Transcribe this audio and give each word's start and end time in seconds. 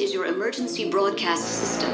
Is 0.00 0.14
your 0.14 0.26
emergency 0.26 0.88
broadcast 0.88 1.44
system. 1.44 1.90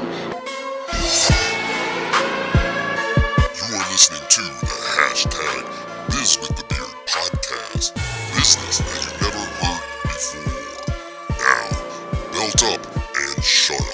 You 3.57 3.75
are 3.75 3.89
listening 3.91 4.21
to 4.29 4.41
the 4.41 4.75
hashtag 4.99 5.65
Biz 6.11 6.37
with 6.39 6.55
the 6.55 6.63
Beard 6.69 6.93
podcast. 7.07 7.95
Business 8.35 8.77
that 8.77 9.01
you 9.05 9.11
never 9.25 9.43
heard 9.57 9.83
before. 10.03 10.85
Now, 11.39 11.65
belt 12.31 12.61
up 12.73 12.81
and 13.17 13.43
shut 13.43 13.84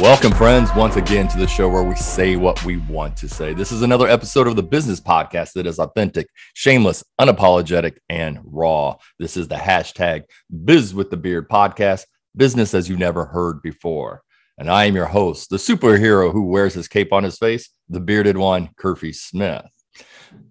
Welcome, 0.00 0.30
friends, 0.30 0.70
once 0.76 0.94
again 0.94 1.26
to 1.26 1.38
the 1.38 1.48
show 1.48 1.68
where 1.68 1.82
we 1.82 1.96
say 1.96 2.36
what 2.36 2.64
we 2.64 2.76
want 2.76 3.16
to 3.16 3.28
say. 3.28 3.52
This 3.52 3.72
is 3.72 3.82
another 3.82 4.06
episode 4.06 4.46
of 4.46 4.54
the 4.54 4.62
business 4.62 5.00
podcast 5.00 5.54
that 5.54 5.66
is 5.66 5.80
authentic, 5.80 6.28
shameless, 6.54 7.02
unapologetic, 7.20 7.96
and 8.08 8.38
raw. 8.44 8.94
This 9.18 9.36
is 9.36 9.48
the 9.48 9.56
hashtag 9.56 10.22
Biz 10.64 10.94
with 10.94 11.10
the 11.10 11.16
Beard 11.16 11.48
podcast, 11.48 12.04
business 12.36 12.74
as 12.74 12.88
you 12.88 12.96
never 12.96 13.24
heard 13.24 13.60
before. 13.60 14.22
And 14.56 14.70
I 14.70 14.84
am 14.84 14.94
your 14.94 15.06
host, 15.06 15.50
the 15.50 15.56
superhero 15.56 16.30
who 16.30 16.46
wears 16.46 16.74
his 16.74 16.86
cape 16.86 17.12
on 17.12 17.24
his 17.24 17.36
face, 17.36 17.68
the 17.88 18.00
bearded 18.00 18.36
one, 18.36 18.70
Curfy 18.80 19.12
Smith. 19.12 19.66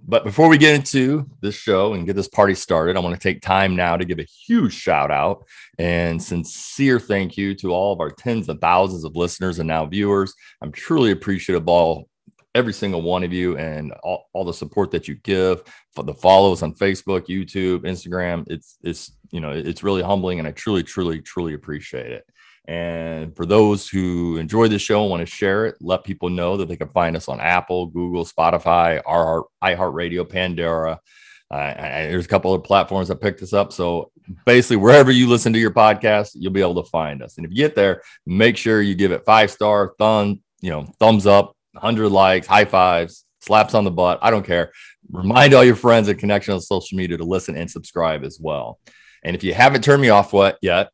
But 0.09 0.23
before 0.23 0.47
we 0.47 0.57
get 0.57 0.73
into 0.73 1.29
this 1.41 1.55
show 1.55 1.93
and 1.93 2.05
get 2.05 2.15
this 2.15 2.29
party 2.29 2.55
started, 2.55 2.95
I 2.95 3.01
want 3.01 3.13
to 3.13 3.19
take 3.19 3.41
time 3.41 3.75
now 3.75 3.97
to 3.97 4.05
give 4.05 4.19
a 4.19 4.23
huge 4.23 4.73
shout 4.73 5.11
out 5.11 5.45
and 5.79 6.21
sincere 6.23 6.97
thank 6.97 7.35
you 7.35 7.53
to 7.55 7.73
all 7.73 7.91
of 7.91 7.99
our 7.99 8.09
tens 8.09 8.47
of 8.47 8.59
thousands 8.61 9.03
of 9.03 9.17
listeners 9.17 9.59
and 9.59 9.67
now 9.67 9.85
viewers. 9.85 10.33
I'm 10.61 10.71
truly 10.71 11.11
appreciative 11.11 11.63
of 11.63 11.67
all 11.67 12.07
every 12.55 12.71
single 12.71 13.01
one 13.01 13.23
of 13.23 13.33
you 13.33 13.57
and 13.57 13.91
all, 14.01 14.29
all 14.31 14.45
the 14.45 14.53
support 14.53 14.91
that 14.91 15.09
you 15.09 15.15
give 15.15 15.61
for 15.93 16.03
the 16.03 16.13
follows 16.13 16.63
on 16.63 16.73
Facebook, 16.73 17.27
YouTube, 17.27 17.79
Instagram. 17.79 18.45
It's 18.47 18.77
it's 18.83 19.11
you 19.31 19.41
know 19.41 19.51
it's 19.51 19.83
really 19.83 20.01
humbling 20.01 20.39
and 20.39 20.47
I 20.47 20.51
truly, 20.51 20.83
truly, 20.83 21.21
truly 21.21 21.53
appreciate 21.53 22.13
it. 22.13 22.23
And 22.67 23.33
for 23.35 23.45
those 23.45 23.87
who 23.87 24.37
enjoy 24.37 24.67
the 24.67 24.77
show 24.77 25.01
and 25.01 25.09
want 25.09 25.21
to 25.21 25.25
share 25.25 25.65
it, 25.67 25.77
let 25.79 26.03
people 26.03 26.29
know 26.29 26.57
that 26.57 26.67
they 26.67 26.75
can 26.75 26.89
find 26.89 27.15
us 27.15 27.29
on 27.29 27.39
Apple, 27.39 27.87
Google, 27.87 28.25
Spotify, 28.25 29.01
our 29.05 29.45
iHeartRadio, 29.63 30.29
Pandora. 30.29 30.99
Uh, 31.49 31.73
there's 31.75 32.25
a 32.25 32.29
couple 32.29 32.53
of 32.53 32.65
platforms 32.65 33.07
that 33.07 33.21
picked 33.21 33.41
us 33.41 33.53
up. 33.53 33.71
So 33.71 34.11
basically, 34.45 34.75
wherever 34.77 35.11
you 35.11 35.29
listen 35.29 35.53
to 35.53 35.59
your 35.59 35.71
podcast, 35.71 36.31
you'll 36.33 36.51
be 36.51 36.61
able 36.61 36.83
to 36.83 36.89
find 36.89 37.23
us. 37.23 37.37
And 37.37 37.45
if 37.45 37.51
you 37.51 37.57
get 37.57 37.73
there, 37.73 38.01
make 38.25 38.57
sure 38.57 38.81
you 38.81 38.95
give 38.95 39.13
it 39.13 39.23
five 39.25 39.49
star, 39.49 39.93
thumb, 39.97 40.41
you 40.59 40.69
know, 40.69 40.91
thumbs 40.99 41.25
up, 41.25 41.55
100 41.71 42.09
likes, 42.09 42.47
high 42.47 42.65
fives, 42.65 43.23
slaps 43.39 43.75
on 43.75 43.85
the 43.85 43.91
butt. 43.91 44.19
I 44.21 44.29
don't 44.29 44.45
care. 44.45 44.73
Remind 45.09 45.53
all 45.53 45.63
your 45.63 45.77
friends 45.77 46.09
and 46.09 46.19
connection 46.19 46.53
on 46.53 46.59
social 46.59 46.97
media 46.97 47.17
to 47.17 47.23
listen 47.23 47.55
and 47.55 47.71
subscribe 47.71 48.25
as 48.25 48.39
well. 48.41 48.77
And 49.23 49.37
if 49.37 49.43
you 49.43 49.53
haven't 49.53 49.85
turned 49.85 50.01
me 50.01 50.09
off 50.09 50.33
yet, 50.61 50.89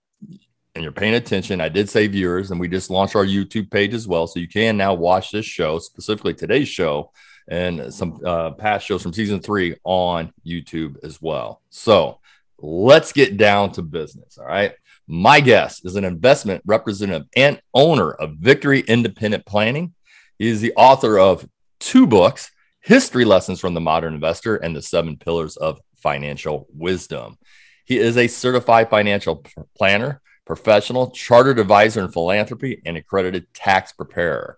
and 0.76 0.84
you're 0.84 0.92
paying 0.92 1.14
attention, 1.14 1.62
I 1.62 1.70
did 1.70 1.90
say 1.90 2.08
viewers, 2.08 2.52
and 2.52 2.60
we 2.60 2.68
just 2.68 2.90
launched 2.90 3.16
our 3.16 3.26
YouTube 3.26 3.70
page 3.70 3.94
as 3.94 4.08
well. 4.08 4.26
So 4.26 4.40
you 4.40 4.48
can 4.48 4.76
now 4.76 4.94
watch 4.94 5.32
this 5.32 5.46
show, 5.46 5.78
specifically 5.80 6.34
today's 6.34 6.68
show, 6.68 7.12
and 7.48 7.94
some 7.94 8.20
uh, 8.26 8.52
past 8.52 8.86
shows 8.86 9.04
from 9.04 9.14
season 9.14 9.40
three 9.40 9.76
on 9.83 10.33
YouTube 10.45 11.04
as 11.04 11.22
well. 11.22 11.62
So 11.70 12.20
let's 12.58 13.12
get 13.12 13.38
down 13.38 13.72
to 13.73 13.82
business. 13.82 14.38
All 14.38 14.45
right. 14.45 14.73
My 15.06 15.42
guest 15.42 15.86
is 15.86 15.95
an 15.95 16.06
investment 16.06 16.64
representative 16.66 17.28
and 17.36 17.62
owner 17.73 18.12
of 18.12 18.38
Victory 18.38 18.80
Independent 18.80 19.45
Planning. 19.45 19.94
He 20.39 20.48
is 20.48 20.62
the 20.62 20.73
author 20.76 21.20
of 21.20 21.48
two 21.80 22.08
books 22.08 22.52
History 22.80 23.26
Lessons 23.26 23.60
from 23.60 23.73
the 23.73 23.82
Modern 23.82 24.14
Investor 24.14 24.56
and 24.58 24.76
the 24.76 24.82
Seven 24.82 25.17
Pillars 25.17 25.56
of 25.56 25.80
Financial 25.98 26.67
Wisdom. 26.73 27.38
He 27.86 27.98
is 27.98 28.17
a 28.17 28.28
certified 28.28 28.89
financial 28.89 29.44
planner 29.78 30.22
professional, 30.45 31.11
chartered 31.11 31.59
advisor 31.59 32.02
in 32.02 32.11
philanthropy, 32.11 32.81
and 32.86 32.98
accredited 32.98 33.54
tax 33.54 33.93
preparer. 33.93 34.58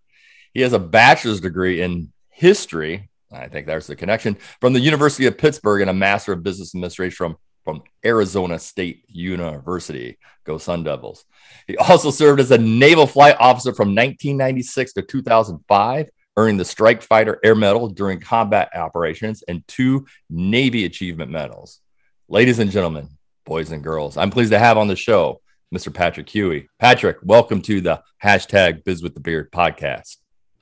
He 0.54 0.62
has 0.62 0.74
a 0.74 0.80
bachelor's 0.80 1.42
degree 1.42 1.82
in 1.82 2.12
history. 2.30 3.10
I 3.32 3.48
think 3.48 3.68
there's 3.68 3.88
the 3.88 3.96
connection 3.96 4.38
from 4.62 4.74
the 4.74 4.80
University 4.80 5.26
of 5.26 5.38
Pittsburgh 5.38 5.82
and 5.82 5.90
a 5.90 5.94
master 5.94 6.32
of 6.32 6.44
business 6.44 6.74
administration 6.74 7.16
from, 7.16 7.38
from 7.64 7.84
Arizona 8.06 8.58
State 8.60 9.04
University. 9.08 10.18
Go 10.46 10.58
Sun 10.58 10.84
Devils. 10.84 11.26
He 11.68 11.76
also 11.78 12.12
served 12.12 12.40
as 12.40 12.52
a 12.52 12.58
naval 12.58 13.08
flight 13.08 13.36
officer 13.40 13.74
from 13.74 13.90
1996 13.90 14.94
to 14.94 15.02
2005, 15.02 16.10
earning 16.38 16.58
the 16.58 16.66
Strike 16.66 17.02
Fighter 17.02 17.40
Air 17.44 17.56
Medal 17.56 17.90
during 17.90 18.20
combat 18.20 18.70
operations 18.76 19.44
and 19.48 19.68
two 19.68 20.06
Navy 20.30 20.86
Achievement 20.86 21.32
Medals. 21.32 21.80
Ladies 22.28 22.60
and 22.60 22.72
gentlemen, 22.72 23.10
boys 23.46 23.72
and 23.72 23.84
girls, 23.84 24.18
I'm 24.18 24.32
pleased 24.32 24.52
to 24.52 24.60
have 24.60 24.78
on 24.78 24.88
the 24.88 24.96
show 24.96 25.42
Mr. 25.74 25.94
Patrick 25.94 26.30
Huey. 26.30 26.70
Patrick, 26.80 27.18
welcome 27.24 27.62
to 27.64 27.82
the 27.82 28.02
hashtag 28.24 28.84
Biz 28.84 29.02
with 29.02 29.14
the 29.14 29.20
Beard 29.20 29.52
podcast. 29.52 30.18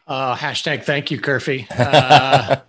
Uh, 0.07 0.35
hashtag 0.35 0.83
thank 0.83 1.11
you, 1.11 1.19
Curfy. 1.19 1.67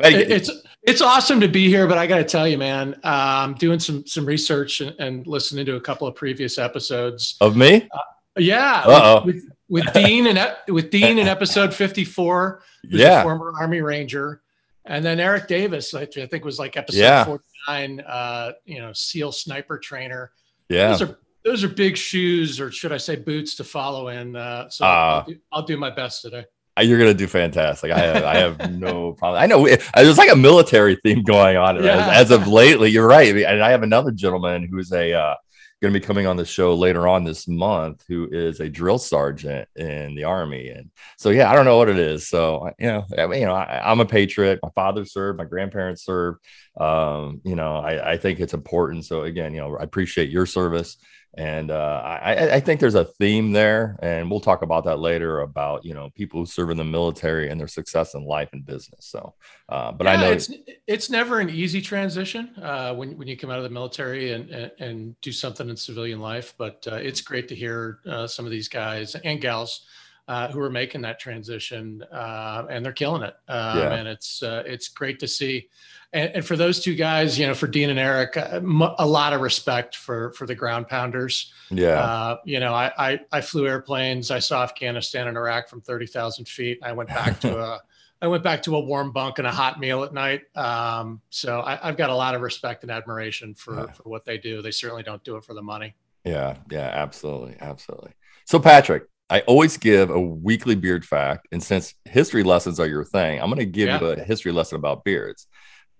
Uh, 0.00 0.06
it, 0.10 0.30
it's 0.30 0.50
it's 0.84 1.00
awesome 1.00 1.40
to 1.40 1.48
be 1.48 1.66
here, 1.66 1.88
but 1.88 1.98
I 1.98 2.06
got 2.06 2.18
to 2.18 2.24
tell 2.24 2.46
you, 2.46 2.56
man, 2.56 2.94
uh, 3.02 3.42
I'm 3.42 3.54
doing 3.54 3.80
some 3.80 4.06
some 4.06 4.24
research 4.24 4.80
and, 4.80 4.94
and, 5.00 5.26
listening 5.26 5.66
to 5.66 5.74
a 5.74 5.80
couple 5.80 6.06
of 6.06 6.14
previous 6.14 6.56
episodes 6.56 7.36
of 7.40 7.56
me. 7.56 7.88
Uh, 7.92 7.98
yeah, 8.38 9.24
with, 9.24 9.34
with, 9.34 9.44
with, 9.68 9.92
Dean 9.92 10.28
and 10.28 10.56
with 10.68 10.90
Dean 10.90 11.18
in 11.18 11.26
episode 11.26 11.74
54, 11.74 12.62
yeah, 12.84 13.24
former 13.24 13.52
Army 13.58 13.80
Ranger, 13.80 14.40
and 14.84 15.04
then 15.04 15.18
Eric 15.18 15.48
Davis, 15.48 15.92
I 15.94 16.06
think 16.06 16.44
was 16.44 16.60
like 16.60 16.76
episode 16.76 17.00
yeah. 17.00 17.24
49, 17.24 18.00
uh, 18.00 18.52
you 18.64 18.78
know, 18.78 18.92
SEAL 18.92 19.32
sniper 19.32 19.78
trainer. 19.78 20.30
Yeah. 20.68 20.88
Those 20.88 21.02
are 21.02 21.18
those 21.44 21.64
are 21.64 21.68
big 21.68 21.96
shoes, 21.96 22.60
or 22.60 22.70
should 22.70 22.92
I 22.92 22.98
say 22.98 23.16
boots 23.16 23.54
to 23.56 23.64
follow 23.64 24.08
in. 24.08 24.36
Uh, 24.36 24.68
so 24.68 24.84
uh, 24.84 24.88
I'll, 24.88 25.24
do, 25.24 25.36
I'll, 25.52 25.62
do, 25.62 25.76
my 25.76 25.90
best 25.90 26.22
today. 26.22 26.44
You're 26.80 26.98
gonna 26.98 27.14
do 27.14 27.26
fantastic. 27.26 27.90
I 27.90 27.98
have, 27.98 28.24
I 28.24 28.36
have 28.36 28.72
no 28.78 29.12
problem. 29.12 29.42
I 29.42 29.46
know 29.46 29.66
it, 29.66 29.82
there's 29.94 30.18
like 30.18 30.30
a 30.30 30.36
military 30.36 30.96
theme 31.02 31.22
going 31.22 31.56
on 31.56 31.82
yeah. 31.82 32.10
as, 32.10 32.30
as, 32.30 32.30
of 32.30 32.46
lately. 32.46 32.90
You're 32.90 33.08
right, 33.08 33.34
and 33.34 33.62
I 33.62 33.70
have 33.70 33.82
another 33.82 34.10
gentleman 34.10 34.68
who's 34.70 34.92
a 34.92 35.12
uh, 35.12 35.34
going 35.80 35.94
to 35.94 36.00
be 36.00 36.04
coming 36.04 36.26
on 36.26 36.36
the 36.36 36.44
show 36.44 36.74
later 36.74 37.06
on 37.06 37.22
this 37.22 37.46
month 37.46 38.04
who 38.08 38.28
is 38.32 38.58
a 38.58 38.68
drill 38.68 38.98
sergeant 38.98 39.68
in 39.76 40.14
the 40.16 40.24
army 40.24 40.70
and 40.70 40.90
so 41.16 41.30
yeah 41.30 41.50
i 41.50 41.54
don't 41.54 41.64
know 41.64 41.76
what 41.76 41.88
it 41.88 41.98
is 41.98 42.28
so 42.28 42.70
you 42.78 42.88
know 42.88 43.04
I 43.16 43.26
mean, 43.26 43.40
you 43.40 43.46
know 43.46 43.54
I, 43.54 43.90
am 43.90 44.00
a 44.00 44.06
patriot. 44.06 44.58
My 44.62 44.70
father 44.74 45.04
served 45.04 45.38
my 45.38 45.44
grandparents 45.44 46.04
served. 46.04 46.44
Um, 46.80 47.40
you 47.44 47.54
know 47.54 47.76
I, 47.76 48.12
I 48.12 48.16
think 48.16 48.40
it's 48.40 48.54
important 48.54 49.04
so 49.04 49.22
again 49.22 49.54
you 49.54 49.60
know 49.60 49.76
i 49.76 49.82
appreciate 49.82 50.30
your 50.30 50.46
service 50.46 50.96
and 51.38 51.70
uh, 51.70 52.02
I, 52.04 52.56
I, 52.56 52.60
think 52.60 52.80
there's 52.80 52.96
a 52.96 53.04
theme 53.04 53.52
there, 53.52 53.96
and 54.02 54.28
we'll 54.28 54.40
talk 54.40 54.62
about 54.62 54.84
that 54.86 54.98
later 54.98 55.42
about 55.42 55.84
you 55.84 55.94
know 55.94 56.10
people 56.16 56.40
who 56.40 56.46
serve 56.46 56.70
in 56.70 56.76
the 56.76 56.84
military 56.84 57.48
and 57.48 57.60
their 57.60 57.68
success 57.68 58.14
in 58.14 58.24
life 58.24 58.48
and 58.52 58.66
business. 58.66 59.06
So, 59.06 59.34
uh, 59.68 59.92
but 59.92 60.08
yeah, 60.08 60.14
I 60.14 60.16
know 60.16 60.32
it's 60.32 60.50
it's 60.88 61.10
never 61.10 61.38
an 61.38 61.48
easy 61.48 61.80
transition 61.80 62.50
uh, 62.60 62.92
when 62.92 63.16
when 63.16 63.28
you 63.28 63.36
come 63.36 63.50
out 63.50 63.58
of 63.58 63.62
the 63.62 63.70
military 63.70 64.32
and 64.32 64.50
and, 64.50 64.72
and 64.80 65.20
do 65.20 65.30
something 65.30 65.68
in 65.68 65.76
civilian 65.76 66.18
life. 66.18 66.54
But 66.58 66.84
uh, 66.90 66.96
it's 66.96 67.20
great 67.20 67.46
to 67.48 67.54
hear 67.54 68.00
uh, 68.04 68.26
some 68.26 68.44
of 68.44 68.50
these 68.50 68.68
guys 68.68 69.14
and 69.14 69.40
gals 69.40 69.86
uh, 70.26 70.48
who 70.48 70.60
are 70.60 70.70
making 70.70 71.02
that 71.02 71.20
transition, 71.20 72.02
and 72.10 72.84
they're 72.84 72.90
killing 72.90 73.22
it. 73.22 73.36
Um, 73.46 73.78
yeah. 73.78 73.94
And 73.94 74.08
it's 74.08 74.42
it's 74.42 74.88
great 74.88 75.20
to 75.20 75.28
see. 75.28 75.68
And, 76.12 76.36
and, 76.36 76.44
for 76.44 76.56
those 76.56 76.80
two 76.80 76.94
guys, 76.94 77.38
you 77.38 77.46
know, 77.46 77.54
for 77.54 77.66
Dean 77.66 77.90
and 77.90 77.98
Eric, 77.98 78.36
uh, 78.36 78.60
a 78.98 79.06
lot 79.06 79.34
of 79.34 79.42
respect 79.42 79.94
for 79.94 80.32
for 80.32 80.46
the 80.46 80.54
ground 80.54 80.88
pounders. 80.88 81.52
Yeah. 81.70 82.00
Uh, 82.00 82.36
you 82.46 82.60
know, 82.60 82.72
I, 82.72 82.92
I, 82.96 83.20
I 83.30 83.40
flew 83.42 83.66
airplanes. 83.66 84.30
I 84.30 84.38
saw 84.38 84.62
Afghanistan 84.62 85.28
and 85.28 85.36
Iraq 85.36 85.68
from 85.68 85.82
thirty 85.82 86.06
thousand 86.06 86.48
feet. 86.48 86.78
I 86.82 86.92
went 86.92 87.10
back 87.10 87.40
to 87.40 87.58
a 87.62 87.80
I 88.20 88.26
went 88.26 88.42
back 88.42 88.62
to 88.62 88.76
a 88.76 88.80
warm 88.80 89.12
bunk 89.12 89.38
and 89.38 89.46
a 89.46 89.52
hot 89.52 89.78
meal 89.78 90.02
at 90.02 90.12
night. 90.12 90.42
Um, 90.56 91.20
so 91.30 91.60
I, 91.60 91.76
have 91.76 91.96
got 91.96 92.10
a 92.10 92.14
lot 92.14 92.34
of 92.34 92.40
respect 92.40 92.82
and 92.82 92.90
admiration 92.90 93.54
for 93.54 93.76
yeah. 93.76 93.92
for 93.92 94.08
what 94.08 94.24
they 94.24 94.38
do. 94.38 94.62
They 94.62 94.70
certainly 94.70 95.02
don't 95.02 95.22
do 95.24 95.36
it 95.36 95.44
for 95.44 95.54
the 95.54 95.62
money. 95.62 95.94
Yeah. 96.24 96.56
Yeah. 96.70 96.90
Absolutely. 96.92 97.56
Absolutely. 97.60 98.12
So 98.44 98.58
Patrick, 98.58 99.04
I 99.30 99.40
always 99.40 99.76
give 99.76 100.10
a 100.10 100.18
weekly 100.18 100.74
beard 100.74 101.04
fact, 101.04 101.48
and 101.52 101.62
since 101.62 101.94
history 102.06 102.42
lessons 102.42 102.80
are 102.80 102.86
your 102.86 103.04
thing, 103.04 103.40
I'm 103.40 103.50
going 103.50 103.58
to 103.58 103.66
give 103.66 103.88
yeah. 103.88 104.00
you 104.00 104.06
a 104.06 104.24
history 104.24 104.52
lesson 104.52 104.76
about 104.76 105.04
beards. 105.04 105.46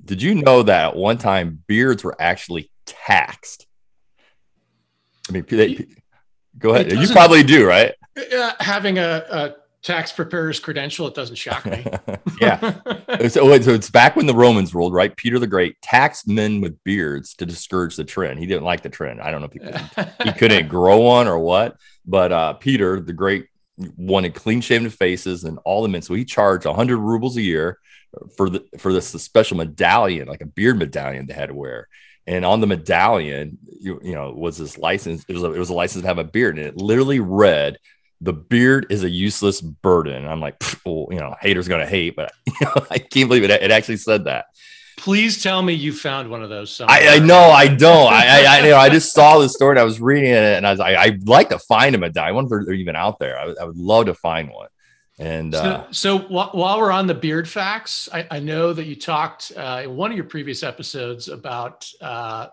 Did 0.05 0.23
you 0.23 0.35
know 0.35 0.63
that 0.63 0.91
at 0.91 0.97
one 0.97 1.19
time 1.19 1.63
beards 1.67 2.05
were 2.05 2.17
actually 2.21 2.71
taxed? 2.87 3.67
I 5.29 5.33
mean, 5.33 5.45
they, 5.49 5.87
go 6.59 6.75
ahead. 6.75 6.93
You 6.93 7.09
probably 7.09 7.43
do, 7.43 7.67
right? 7.67 7.95
Uh, 8.17 8.53
having 8.61 8.99
a, 8.99 9.25
a, 9.31 9.55
tax 9.81 10.11
preparer's 10.13 10.59
credential, 10.59 11.07
it 11.07 11.15
doesn't 11.15 11.37
shock 11.37 11.65
me. 11.65 11.87
yeah. 12.41 12.59
so, 13.29 13.61
so 13.61 13.73
it's 13.73 13.91
back 13.91 14.17
when 14.17 14.27
the 14.27 14.35
Romans 14.35 14.75
ruled, 14.75 14.93
right? 14.93 15.17
Peter 15.17 15.39
the 15.39 15.47
Great 15.47 15.81
taxed 15.81 16.27
men 16.27 16.61
with 16.61 16.83
beards 16.85 17.35
to 17.35 17.47
discourage 17.47 17.97
the 17.97 18.05
trend. 18.05 18.39
He 18.39 18.47
didn't 18.47 18.65
like 18.65 18.83
the 18.83 18.89
trend. 18.89 19.21
I 19.21 19.31
don't 19.31 19.41
know 19.41 19.47
if 19.47 19.53
he 19.53 19.61
couldn't, 19.61 20.25
he 20.25 20.33
couldn't 20.33 20.69
grow 20.77 20.99
one 20.99 21.29
or 21.29 21.39
what, 21.39 21.77
But 22.05 22.33
uh, 22.33 22.53
Peter, 22.55 23.01
the 23.01 23.13
great, 23.13 23.47
wanted 23.97 24.35
clean 24.35 24.61
shaven 24.61 24.91
faces 24.91 25.45
and 25.45 25.59
all 25.65 25.83
the 25.83 25.89
men. 25.89 26.03
So 26.03 26.15
he 26.15 26.25
charged 26.25 26.67
100 26.67 26.97
rubles 26.97 27.37
a 27.37 27.43
year 27.43 27.79
for 28.37 28.51
the 28.51 28.65
for 28.79 28.93
this 28.93 29.09
special 29.09 29.57
medallion, 29.57 30.29
like 30.29 30.41
a 30.41 30.47
beard 30.47 30.79
medallion 30.79 31.27
they 31.27 31.35
had 31.35 31.49
to 31.49 31.55
wear. 31.55 31.89
And 32.27 32.45
on 32.45 32.61
the 32.61 32.67
medallion, 32.67 33.57
you, 33.81 34.01
you 34.03 34.15
know, 34.15 34.33
was 34.33 34.59
this 34.59 34.77
license. 34.77 35.25
It 35.29 35.33
was 35.33 35.43
a, 35.43 35.53
it 35.53 35.59
was 35.59 35.71
a 35.71 35.75
license 35.75 36.03
to 36.03 36.09
have 36.09 36.19
a 36.19 36.25
beard, 36.25 36.59
and 36.59 36.67
it 36.67 36.77
literally 36.77 37.21
read, 37.21 37.79
"The 38.21 38.35
beard 38.35 38.87
is 38.91 39.03
a 39.03 39.09
useless 39.09 39.61
burden." 39.63 40.17
And 40.17 40.29
I'm 40.29 40.41
like, 40.41 40.63
well, 40.85 41.07
you 41.11 41.19
know, 41.19 41.35
haters 41.41 41.69
gonna 41.69 41.87
hate, 41.87 42.17
but 42.17 42.33
you 42.47 42.55
know, 42.63 42.87
I 42.91 42.99
can't 42.99 43.29
believe 43.29 43.45
it. 43.45 43.51
It 43.51 43.71
actually 43.71 43.97
said 43.97 44.25
that. 44.25 44.47
Please 44.99 45.43
tell 45.43 45.63
me 45.63 45.75
you 45.75 45.93
found 45.93 46.29
one 46.29 46.43
of 46.43 46.51
those. 46.51 46.75
Somewhere. 46.75 46.99
I, 46.99 47.17
I 47.17 47.19
know 47.21 47.51
I 47.51 47.69
don't. 47.69 48.13
I, 48.13 48.45
I, 48.45 48.45
I, 48.45 48.59
you 48.65 48.71
know 48.71 48.77
I 48.77 48.91
just 48.91 49.15
saw 49.15 49.39
the 49.39 49.49
story 49.49 49.73
and 49.73 49.79
I 49.79 49.85
was 49.85 50.01
reading 50.01 50.31
it 50.31 50.57
and 50.57 50.67
I 50.67 50.71
was 50.71 50.81
like, 50.81 50.97
I'd 50.97 51.29
like 51.29 51.49
to 51.51 51.59
find 51.61 51.95
a 51.95 51.99
medallion. 51.99 52.31
I 52.31 52.33
wonder 52.33 52.59
if 52.59 52.67
they're 52.67 52.75
even 52.75 52.97
out 52.97 53.19
there. 53.21 53.39
I, 53.39 53.55
I 53.61 53.65
would 53.65 53.77
love 53.77 54.07
to 54.07 54.15
find 54.15 54.51
one. 54.51 54.69
And 55.21 55.53
So, 55.55 55.61
uh, 55.61 55.87
so 55.91 56.19
wh- 56.19 56.55
while 56.55 56.79
we're 56.79 56.93
on 56.93 57.07
the 57.07 57.15
beard 57.15 57.49
facts, 57.49 58.09
I, 58.13 58.27
I 58.31 58.39
know 58.39 58.73
that 58.73 58.85
you 58.87 58.95
talked 58.95 59.53
uh, 59.57 59.83
in 59.85 59.97
one 59.97 60.11
of 60.11 60.17
your 60.17 60.27
previous 60.27 60.63
episodes 60.63 61.29
about 61.29 61.91
uh, 62.01 62.49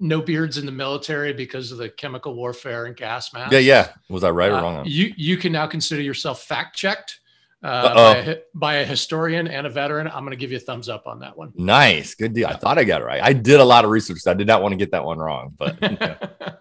no 0.00 0.20
beards 0.20 0.58
in 0.58 0.66
the 0.66 0.72
military 0.72 1.32
because 1.32 1.70
of 1.72 1.78
the 1.78 1.88
chemical 1.88 2.34
warfare 2.34 2.86
and 2.86 2.96
gas 2.96 3.32
masks. 3.32 3.52
yeah, 3.52 3.58
yeah. 3.60 3.88
Was 4.08 4.24
I 4.24 4.30
right 4.30 4.50
or 4.50 4.56
Uh, 4.56 4.62
wrong? 4.62 4.84
you 4.86 5.12
you 5.16 5.36
can 5.36 5.52
now 5.52 5.66
consider 5.66 6.02
yourself 6.02 6.42
fact 6.42 6.76
checked 6.76 7.20
uh, 7.64 7.94
by, 7.94 8.16
a, 8.16 8.36
by 8.54 8.74
a 8.74 8.84
historian 8.84 9.46
and 9.46 9.68
a 9.68 9.70
veteran. 9.70 10.08
I'm 10.08 10.24
going 10.24 10.30
to 10.32 10.36
give 10.36 10.50
you 10.50 10.56
a 10.56 10.60
thumbs 10.60 10.88
up 10.88 11.06
on 11.06 11.20
that 11.20 11.36
one. 11.38 11.52
nice, 11.54 12.14
good 12.16 12.32
deal. 12.34 12.48
I 12.48 12.54
thought 12.56 12.78
I 12.78 12.82
got 12.84 13.00
it 13.02 13.04
right. 13.04 13.22
I 13.22 13.32
did 13.32 13.60
a 13.60 13.64
lot 13.64 13.84
of 13.84 13.90
research. 13.92 14.18
So 14.18 14.32
I 14.32 14.34
did 14.34 14.48
not 14.48 14.62
want 14.62 14.72
to 14.72 14.76
get 14.76 14.90
that 14.90 15.04
one 15.04 15.18
wrong, 15.18 15.54
but 15.56 15.78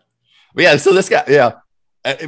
But 0.53 0.63
yeah, 0.63 0.75
so 0.77 0.93
this 0.93 1.07
guy, 1.09 1.23
yeah, 1.27 1.53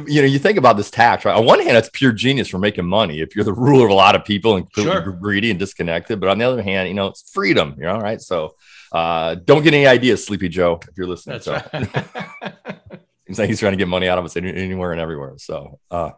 you 0.06 0.22
know, 0.22 0.28
you 0.28 0.38
think 0.38 0.58
about 0.58 0.76
this 0.76 0.90
tax, 0.90 1.24
right? 1.24 1.36
On 1.36 1.44
one 1.44 1.60
hand, 1.60 1.76
it's 1.76 1.90
pure 1.92 2.12
genius 2.12 2.48
for 2.48 2.58
making 2.58 2.86
money 2.86 3.20
if 3.20 3.34
you're 3.34 3.44
the 3.44 3.52
ruler 3.66 3.86
of 3.86 3.90
a 3.90 3.94
lot 3.94 4.14
of 4.14 4.24
people 4.24 4.56
and 4.56 4.66
Sure. 4.74 5.00
greedy 5.12 5.50
and 5.50 5.58
disconnected. 5.58 6.20
But 6.20 6.28
on 6.28 6.38
the 6.38 6.44
other 6.44 6.62
hand, 6.62 6.88
you 6.88 6.94
know, 6.94 7.08
it's 7.08 7.30
freedom, 7.32 7.74
you 7.76 7.84
know, 7.84 7.98
right? 7.98 8.20
So 8.20 8.54
uh, 8.92 9.36
don't 9.36 9.62
get 9.62 9.74
any 9.74 9.86
ideas, 9.86 10.24
Sleepy 10.24 10.48
Joe, 10.48 10.78
if 10.88 10.96
you're 10.96 11.06
listening. 11.08 11.40
That's 11.40 11.46
so 11.46 11.54
right. 11.54 12.60
seems 13.26 13.38
like 13.38 13.48
he's 13.48 13.60
trying 13.60 13.72
to 13.72 13.76
get 13.76 13.88
money 13.88 14.08
out 14.08 14.18
of 14.18 14.24
us 14.24 14.36
anywhere 14.36 14.92
and 14.92 15.00
everywhere. 15.00 15.34
So, 15.38 15.78
uh, 15.90 16.10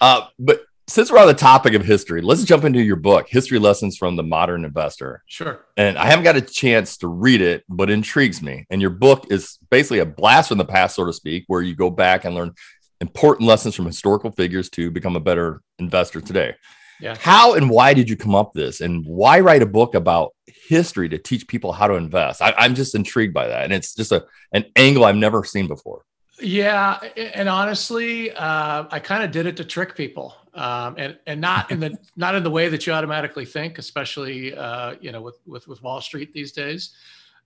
uh, 0.00 0.26
but 0.38 0.62
since 0.90 1.10
we're 1.10 1.20
on 1.20 1.28
the 1.28 1.34
topic 1.34 1.74
of 1.74 1.84
history, 1.84 2.20
let's 2.20 2.42
jump 2.42 2.64
into 2.64 2.82
your 2.82 2.96
book, 2.96 3.28
History 3.28 3.60
Lessons 3.60 3.96
from 3.96 4.16
the 4.16 4.24
Modern 4.24 4.64
Investor 4.64 5.22
sure. 5.26 5.64
and 5.76 5.96
I 5.96 6.06
haven't 6.06 6.24
got 6.24 6.36
a 6.36 6.40
chance 6.40 6.96
to 6.98 7.06
read 7.06 7.40
it, 7.40 7.62
but 7.68 7.90
it 7.90 7.92
intrigues 7.92 8.42
me. 8.42 8.66
And 8.70 8.80
your 8.80 8.90
book 8.90 9.26
is 9.30 9.58
basically 9.70 10.00
a 10.00 10.06
blast 10.06 10.48
from 10.48 10.58
the 10.58 10.64
past, 10.64 10.96
so 10.96 11.04
to 11.04 11.12
speak, 11.12 11.44
where 11.46 11.62
you 11.62 11.76
go 11.76 11.90
back 11.90 12.24
and 12.24 12.34
learn 12.34 12.54
important 13.00 13.46
lessons 13.48 13.74
from 13.74 13.86
historical 13.86 14.30
figures 14.30 14.68
to 14.70 14.90
become 14.90 15.16
a 15.16 15.20
better 15.20 15.62
investor 15.78 16.20
today. 16.20 16.54
Yeah. 17.00 17.16
How 17.18 17.54
and 17.54 17.70
why 17.70 17.94
did 17.94 18.10
you 18.10 18.16
come 18.16 18.34
up 18.34 18.52
this? 18.52 18.80
And 18.82 19.04
why 19.06 19.40
write 19.40 19.62
a 19.62 19.66
book 19.66 19.94
about 19.94 20.34
history 20.46 21.08
to 21.08 21.18
teach 21.18 21.48
people 21.48 21.72
how 21.72 21.86
to 21.86 21.94
invest? 21.94 22.42
I, 22.42 22.54
I'm 22.58 22.74
just 22.74 22.94
intrigued 22.94 23.32
by 23.32 23.48
that. 23.48 23.64
And 23.64 23.72
it's 23.72 23.94
just 23.94 24.12
a 24.12 24.26
an 24.52 24.66
angle 24.76 25.04
I've 25.04 25.16
never 25.16 25.42
seen 25.44 25.66
before. 25.66 26.04
Yeah, 26.42 26.98
and 27.16 27.48
honestly, 27.48 28.32
uh, 28.32 28.84
I 28.90 28.98
kind 28.98 29.22
of 29.22 29.30
did 29.30 29.46
it 29.46 29.58
to 29.58 29.64
trick 29.64 29.94
people, 29.94 30.34
um, 30.54 30.94
and 30.96 31.18
and 31.26 31.40
not 31.40 31.70
in 31.70 31.80
the 31.80 31.98
not 32.16 32.34
in 32.34 32.42
the 32.42 32.50
way 32.50 32.68
that 32.68 32.86
you 32.86 32.92
automatically 32.92 33.44
think, 33.44 33.78
especially 33.78 34.54
uh, 34.54 34.94
you 35.00 35.12
know 35.12 35.20
with 35.20 35.38
with 35.46 35.68
with 35.68 35.82
Wall 35.82 36.00
Street 36.00 36.32
these 36.32 36.52
days. 36.52 36.94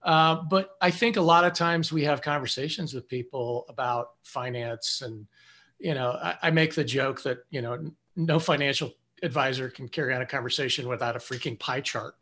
Uh, 0.02 0.42
but 0.48 0.76
I 0.80 0.90
think 0.90 1.16
a 1.16 1.20
lot 1.20 1.44
of 1.44 1.54
times 1.54 1.92
we 1.92 2.04
have 2.04 2.20
conversations 2.22 2.94
with 2.94 3.08
people 3.08 3.64
about 3.68 4.10
finance, 4.22 5.02
and 5.04 5.26
you 5.78 5.94
know, 5.94 6.12
I, 6.22 6.36
I 6.44 6.50
make 6.50 6.74
the 6.74 6.84
joke 6.84 7.22
that 7.22 7.38
you 7.50 7.62
know 7.62 7.90
no 8.16 8.38
financial 8.38 8.92
advisor 9.22 9.68
can 9.70 9.88
carry 9.88 10.14
on 10.14 10.22
a 10.22 10.26
conversation 10.26 10.86
without 10.88 11.16
a 11.16 11.18
freaking 11.18 11.58
pie 11.58 11.80
chart 11.80 12.14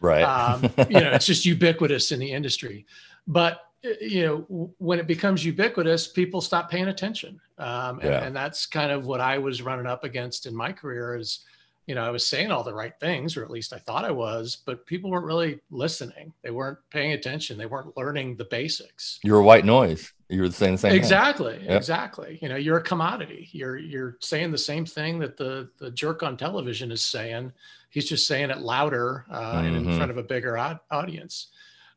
Right. 0.00 0.22
um, 0.22 0.62
you 0.90 1.00
know, 1.00 1.10
it's 1.12 1.26
just 1.26 1.44
ubiquitous 1.44 2.12
in 2.12 2.18
the 2.20 2.30
industry. 2.32 2.86
But 3.26 3.60
uh, 3.84 3.90
you 4.00 4.24
know, 4.48 4.72
when 4.78 4.98
it 4.98 5.06
becomes 5.06 5.44
ubiquitous, 5.44 6.08
people 6.08 6.40
stop 6.40 6.70
paying 6.70 6.88
attention, 6.88 7.40
um, 7.58 8.00
and, 8.00 8.10
Yeah. 8.10 8.24
and 8.24 8.34
that's 8.36 8.66
kind 8.66 8.90
of 8.90 9.06
what 9.06 9.20
I 9.20 9.38
was 9.38 9.62
running 9.62 9.86
up 9.86 10.04
against 10.04 10.46
in 10.46 10.54
my 10.54 10.72
career. 10.72 11.16
Is 11.16 11.44
you 11.86 11.94
know, 11.94 12.02
I 12.04 12.10
was 12.10 12.26
saying 12.26 12.50
all 12.50 12.64
the 12.64 12.74
right 12.74 12.92
things, 12.98 13.36
or 13.36 13.44
at 13.44 13.50
least 13.50 13.72
I 13.72 13.78
thought 13.78 14.04
I 14.04 14.10
was, 14.10 14.58
but 14.66 14.84
people 14.86 15.10
weren't 15.10 15.24
really 15.24 15.60
listening. 15.70 16.32
They 16.42 16.50
weren't 16.50 16.78
paying 16.90 17.12
attention. 17.12 17.56
They 17.58 17.66
weren't 17.66 17.96
learning 17.96 18.36
the 18.36 18.44
basics. 18.46 19.20
You're 19.22 19.38
a 19.38 19.44
white 19.44 19.64
noise. 19.64 20.12
You 20.28 20.42
were 20.42 20.50
saying 20.50 20.72
the 20.72 20.78
same 20.78 20.90
thing. 20.90 20.98
Exactly. 20.98 21.60
Yep. 21.62 21.70
Exactly. 21.76 22.38
You 22.42 22.48
know, 22.48 22.56
you're 22.56 22.78
a 22.78 22.82
commodity. 22.82 23.48
You're 23.52 23.76
you're 23.76 24.16
saying 24.20 24.50
the 24.50 24.58
same 24.58 24.84
thing 24.84 25.20
that 25.20 25.36
the 25.36 25.68
the 25.78 25.90
jerk 25.92 26.22
on 26.24 26.36
television 26.36 26.90
is 26.90 27.04
saying. 27.04 27.52
He's 27.90 28.08
just 28.08 28.26
saying 28.26 28.50
it 28.50 28.58
louder 28.58 29.24
uh, 29.30 29.62
and 29.64 29.76
in 29.76 29.84
Mhm. 29.84 29.96
front 29.96 30.10
of 30.10 30.18
a 30.18 30.22
bigger 30.24 30.58
au- 30.58 30.80
audience. 30.90 31.48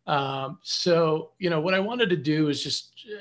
Um, 0.06 0.60
so 0.62 1.32
you 1.40 1.50
know, 1.50 1.60
what 1.62 1.74
I 1.74 1.80
wanted 1.80 2.10
to 2.12 2.16
do 2.18 2.50
is 2.50 2.64
just 2.64 2.94
uh, 3.12 3.18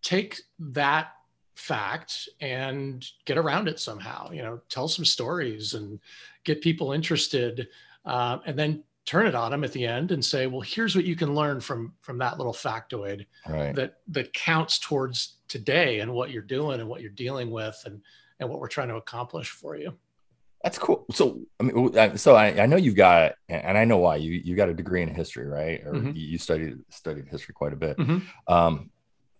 take 0.00 0.40
that 0.58 1.12
fact 1.54 2.28
and 2.40 3.06
get 3.24 3.38
around 3.38 3.68
it 3.68 3.78
somehow. 3.80 4.30
You 4.30 4.42
know, 4.42 4.60
tell 4.68 4.88
some 4.88 5.04
stories 5.04 5.74
and 5.74 6.00
get 6.44 6.60
people 6.60 6.92
interested, 6.92 7.68
um, 8.04 8.40
and 8.46 8.58
then 8.58 8.84
turn 9.06 9.26
it 9.26 9.34
on 9.34 9.50
them 9.50 9.64
at 9.64 9.72
the 9.72 9.86
end 9.86 10.12
and 10.12 10.24
say, 10.24 10.46
well, 10.46 10.62
here's 10.62 10.96
what 10.96 11.04
you 11.04 11.14
can 11.16 11.34
learn 11.34 11.60
from 11.60 11.94
from 12.02 12.18
that 12.18 12.38
little 12.38 12.54
factoid 12.54 13.26
Right. 13.48 13.74
that 13.74 13.98
that 14.08 14.32
counts 14.32 14.78
towards 14.78 15.36
today 15.48 16.00
and 16.00 16.12
what 16.12 16.30
you're 16.30 16.42
doing 16.42 16.80
and 16.80 16.88
what 16.88 17.00
you're 17.02 17.10
dealing 17.10 17.50
with 17.50 17.80
and 17.86 18.00
and 18.40 18.48
what 18.48 18.60
we're 18.60 18.68
trying 18.68 18.88
to 18.88 18.96
accomplish 18.96 19.50
for 19.50 19.76
you. 19.76 19.94
That's 20.62 20.78
cool. 20.78 21.04
So, 21.12 21.42
I 21.60 21.62
mean, 21.64 21.96
uh, 21.98 22.16
so 22.16 22.34
I, 22.36 22.62
I 22.62 22.64
know 22.64 22.76
you've 22.76 22.96
got, 22.96 23.34
and 23.50 23.76
I 23.76 23.84
know 23.84 23.98
why 23.98 24.16
you 24.16 24.32
you 24.32 24.56
got 24.56 24.70
a 24.70 24.74
degree 24.74 25.02
in 25.02 25.14
history, 25.14 25.46
right? 25.46 25.82
Or 25.84 25.92
Mhm. 25.92 26.12
you 26.16 26.38
studied 26.38 26.78
studied 26.88 27.28
history 27.28 27.52
quite 27.52 27.74
a 27.74 27.76
bit. 27.76 27.98
Mhm. 27.98 28.22
Um, 28.48 28.90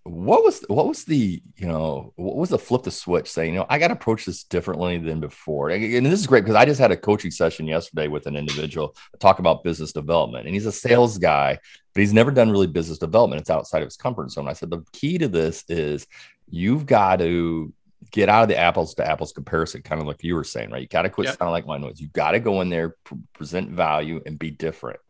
what 0.04 0.44
was 0.44 0.62
what 0.68 0.86
was 0.86 1.04
the 1.04 1.42
you 1.56 1.66
know 1.66 2.12
what 2.16 2.36
was 2.36 2.50
the 2.50 2.58
flip 2.58 2.82
the 2.82 2.90
switch 2.90 3.30
saying 3.30 3.54
you 3.54 3.58
know 3.58 3.66
I 3.70 3.78
got 3.78 3.88
to 3.88 3.94
approach 3.94 4.26
this 4.26 4.44
differently 4.44 4.98
than 4.98 5.18
before? 5.18 5.70
And 5.70 6.04
this 6.04 6.20
is 6.20 6.26
great 6.26 6.42
because 6.42 6.56
I 6.56 6.66
just 6.66 6.80
had 6.80 6.92
a 6.92 6.96
coaching 6.96 7.30
session 7.30 7.66
yesterday 7.66 8.08
with 8.08 8.26
an 8.26 8.36
individual 8.36 8.94
talk 9.18 9.38
about 9.38 9.64
business 9.64 9.92
development, 9.92 10.44
and 10.44 10.54
he's 10.54 10.66
a 10.66 10.72
sales 10.72 11.16
guy, 11.16 11.58
but 11.94 12.00
he's 12.00 12.12
never 12.12 12.30
done 12.30 12.50
really 12.50 12.66
business 12.66 12.98
development. 12.98 13.40
It's 13.40 13.48
outside 13.48 13.80
of 13.82 13.86
his 13.86 13.96
comfort 13.96 14.30
zone. 14.30 14.46
I 14.46 14.52
said 14.52 14.68
the 14.68 14.84
key 14.92 15.16
to 15.18 15.28
this 15.28 15.64
is 15.70 16.06
you've 16.50 16.84
got 16.84 17.20
to 17.20 17.72
get 18.10 18.28
out 18.28 18.42
of 18.42 18.48
the 18.50 18.58
apples 18.58 18.94
to 18.96 19.10
apples 19.10 19.32
comparison, 19.32 19.80
kind 19.80 20.02
of 20.02 20.06
like 20.06 20.22
you 20.22 20.34
were 20.34 20.44
saying, 20.44 20.70
right? 20.70 20.82
You 20.82 20.88
got 20.88 21.02
to 21.02 21.08
quit 21.08 21.28
Yep. 21.28 21.38
sounding 21.38 21.52
like 21.52 21.66
my 21.66 21.78
noise. 21.78 21.98
You 21.98 22.08
got 22.08 22.32
to 22.32 22.40
go 22.40 22.60
in 22.60 22.68
there, 22.68 22.96
pr- 23.04 23.14
present 23.32 23.70
value, 23.70 24.20
and 24.26 24.38
be 24.38 24.50
different. 24.50 25.00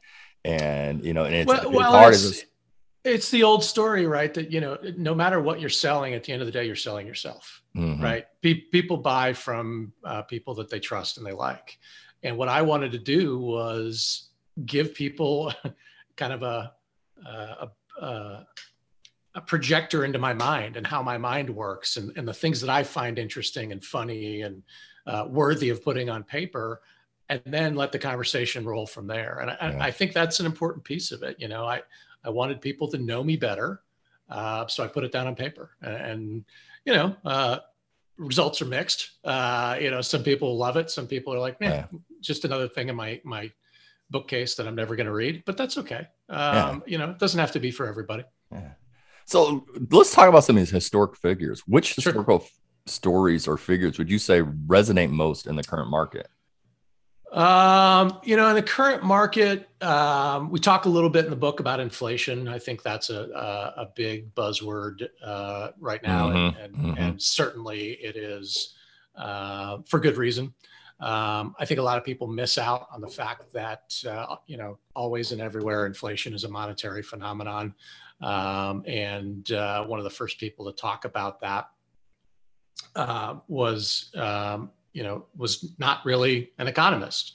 And 0.45 1.05
you 1.05 1.15
know, 1.15 1.25
and 1.25 1.35
it's, 1.35 1.49
well, 1.49 1.63
it's 1.65 1.73
well, 1.73 1.91
hard 1.91 2.15
as 2.15 2.45
it's 3.05 3.31
the 3.31 3.43
old 3.43 3.63
story, 3.63 4.07
right? 4.07 4.33
That 4.35 4.51
you 4.51 4.61
know, 4.61 4.79
no 4.97 5.15
matter 5.15 5.41
what 5.41 5.61
you're 5.61 5.69
selling, 5.69 6.15
at 6.15 6.25
the 6.25 6.33
end 6.33 6.41
of 6.43 6.47
the 6.47 6.53
day, 6.53 6.65
you're 6.67 6.75
selling 6.77 7.07
yourself, 7.07 7.63
Mhm. 7.77 8.03
right? 8.03 8.27
Pe- 8.43 8.55
people 8.73 8.97
buy 8.97 9.33
from 9.35 9.93
uh, 10.05 10.23
people 10.23 10.55
that 10.55 10.71
they 10.71 10.81
trust 10.81 11.19
and 11.19 11.27
they 11.27 11.33
like. 11.33 11.79
And 12.23 12.39
what 12.39 12.49
I 12.49 12.63
wanted 12.63 12.93
to 12.93 12.99
do 12.99 13.39
was 13.39 14.31
give 14.65 14.95
people 14.95 15.53
kind 16.17 16.33
of 16.33 16.43
a 16.43 16.73
a, 17.27 17.69
a, 18.01 18.47
a 19.35 19.41
projector 19.47 20.05
into 20.05 20.19
my 20.19 20.33
mind 20.35 20.77
and 20.77 20.87
how 20.87 21.03
my 21.03 21.17
mind 21.17 21.49
works 21.49 21.97
and, 21.97 22.13
and 22.17 22.27
the 22.29 22.35
things 22.35 22.61
that 22.61 22.69
I 22.71 22.83
find 22.83 23.19
interesting 23.19 23.73
and 23.73 23.83
funny 23.85 24.43
and 24.43 24.63
uh, 25.07 25.27
worthy 25.29 25.69
of 25.71 25.83
putting 25.83 26.09
on 26.11 26.23
paper, 26.23 26.83
and 27.29 27.41
then 27.47 27.75
let 27.75 27.93
the 27.93 27.99
conversation 27.99 28.65
roll 28.65 28.87
from 28.87 29.07
there. 29.07 29.39
And 29.41 29.51
I, 29.51 29.57
Yeah. 29.71 29.85
I 29.85 29.91
think 29.91 30.13
that's 30.13 30.41
an 30.41 30.47
important 30.47 30.85
piece 30.85 31.13
of 31.13 31.23
it. 31.23 31.37
You 31.39 31.49
know, 31.49 31.65
I 31.67 31.83
I 32.25 32.31
wanted 32.31 32.61
people 32.61 32.89
to 32.89 32.99
know 32.99 33.23
me 33.23 33.37
better, 33.37 33.83
uh, 34.29 34.67
so 34.67 34.83
I 34.83 34.87
put 34.87 35.05
it 35.05 35.13
down 35.13 35.27
on 35.27 35.35
paper. 35.35 35.71
And, 35.83 36.45
you 36.85 36.95
know, 36.95 37.17
uh, 37.25 37.59
results 38.17 38.63
are 38.63 38.67
mixed. 38.67 39.11
Uh, 39.25 39.77
you 39.81 39.91
know, 39.91 40.01
some 40.01 40.23
people 40.23 40.57
love 40.57 40.77
it, 40.77 40.91
some 40.91 41.07
people 41.07 41.35
are 41.35 41.39
like, 41.39 41.61
man, 41.61 41.89
just 42.21 42.45
another 42.45 42.69
thing 42.69 42.89
in 42.89 42.97
my 42.97 43.21
my 43.25 43.51
bookcase 44.11 44.55
that 44.55 44.67
I'm 44.69 44.75
never 44.75 44.97
going 44.97 45.07
to 45.07 45.13
read. 45.13 45.43
But 45.47 45.57
that's 45.57 45.79
okay. 45.79 46.07
Um, 46.29 46.83
You 46.87 46.99
know, 46.99 47.11
it 47.11 47.19
doesn't 47.19 47.41
have 47.41 47.53
to 47.53 47.61
be 47.61 47.71
for 47.71 47.87
everybody. 47.87 48.25
Yeah. 48.53 48.73
So 49.27 49.67
let's 49.91 50.13
talk 50.13 50.29
about 50.29 50.45
some 50.45 50.57
of 50.57 50.61
these 50.61 50.71
historic 50.71 51.17
figures. 51.17 51.61
Which 51.67 51.87
Sure. 51.87 51.95
historical 51.97 52.43
f- 52.43 52.51
stories 52.87 53.49
or 53.49 53.57
figures 53.57 53.99
would 53.99 54.11
you 54.11 54.19
say 54.19 54.43
resonate 54.43 55.11
most 55.11 55.47
in 55.47 55.57
the 55.57 55.65
current 55.65 55.91
market? 55.91 56.29
Um, 57.35 58.21
you 58.23 58.37
know, 58.37 58.49
in 58.49 58.55
the 58.55 58.63
current 58.63 59.03
market, 59.03 59.69
um, 59.83 60.51
we 60.51 60.61
talk 60.61 60.85
a 60.85 60.89
little 60.89 61.11
bit 61.11 61.25
in 61.25 61.31
the 61.31 61.37
book 61.37 61.59
about 61.59 61.81
inflation. 61.81 62.47
I 62.47 62.61
think 62.61 62.83
that's 62.85 63.11
a 63.11 63.25
a, 63.35 63.83
a 63.83 63.89
big 63.97 64.33
buzzword 64.37 65.09
uh, 65.23 65.71
right 65.81 66.01
now, 66.03 66.29
and, 66.31 66.55
Mhm, 66.55 66.65
and, 66.65 66.77
mhm. 66.77 66.99
and 66.99 67.23
certainly 67.23 67.95
it 67.95 68.17
is 68.17 68.75
uh, 69.17 69.79
for 69.87 69.99
good 69.99 70.17
reason. 70.17 70.55
Um, 71.01 71.57
I 71.59 71.65
think 71.65 71.81
a 71.81 71.83
lot 71.83 71.99
of 71.99 72.05
people 72.05 72.29
miss 72.29 72.57
out 72.57 72.87
on 72.93 73.01
the 73.01 73.09
fact 73.09 73.53
that 73.53 73.93
uh, 74.09 74.37
you 74.47 74.57
know, 74.57 74.79
always 74.95 75.33
and 75.33 75.41
everywhere, 75.41 75.87
inflation 75.87 76.35
is 76.35 76.45
a 76.45 76.49
monetary 76.49 77.03
phenomenon. 77.03 77.75
Um, 78.23 78.85
and 78.87 79.51
uh, 79.51 79.85
one 79.87 79.99
of 79.99 80.05
the 80.05 80.11
first 80.11 80.39
people 80.39 80.67
to 80.67 80.73
talk 80.73 81.05
about 81.05 81.41
that 81.41 81.69
uh, 82.95 83.37
was 83.49 84.13
um, 84.15 84.71
you 84.95 85.03
know 85.03 85.27
was 85.37 85.75
not 85.79 85.99
really 86.07 86.53
an 86.59 86.67
economist. 86.67 87.35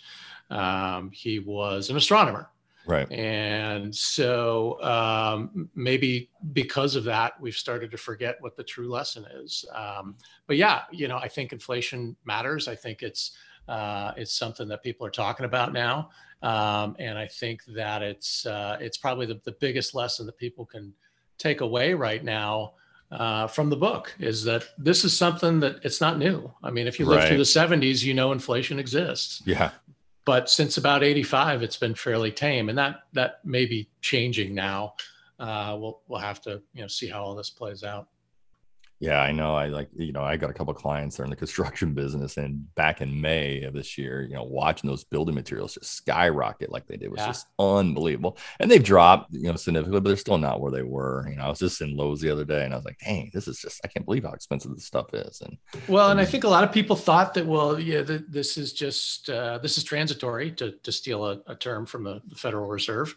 Um, 0.50 1.12
he 1.13 1.38
was 1.38 1.92
an 1.92 1.98
astronomer. 1.98 2.50
Right. 2.88 3.12
And 3.12 3.94
so 3.96 4.82
um, 4.82 5.70
maybe 5.75 6.32
because 6.54 6.96
of 6.96 7.04
that, 7.04 7.39
we've 7.39 7.54
started 7.54 7.92
to 7.92 7.98
forget 7.98 8.38
what 8.39 8.56
the 8.56 8.63
true 8.63 8.89
lesson 8.89 9.25
is. 9.44 9.63
Um, 9.75 10.16
but 10.48 10.58
yeah, 10.58 10.82
you 10.92 11.08
know, 11.08 11.18
I 11.18 11.28
think 11.28 11.51
inflation 11.51 12.16
matters. 12.25 12.68
I 12.68 12.74
think 12.74 13.04
it's 13.04 13.38
uh, 13.68 14.13
it's 14.18 14.34
something 14.34 14.68
that 14.70 14.82
people 14.82 15.06
are 15.06 15.12
talking 15.12 15.46
about 15.46 15.72
now, 15.72 16.10
um, 16.42 16.96
and 16.98 17.16
I 17.20 17.28
think 17.28 17.63
that 17.75 18.01
it's 18.01 18.48
uh, 18.48 18.78
it's 18.80 18.98
probably 18.98 19.28
the, 19.28 19.39
the 19.44 19.56
biggest 19.60 19.94
lesson 19.94 20.25
that 20.25 20.38
people 20.38 20.66
can 20.66 20.92
take 21.38 21.62
away 21.62 21.94
right 21.94 22.24
now 22.24 22.74
uh, 23.12 23.48
from 23.48 23.70
the 23.70 23.75
book 23.75 24.13
is 24.20 24.44
that 24.44 24.63
this 24.78 25.04
is 25.04 25.16
something 25.18 25.60
that 25.60 25.78
it's 25.84 26.00
not 26.00 26.18
new. 26.20 26.51
I 26.63 26.70
mean, 26.70 26.86
if 26.88 27.00
you 27.00 27.06
live 27.06 27.20
Right. 27.20 27.28
through 27.28 27.38
the 27.38 27.44
70s, 27.44 28.04
you 28.04 28.13
know 28.13 28.32
inflation 28.32 28.78
exists 28.80 29.42
Yeah. 29.46 29.72
but 30.25 30.50
since 30.50 30.78
about 30.78 31.04
85 31.04 31.63
it's 31.63 31.78
been 31.78 31.96
fairly 31.96 32.32
tame 32.32 32.70
and 32.70 32.78
that 32.78 33.04
that 33.13 33.44
may 33.44 33.66
be 33.66 33.89
changing 34.01 34.54
now 34.54 34.94
uh, 35.39 35.75
we'll 35.80 36.01
we'll 36.08 36.20
have 36.20 36.39
to 36.42 36.62
you 36.74 36.82
know 36.82 36.88
see 36.88 37.08
how 37.08 37.24
all 37.24 37.34
this 37.36 37.50
plays 37.50 37.84
out 37.84 38.08
Yeah, 39.01 39.22
I 39.22 39.32
know. 39.32 39.56
I 39.56 39.68
like, 39.68 39.88
you 39.96 40.12
know, 40.12 40.24
I 40.24 40.36
got 40.36 40.50
a 40.50 40.53
couple 40.53 40.72
of 40.72 40.77
clients 40.77 41.15
that 41.15 41.22
are 41.22 41.25
in 41.25 41.29
the 41.29 41.36
construction 41.38 41.94
business, 41.94 42.36
and 42.36 42.74
back 42.75 43.00
in 43.00 43.20
May 43.22 43.62
of 43.63 43.74
this 43.74 43.98
year, 43.98 44.24
you 44.24 44.34
know, 44.36 44.44
watching 44.44 44.89
those 44.89 45.06
building 45.06 45.36
materials 45.36 45.75
just 45.75 45.94
skyrocket 45.96 46.70
like 46.70 46.86
they 46.86 46.98
did 46.98 47.10
was 47.10 47.20
Yeah. 47.20 47.27
just 47.27 47.48
unbelievable. 47.58 48.38
And 48.60 48.70
they've 48.70 48.84
dropped, 48.84 49.34
you 49.34 49.44
know, 49.50 49.56
significantly, 49.56 50.01
but 50.01 50.08
they're 50.10 50.18
still 50.18 50.38
not 50.38 50.60
where 50.60 50.72
they 50.72 50.84
were. 50.84 51.25
You 51.29 51.38
know, 51.38 51.44
I 51.44 51.50
was 51.50 51.60
just 51.60 51.79
in 51.82 51.96
Lowe's 51.96 52.20
the 52.20 52.29
other 52.29 52.44
day, 52.44 52.65
and 52.65 52.74
I 52.74 52.75
was 52.75 52.84
like, 52.86 53.00
dang, 53.00 53.32
this 53.34 53.48
is 53.48 53.60
just, 53.62 53.79
I 53.86 53.88
can't 53.88 54.06
believe 54.06 54.25
how 54.25 54.34
expensive 54.34 54.75
this 54.75 54.86
stuff 54.86 55.13
is. 55.13 55.41
And 55.41 55.58
well 55.88 56.12
and 56.12 56.20
i 56.20 56.25
think 56.25 56.44
a 56.44 56.50
lot 56.50 56.63
of 56.63 56.72
people 56.72 56.96
thought 56.96 57.34
that 57.34 57.46
well 57.46 57.79
yeah 57.79 58.03
th- 58.03 58.24
this 58.27 58.58
is 58.58 58.74
just 58.74 59.29
uh, 59.29 59.58
this 59.60 59.77
is 59.77 59.84
transitory 59.84 60.51
to, 60.51 60.72
to 60.84 60.91
steal 60.91 61.25
a, 61.25 61.39
a 61.48 61.56
term 61.56 61.86
from 61.86 62.03
the, 62.03 62.22
the 62.27 62.36
federal 62.36 62.68
reserve 62.68 63.15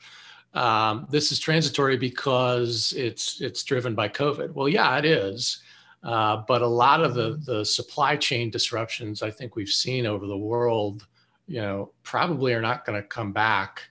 um, 0.54 1.06
this 1.10 1.32
is 1.32 1.38
transitory 1.40 1.96
because 1.96 2.92
it's 2.96 3.40
it's 3.40 3.62
driven 3.64 3.94
by 3.94 4.08
covid 4.08 4.52
well 4.52 4.68
yeah 4.68 4.96
it 4.98 5.04
is 5.04 5.62
uh, 6.02 6.42
but 6.48 6.62
a 6.62 6.66
lot 6.66 7.02
of 7.02 7.14
the 7.14 7.40
the 7.46 7.64
supply 7.64 8.16
chain 8.16 8.50
disruptions 8.50 9.22
i 9.22 9.30
think 9.30 9.54
we've 9.56 9.68
seen 9.68 10.04
over 10.06 10.26
the 10.26 10.36
world 10.36 11.06
you 11.46 11.60
know 11.60 11.92
probably 12.02 12.52
are 12.54 12.60
not 12.60 12.84
going 12.84 13.00
to 13.00 13.06
come 13.08 13.32
back 13.32 13.82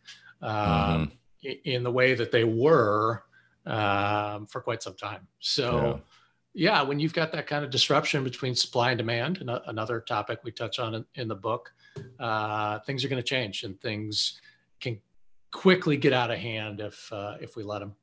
um, 0.42 1.12
i- 1.46 1.60
in 1.66 1.84
the 1.84 1.92
way 1.92 2.14
that 2.16 2.32
they 2.32 2.44
were 2.44 3.24
um, 3.66 4.48
for 4.48 4.60
quite 4.62 4.82
some 4.82 4.96
time. 4.96 5.28
So 5.40 6.02
yeah, 6.54 6.82
when 6.82 7.00
you've 7.00 7.14
got 7.14 7.32
that 7.34 7.46
kind 7.48 7.64
of 7.64 7.70
disruption 7.70 8.24
between 8.24 8.56
supply 8.56 8.90
and 8.92 8.98
demand, 8.98 9.38
and 9.38 9.50
another 9.68 10.00
topic 10.02 10.40
we 10.44 10.52
touch 10.52 10.80
on 10.80 10.96
in, 10.96 11.06
in 11.16 11.28
the 11.28 11.36
book, 11.36 11.72
uh, 12.20 12.80
things 12.80 13.06
are 13.06 13.08
going 13.08 13.22
to 13.22 13.28
change 13.28 13.64
and 13.64 13.80
things 13.80 14.42
can 14.80 15.00
quickly 15.52 15.96
get 15.96 16.12
out 16.12 16.32
of 16.32 16.40
hand 16.40 16.80
if 16.82 17.12
uh, 17.14 17.36
if 17.40 17.56
we 17.56 17.64
let 17.64 17.80
them. 17.80 17.94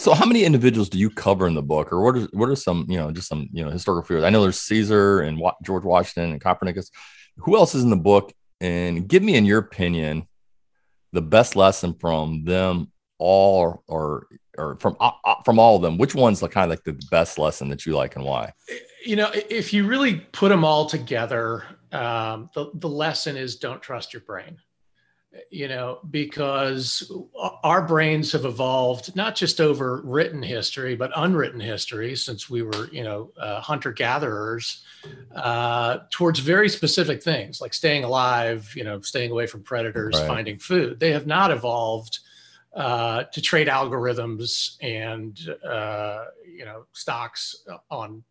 So, 0.00 0.14
how 0.14 0.24
many 0.24 0.44
individuals 0.44 0.88
do 0.88 0.98
you 0.98 1.10
cover 1.10 1.46
in 1.46 1.52
the 1.52 1.62
book, 1.62 1.92
or 1.92 2.02
what 2.02 2.16
are 2.16 2.26
what 2.32 2.48
are 2.48 2.56
some 2.56 2.86
you 2.88 2.96
know 2.96 3.10
just 3.10 3.28
some 3.28 3.50
you 3.52 3.62
know 3.62 3.70
historical 3.70 4.02
figures? 4.02 4.24
I 4.24 4.30
know 4.30 4.40
there's 4.40 4.58
Caesar 4.58 5.20
and 5.20 5.38
Wa- 5.38 5.52
George 5.62 5.84
Washington 5.84 6.32
and 6.32 6.40
Copernicus. 6.40 6.90
Who 7.36 7.54
else 7.54 7.74
is 7.74 7.84
in 7.84 7.90
the 7.90 7.96
book? 7.96 8.32
And 8.62 9.06
give 9.06 9.22
me, 9.22 9.34
in 9.36 9.44
your 9.44 9.58
opinion, 9.58 10.26
the 11.12 11.20
best 11.20 11.54
lesson 11.54 11.92
from 12.00 12.44
them 12.46 12.90
all, 13.18 13.84
or 13.86 14.26
or 14.56 14.76
from 14.76 14.96
uh, 15.00 15.10
uh, 15.22 15.34
from 15.44 15.58
all 15.58 15.76
of 15.76 15.82
them. 15.82 15.98
Which 15.98 16.14
one's 16.14 16.40
like 16.40 16.52
kind 16.52 16.64
of 16.64 16.78
like 16.78 16.84
the 16.84 16.98
best 17.10 17.38
lesson 17.38 17.68
that 17.68 17.84
you 17.84 17.94
like, 17.94 18.16
and 18.16 18.24
why? 18.24 18.54
You 19.04 19.16
know, 19.16 19.30
if 19.34 19.74
you 19.74 19.86
really 19.86 20.16
put 20.32 20.48
them 20.48 20.64
all 20.64 20.86
together, 20.86 21.64
um, 21.92 22.48
the 22.54 22.70
the 22.72 22.88
lesson 22.88 23.36
is 23.36 23.56
don't 23.56 23.82
trust 23.82 24.14
your 24.14 24.22
brain. 24.22 24.56
You 25.50 25.68
know, 25.68 26.00
because 26.10 27.10
our 27.62 27.82
brains 27.86 28.32
have 28.32 28.44
evolved 28.44 29.14
not 29.14 29.36
just 29.36 29.60
over 29.60 30.00
written 30.02 30.42
history, 30.42 30.96
but 30.96 31.12
unwritten 31.14 31.60
history 31.60 32.16
since 32.16 32.50
we 32.50 32.62
were, 32.62 32.88
you 32.90 33.04
know, 33.04 33.30
uh, 33.38 33.60
hunter 33.60 33.92
gatherers 33.92 34.82
uh, 35.36 35.98
towards 36.10 36.40
very 36.40 36.68
specific 36.68 37.22
things 37.22 37.60
like 37.60 37.72
staying 37.74 38.02
alive, 38.02 38.72
you 38.74 38.82
know, 38.82 39.00
staying 39.02 39.30
away 39.30 39.46
from 39.46 39.62
predators, 39.62 40.16
Right. 40.16 40.26
finding 40.26 40.58
food. 40.58 40.98
They 40.98 41.12
have 41.12 41.28
not 41.28 41.52
evolved 41.52 42.18
uh, 42.74 43.24
to 43.24 43.40
trade 43.40 43.68
algorithms 43.68 44.76
and 44.80 45.38
uh, 45.64 46.24
you 46.46 46.64
know 46.64 46.84
stocks 46.92 47.64
on 47.90 48.22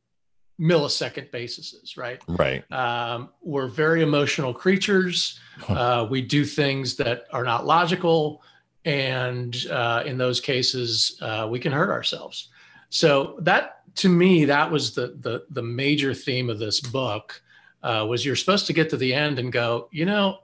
millisecond 0.59 1.31
basis, 1.31 1.95
right? 1.97 2.21
Right. 2.27 2.69
Um, 2.71 3.29
we're 3.41 3.67
very 3.67 4.01
emotional 4.01 4.53
creatures. 4.53 5.39
Uh, 5.67 6.07
we 6.09 6.21
do 6.21 6.45
things 6.45 6.95
that 6.97 7.23
are 7.31 7.43
not 7.43 7.65
logical, 7.65 8.41
and 8.85 9.55
uh, 9.71 10.03
in 10.05 10.17
those 10.17 10.39
cases, 10.41 11.17
uh, 11.21 11.47
we 11.49 11.59
can 11.59 11.71
hurt 11.71 11.89
ourselves. 11.89 12.49
So 12.89 13.37
that, 13.41 13.81
to 13.95 14.09
me, 14.09 14.45
that 14.45 14.69
was 14.71 14.93
the 14.95 15.17
the, 15.19 15.45
the 15.51 15.61
major 15.63 16.13
theme 16.13 16.49
of 16.49 16.59
this 16.59 16.79
book. 16.79 17.41
Uh, 17.81 18.05
was 18.09 18.25
you're 18.25 18.35
supposed 18.35 18.67
to 18.67 18.73
get 18.73 18.89
to 18.89 18.97
the 18.97 19.13
end 19.13 19.39
and 19.39 19.53
go, 19.53 19.87
you 19.91 20.05
know, 20.05 20.39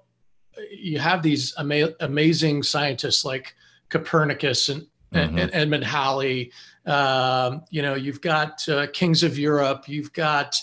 you 0.72 0.98
have 1.00 1.22
these 1.22 1.54
ama- 1.58 1.92
amazing 2.00 2.64
scientists 2.64 3.26
like 3.26 3.54
Copernicus 3.90 4.70
and, 4.70 4.88
Mhm. 5.14 5.42
and 5.42 5.50
Edmund 5.54 5.84
Halley. 5.84 6.52
Um, 6.86 7.64
you 7.70 7.82
know, 7.82 7.96
you've 7.96 8.22
got 8.22 8.68
uh, 8.70 8.88
kings 8.94 9.24
of 9.24 9.38
Europe. 9.38 9.88
You've 9.88 10.14
got 10.14 10.56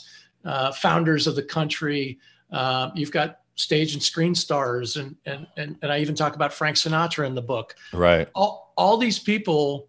uh, 0.44 0.72
founders 0.72 1.26
of 1.26 1.34
the 1.36 1.42
country. 1.42 2.18
Uh, 2.50 2.90
you've 2.94 3.10
got 3.10 3.40
stage 3.54 3.94
and 3.94 4.02
screen 4.02 4.34
stars, 4.34 4.96
and, 4.96 5.16
and 5.26 5.46
and 5.56 5.76
and 5.82 5.92
I 5.92 5.98
even 5.98 6.14
talk 6.14 6.34
about 6.34 6.52
Frank 6.52 6.76
Sinatra 6.76 7.26
in 7.26 7.34
the 7.34 7.42
book. 7.42 7.74
Right. 7.92 8.28
All 8.34 8.72
all 8.76 8.96
these 8.96 9.18
people 9.18 9.88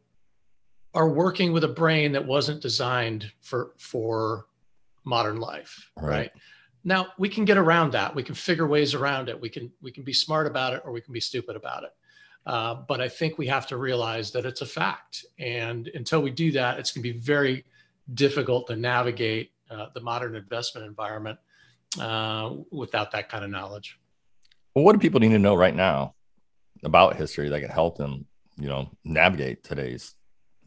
are 0.96 1.10
working 1.10 1.54
with 1.54 1.64
a 1.64 1.68
brain 1.68 2.12
that 2.12 2.26
wasn't 2.26 2.62
designed 2.62 3.32
for 3.42 3.74
for 3.78 4.48
modern 5.04 5.38
life, 5.38 5.90
Right. 5.98 6.10
right? 6.10 6.32
Now 6.84 7.08
we 7.18 7.30
can 7.30 7.46
get 7.46 7.58
around 7.58 7.94
that. 7.94 8.14
We 8.14 8.24
can 8.24 8.36
figure 8.36 8.68
ways 8.68 8.94
around 8.94 9.30
it. 9.30 9.40
We 9.40 9.50
can 9.50 9.72
we 9.82 9.92
can 9.92 10.04
be 10.04 10.14
smart 10.14 10.48
about 10.48 10.74
it, 10.74 10.82
or 10.84 10.92
we 10.92 11.02
can 11.02 11.14
be 11.14 11.20
stupid 11.20 11.56
about 11.56 11.84
it. 11.84 11.92
Uh, 12.46 12.76
but 12.88 13.00
I 13.00 13.08
think 13.08 13.38
we 13.38 13.48
have 13.48 13.68
to 13.68 13.78
realize 13.78 14.32
that 14.32 14.46
it's 14.46 14.62
a 14.62 14.66
fact, 14.66 15.26
and 15.40 15.88
until 15.96 16.22
we 16.22 16.30
do 16.30 16.52
that, 16.52 16.78
it's 16.78 16.92
going 16.92 17.04
to 17.04 17.14
be 17.14 17.18
very 17.20 17.64
difficult 18.14 18.68
to 18.68 18.76
navigate 18.76 19.52
uh, 19.72 19.88
the 19.94 20.02
modern 20.02 20.36
investment 20.36 20.86
environment 20.86 21.40
uh, 22.00 22.52
without 22.72 23.12
that 23.12 23.30
kind 23.30 23.46
of 23.46 23.50
knowledge. 23.50 23.98
Well, 24.76 24.84
what 24.84 24.94
do 24.94 25.00
people 25.00 25.20
need 25.20 25.30
to 25.30 25.40
know 25.40 25.56
right 25.56 25.76
now 25.76 26.16
about 26.84 27.16
history 27.16 27.48
that 27.50 27.62
can 27.62 27.70
help 27.70 27.98
them, 27.98 28.26
you 28.58 28.68
know, 28.68 28.90
navigate 29.06 29.64
today's 29.64 30.16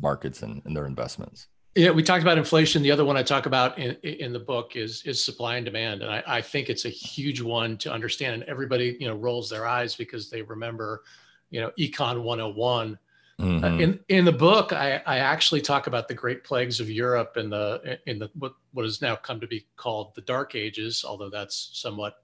markets 0.00 0.42
and, 0.42 0.62
and 0.64 0.74
their 0.74 0.86
investments? 0.86 1.48
Yeah, 1.74 1.90
we 1.90 2.02
talked 2.02 2.22
about 2.22 2.38
inflation. 2.38 2.82
The 2.82 2.90
other 2.90 3.04
one 3.04 3.18
I 3.18 3.22
talk 3.22 3.44
about 3.44 3.78
in, 3.78 3.96
in 4.02 4.32
the 4.32 4.38
book 4.38 4.76
is 4.76 5.02
is 5.04 5.22
supply 5.22 5.56
and 5.56 5.64
demand, 5.64 6.00
and 6.00 6.10
I, 6.10 6.22
I 6.26 6.40
think 6.40 6.70
it's 6.70 6.86
a 6.86 6.88
huge 6.88 7.42
one 7.42 7.76
to 7.78 7.92
understand. 7.92 8.34
And 8.34 8.42
everybody, 8.44 8.96
you 8.98 9.06
know, 9.06 9.14
rolls 9.14 9.50
their 9.50 9.66
eyes 9.66 9.94
because 9.94 10.30
they 10.30 10.40
remember, 10.40 11.02
you 11.50 11.60
know, 11.60 11.70
Econ 11.78 12.22
101. 12.22 12.98
Uh, 13.38 13.42
Mhm. 13.42 13.80
in 13.80 14.00
in 14.08 14.24
the 14.24 14.32
book, 14.32 14.72
I, 14.72 15.02
I 15.06 15.18
actually 15.18 15.60
talk 15.60 15.86
about 15.86 16.08
the 16.08 16.14
Great 16.14 16.42
Plagues 16.42 16.80
of 16.80 16.90
Europe 16.90 17.36
in 17.36 17.50
the 17.50 17.98
in 18.06 18.18
the 18.18 18.30
what 18.38 18.54
what 18.72 18.84
has 18.84 19.02
now 19.02 19.14
come 19.14 19.40
to 19.40 19.46
be 19.46 19.66
called 19.76 20.14
the 20.14 20.22
Dark 20.22 20.54
Ages, 20.54 21.04
although 21.06 21.28
that's 21.28 21.70
somewhat 21.74 22.22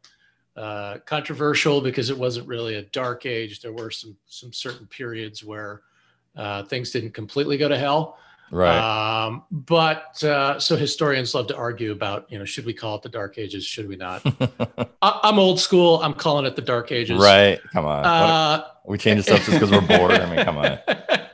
uh, 0.56 0.98
controversial 1.06 1.80
because 1.80 2.10
it 2.10 2.16
wasn't 2.16 2.46
really 2.46 2.76
a 2.76 2.82
dark 2.82 3.26
age. 3.26 3.60
There 3.60 3.72
were 3.72 3.90
some 3.90 4.16
some 4.26 4.52
certain 4.52 4.86
periods 4.86 5.44
where 5.44 5.82
uh, 6.36 6.64
things 6.64 6.90
didn't 6.90 7.12
completely 7.12 7.58
go 7.58 7.68
to 7.68 7.78
hell. 7.78 8.18
Right. 8.52 9.25
Um, 9.25 9.42
but 9.50 10.23
uh, 10.23 10.61
so 10.61 10.76
historians 10.76 11.35
love 11.35 11.49
to 11.49 11.56
argue 11.56 11.90
about, 11.90 12.30
you 12.30 12.38
know, 12.38 12.44
should 12.44 12.64
we 12.64 12.73
call 12.73 12.97
it 12.97 13.02
the 13.02 13.09
Dark 13.09 13.38
Ages? 13.38 13.64
Should 13.64 13.88
we 13.88 13.97
not? 13.97 14.23
I, 15.02 15.21
I'm 15.25 15.38
old 15.38 15.59
school. 15.59 16.00
I'm 16.02 16.14
calling 16.14 16.44
it 16.47 16.54
the 16.54 16.62
Dark 16.62 16.92
Ages. 16.92 17.18
right. 17.18 17.59
Come 17.73 17.87
on. 17.87 18.04
Uh, 18.04 18.64
we 18.87 18.99
change 18.99 19.25
stuff 19.25 19.44
just 19.44 19.52
because 19.52 19.71
we're 19.71 19.80
bored. 19.80 20.12
I 20.12 20.35
mean, 20.35 20.44
come 20.44 20.59
on. 20.59 20.78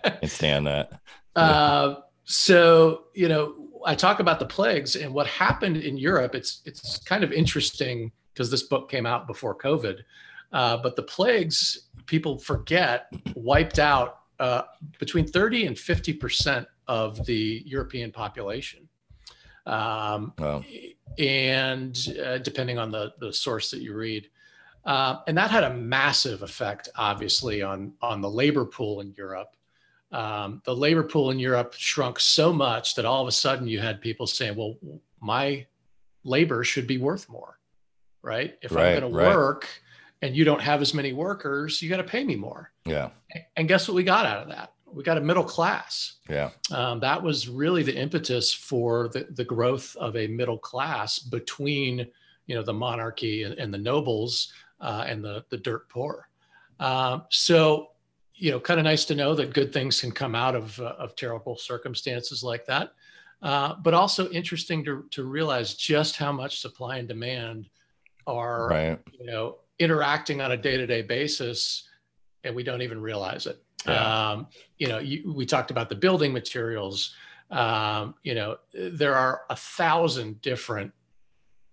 Can't 0.05 0.31
stand 0.31 0.67
that. 0.67 0.93
uh, 1.37 1.97
so 2.25 3.05
you 3.15 3.29
know, 3.29 3.55
I 3.85 3.95
talk 3.95 4.21
about 4.21 4.39
the 4.39 4.47
plagues 4.47 4.97
and 4.97 5.13
what 5.13 5.27
happened 5.27 5.77
in 5.77 5.97
Europe. 5.97 6.35
It's 6.35 6.63
it's 6.65 6.99
kind 6.99 7.25
of 7.25 7.33
interesting 7.33 8.13
because 8.33 8.51
this 8.51 8.65
book 8.65 8.91
came 8.91 9.07
out 9.07 9.27
before 9.27 9.55
COVID, 9.57 10.01
uh, 10.53 10.77
but 10.79 10.95
the 10.95 11.03
plagues 11.03 11.89
people 12.07 12.39
forget 12.39 13.13
wiped 13.35 13.79
out 13.79 14.21
uh, 14.41 14.63
between 14.99 15.27
30 15.27 15.67
and 15.67 15.79
50 15.79 16.13
percent 16.15 16.69
of 16.89 17.25
the 17.27 17.63
European 17.67 18.11
population. 18.11 18.89
Um, 19.67 20.33
Well, 20.39 20.65
and 21.19 21.97
uh, 22.25 22.39
depending 22.39 22.79
on 22.79 22.91
the, 22.91 23.13
the 23.19 23.33
source 23.33 23.71
that 23.71 23.81
you 23.81 23.95
read. 23.95 24.29
Uh, 24.85 25.19
and 25.27 25.37
that 25.37 25.51
had 25.51 25.65
a 25.65 25.75
massive 25.75 26.43
effect, 26.43 26.89
obviously, 26.97 27.63
on, 27.63 27.93
on 28.01 28.21
the 28.21 28.31
labor 28.31 28.65
pool 28.65 29.01
in 29.01 29.13
Europe. 29.17 29.55
Um, 30.13 30.63
the 30.65 30.75
labor 30.75 31.03
pool 31.03 31.31
in 31.31 31.39
Europe 31.39 31.75
shrunk 31.77 32.19
so 32.19 32.53
much 32.53 32.95
that 32.95 33.05
all 33.05 33.21
of 33.21 33.29
a 33.29 33.33
sudden 33.33 33.69
you 33.69 33.81
had 33.81 34.01
people 34.01 34.27
saying, 34.27 34.57
well, 34.57 34.77
my 35.21 35.67
labor 36.25 36.65
should 36.65 36.87
be 36.87 36.97
worth 36.97 37.29
more, 37.29 37.59
right? 38.23 38.57
If 38.63 38.73
Right, 38.73 38.95
I'm 38.95 39.01
going 39.01 39.13
right. 39.13 39.31
to 39.33 39.37
work 39.37 39.69
and 40.23 40.35
you 40.35 40.45
don't 40.45 40.63
have 40.63 40.81
as 40.81 40.95
many 40.95 41.13
workers, 41.13 41.83
you 41.83 41.91
got 41.91 41.99
to 41.99 42.05
pay 42.05 42.25
me 42.25 42.37
more. 42.37 42.73
Yeah. 42.87 43.11
And 43.57 43.69
guess 43.69 43.87
what 43.89 43.95
we 43.95 44.05
got 44.05 44.25
out 44.25 44.43
of 44.43 44.49
that? 44.49 44.73
We 44.93 45.03
got 45.03 45.19
a 45.19 45.21
middle 45.21 45.45
class. 45.45 46.17
Yeah. 46.29 46.51
Um, 46.71 47.01
that 47.01 47.23
was 47.23 47.49
really 47.49 47.83
the 47.83 47.97
impetus 47.97 48.53
for 48.53 49.09
the, 49.09 49.27
the 49.31 49.45
growth 49.45 49.97
of 49.97 50.17
a 50.17 50.27
middle 50.27 50.59
class 50.59 51.19
between, 51.19 52.07
you 52.47 52.55
know, 52.55 52.63
the 52.63 52.73
monarchy 52.73 53.43
and, 53.45 53.55
and 53.59 53.73
the 53.73 53.79
nobles 53.79 54.53
uh, 54.81 55.05
and 55.07 55.25
the 55.25 55.45
the 55.51 55.59
dirt 55.59 55.89
poor. 55.89 56.29
Um, 56.81 57.25
so, 57.31 57.91
you 58.35 58.51
know, 58.51 58.61
kind 58.61 58.79
of 58.81 58.85
nice 58.85 59.05
to 59.07 59.15
know 59.15 59.35
that 59.35 59.53
good 59.53 59.73
things 59.73 60.01
can 60.01 60.13
come 60.13 60.35
out 60.35 60.55
of 60.55 60.79
uh, 60.81 60.95
of 60.99 61.17
terrible 61.17 61.57
circumstances 61.57 62.43
like 62.43 62.65
that. 62.67 62.93
Uh, 63.43 63.75
but 63.83 63.95
also 63.95 64.29
interesting 64.31 64.85
to 64.85 65.05
to 65.11 65.25
realize 65.25 65.75
just 65.75 66.17
how 66.17 66.33
much 66.33 66.61
supply 66.61 66.99
and 66.99 67.07
demand 67.09 67.69
are 68.27 68.69
Right. 68.69 68.99
you 69.19 69.27
know 69.27 69.59
interacting 69.79 70.41
on 70.41 70.53
a 70.53 70.57
day-to-day 70.57 71.03
basis 71.03 71.89
and 72.45 72.55
we 72.55 72.63
don't 72.65 72.83
even 72.83 73.01
realize 73.01 73.47
it 73.47 73.63
Yeah. 73.87 74.31
um, 74.31 74.47
you 74.79 74.89
know 74.89 74.99
you, 74.99 75.33
we 75.33 75.47
talked 75.47 75.71
about 75.71 75.89
the 75.89 75.95
building 75.95 76.33
materials 76.33 77.15
um, 77.51 78.15
you 78.25 78.35
know 78.35 78.57
there 78.75 79.15
are 79.15 79.43
a 79.51 79.57
thousand 79.57 80.41
different 80.43 80.93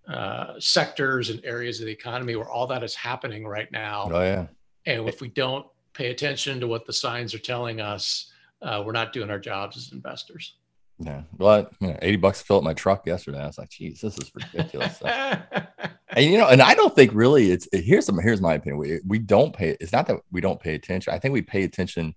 uh, 0.08 0.54
sectors 0.60 1.30
and 1.32 1.44
areas 1.44 1.80
of 1.80 1.88
the 1.88 1.92
economy 1.92 2.36
where 2.36 2.50
all 2.50 2.68
that 2.68 2.84
is 2.84 2.94
happening 2.94 3.46
right 3.48 3.72
now 3.72 4.08
Oh 4.12 4.22
yeah. 4.22 4.48
and 4.86 5.10
if 5.10 5.20
we 5.20 5.30
don't 5.30 5.66
pay 5.94 6.12
attention 6.12 6.60
to 6.60 6.68
what 6.68 6.86
the 6.86 6.94
signs 6.94 7.34
are 7.34 7.40
telling 7.40 7.82
us 7.82 8.32
uh, 8.62 8.84
we're 8.86 8.92
not 8.92 9.12
doing 9.14 9.30
our 9.32 9.40
jobs 9.40 9.76
as 9.78 9.92
investors 9.92 10.56
Yeah. 11.00 11.24
But 11.38 11.72
you 11.82 11.88
know, 11.90 11.98
80 12.02 12.18
bucks 12.18 12.40
to 12.40 12.46
fill 12.46 12.58
up 12.58 12.64
my 12.64 12.74
truck 12.74 13.06
yesterday. 13.06 13.40
I 13.42 13.48
was 13.48 13.58
like, 13.58 13.70
geez, 13.70 14.00
this 14.00 14.18
is 14.18 14.32
ridiculous. 14.34 15.02
and 16.16 16.26
you 16.26 16.38
know, 16.38 16.48
and 16.48 16.62
I 16.62 16.74
don't 16.74 16.96
think 16.96 17.12
really 17.14 17.52
it's 17.52 17.68
here's 17.72 18.06
some 18.06 18.18
here's 18.20 18.42
my 18.42 18.54
opinion. 18.56 18.78
We 18.78 19.00
we 19.06 19.20
don't 19.20 19.56
pay 19.56 19.76
it's 19.80 19.92
not 19.92 20.08
that 20.08 20.18
we 20.32 20.42
don't 20.42 20.60
pay 20.60 20.76
attention. 20.76 21.14
I 21.14 21.20
think 21.20 21.34
we 21.34 21.42
pay 21.42 21.64
attention 21.64 22.16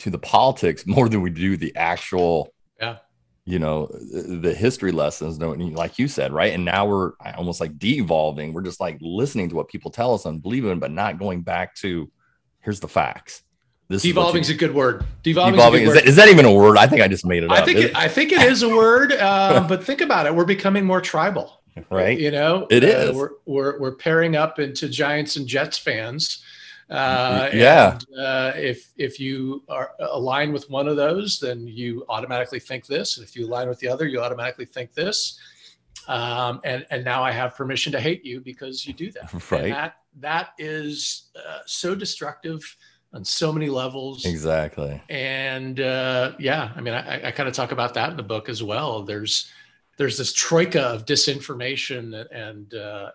to 0.00 0.10
the 0.10 0.18
politics 0.18 0.86
more 0.86 1.08
than 1.08 1.22
we 1.22 1.30
do 1.30 1.56
the 1.56 1.74
actual 1.76 2.52
Yeah. 2.80 2.96
you 3.44 3.58
know 3.58 3.86
the 3.86 4.54
history 4.54 4.92
lessons 4.92 5.38
like 5.38 5.98
you 5.98 6.08
said 6.08 6.32
right 6.32 6.52
and 6.52 6.64
now 6.64 6.86
we're 6.86 7.12
almost 7.36 7.60
like 7.60 7.78
de-evolving 7.78 8.52
we're 8.52 8.62
just 8.62 8.80
like 8.80 8.98
listening 9.00 9.48
to 9.48 9.54
what 9.54 9.68
people 9.68 9.90
tell 9.90 10.14
us 10.14 10.24
and 10.24 10.42
believing 10.42 10.78
but 10.78 10.90
not 10.90 11.18
going 11.18 11.42
back 11.42 11.74
to 11.76 12.10
here's 12.60 12.80
the 12.80 12.88
facts 12.88 13.42
this 13.88 14.02
devolving 14.02 14.42
is 14.42 14.48
is 14.48 14.56
a 14.56 14.58
good 14.58 14.74
word 14.74 15.04
devolving, 15.22 15.54
devolving 15.54 15.82
is, 15.82 15.88
is 15.88 15.94
that, 15.94 16.06
is 16.06 16.16
that 16.16 16.28
even 16.28 16.44
a 16.44 16.52
word 16.52 16.76
i 16.78 16.86
think 16.86 17.02
i 17.02 17.08
just 17.08 17.26
made 17.26 17.42
it 17.42 17.48
word. 17.48 17.58
up 17.58 17.62
I 17.62 17.66
think 17.66 17.78
it, 17.78 17.96
I 17.96 18.08
think 18.08 18.32
it 18.32 18.42
is 18.52 18.62
a 18.62 18.68
word, 18.68 19.12
uh, 19.12 19.66
but 19.68 19.84
think 19.84 20.00
about 20.00 20.26
it. 20.26 20.34
We're 20.34 20.44
becoming 20.44 20.84
more 20.84 21.00
tribal. 21.00 21.61
right 21.90 22.18
You 22.18 22.30
know, 22.30 22.66
it 22.70 22.84
is. 22.84 23.10
Uh, 23.10 23.12
we're, 23.14 23.30
we're 23.46 23.80
we're 23.80 23.94
pairing 23.96 24.36
up 24.36 24.58
into 24.58 24.88
Giants 24.88 25.36
and 25.36 25.46
Jets 25.46 25.78
fans. 25.78 26.42
Uh, 26.90 27.48
Yeah. 27.52 27.92
and, 27.94 28.06
uh, 28.18 28.52
if 28.56 28.92
if 28.96 29.18
you 29.18 29.62
are 29.68 29.92
aligned 30.00 30.52
with 30.52 30.68
one 30.68 30.88
of 30.88 30.96
those, 30.96 31.38
then 31.40 31.66
you 31.66 32.04
automatically 32.08 32.60
think 32.60 32.86
this, 32.86 33.16
and 33.16 33.26
if 33.26 33.34
you 33.34 33.46
align 33.46 33.68
with 33.68 33.78
the 33.78 33.88
other, 33.88 34.06
you 34.06 34.20
automatically 34.20 34.66
think 34.66 34.92
this. 34.92 35.38
Um, 36.08 36.60
and 36.64 36.84
and 36.90 37.04
now 37.04 37.22
I 37.22 37.30
have 37.32 37.54
permission 37.56 37.92
to 37.92 38.00
hate 38.00 38.24
you 38.24 38.40
because 38.40 38.86
you 38.86 38.92
do 38.92 39.10
that. 39.12 39.32
And 39.32 39.42
Right. 39.50 39.70
that 39.70 39.96
that 40.20 40.50
is 40.58 41.30
uh, 41.36 41.60
so 41.66 41.94
destructive 41.94 42.60
on 43.14 43.24
so 43.24 43.52
many 43.52 43.68
levels 43.68 44.24
exactly 44.24 45.00
and 45.10 45.80
uh, 45.80 46.32
yeah 46.38 46.70
i 46.76 46.80
mean 46.80 46.94
i, 46.94 47.28
I 47.28 47.30
kind 47.30 47.46
of 47.48 47.54
talk 47.54 47.70
about 47.72 47.92
that 47.94 48.10
in 48.10 48.16
the 48.16 48.22
book 48.22 48.48
as 48.48 48.62
well 48.62 49.02
there's 49.02 49.50
there's 49.98 50.16
this 50.18 50.32
troika 50.32 50.80
of 50.82 51.04
disinformation 51.04 52.26
and 52.32 52.74
uh, 52.74 53.10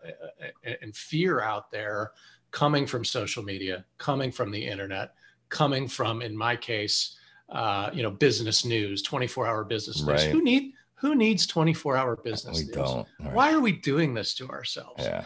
and 0.82 0.96
fear 0.96 1.42
out 1.42 1.72
there 1.72 2.12
coming 2.52 2.86
from 2.86 3.04
social 3.04 3.44
media 3.44 3.86
coming 3.98 4.32
from 4.32 4.52
the 4.52 4.66
internet 4.66 5.14
coming 5.50 5.88
from 5.88 6.22
in 6.22 6.36
my 6.36 6.56
case 6.56 7.18
uh, 7.50 7.90
you 7.94 8.04
know 8.04 8.12
business 8.12 8.66
news 8.66 9.02
24 9.02 9.48
hour 9.48 9.64
business 9.64 9.98
news 10.02 10.08
Right. 10.26 10.32
who 10.32 10.42
need 10.44 10.74
who 10.96 11.16
needs 11.16 11.46
24 11.46 11.96
hour 11.98 12.16
business 12.16 12.60
we 12.60 12.66
news 12.66 12.76
don't 12.76 13.08
right. 13.20 13.34
why 13.34 13.54
are 13.54 13.60
we 13.60 13.72
doing 13.72 14.14
this 14.14 14.34
to 14.36 14.50
ourselves 14.50 15.04
yeah 15.04 15.24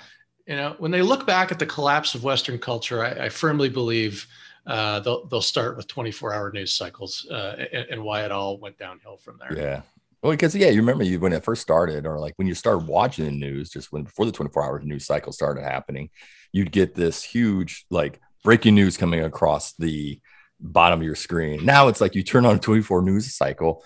you 0.47 0.55
know 0.55 0.75
when 0.79 0.91
they 0.91 1.01
look 1.01 1.25
back 1.27 1.51
at 1.51 1.59
the 1.59 1.65
collapse 1.65 2.15
of 2.15 2.23
western 2.23 2.57
culture 2.59 3.03
i, 3.03 3.25
I 3.25 3.29
firmly 3.29 3.69
believe 3.69 4.27
uh, 4.67 4.99
they'll, 4.99 5.25
they'll 5.25 5.41
start 5.41 5.75
with 5.75 5.87
24 5.87 6.35
hour 6.35 6.51
news 6.51 6.71
cycles 6.73 7.27
uh, 7.31 7.55
and, 7.73 7.85
and 7.89 8.03
why 8.03 8.25
it 8.25 8.31
all 8.31 8.59
went 8.59 8.77
downhill 8.77 9.17
from 9.17 9.39
there 9.39 9.57
Yeah. 9.57 9.81
Well, 10.21 10.31
because 10.31 10.55
yeah, 10.55 10.69
you 10.69 10.81
remember 10.81 11.03
you 11.03 11.19
when 11.19 11.33
it 11.33 11.43
first 11.43 11.61
started, 11.63 12.05
or 12.05 12.19
like 12.19 12.33
when 12.35 12.47
you 12.47 12.53
started 12.53 12.87
watching 12.87 13.25
the 13.25 13.31
news, 13.31 13.69
just 13.71 13.91
when 13.91 14.03
before 14.03 14.25
the 14.25 14.31
24 14.31 14.63
hour 14.63 14.79
news 14.81 15.05
cycle 15.05 15.31
started 15.31 15.63
happening, 15.63 16.09
you'd 16.51 16.71
get 16.71 16.93
this 16.93 17.23
huge 17.23 17.85
like 17.89 18.19
breaking 18.43 18.75
news 18.75 18.97
coming 18.97 19.23
across 19.23 19.73
the 19.73 20.19
bottom 20.59 20.99
of 20.99 21.05
your 21.05 21.15
screen. 21.15 21.65
Now 21.65 21.87
it's 21.87 22.01
like 22.01 22.13
you 22.13 22.21
turn 22.23 22.45
on 22.45 22.57
a 22.57 22.59
24 22.59 23.01
news 23.01 23.33
cycle, 23.35 23.83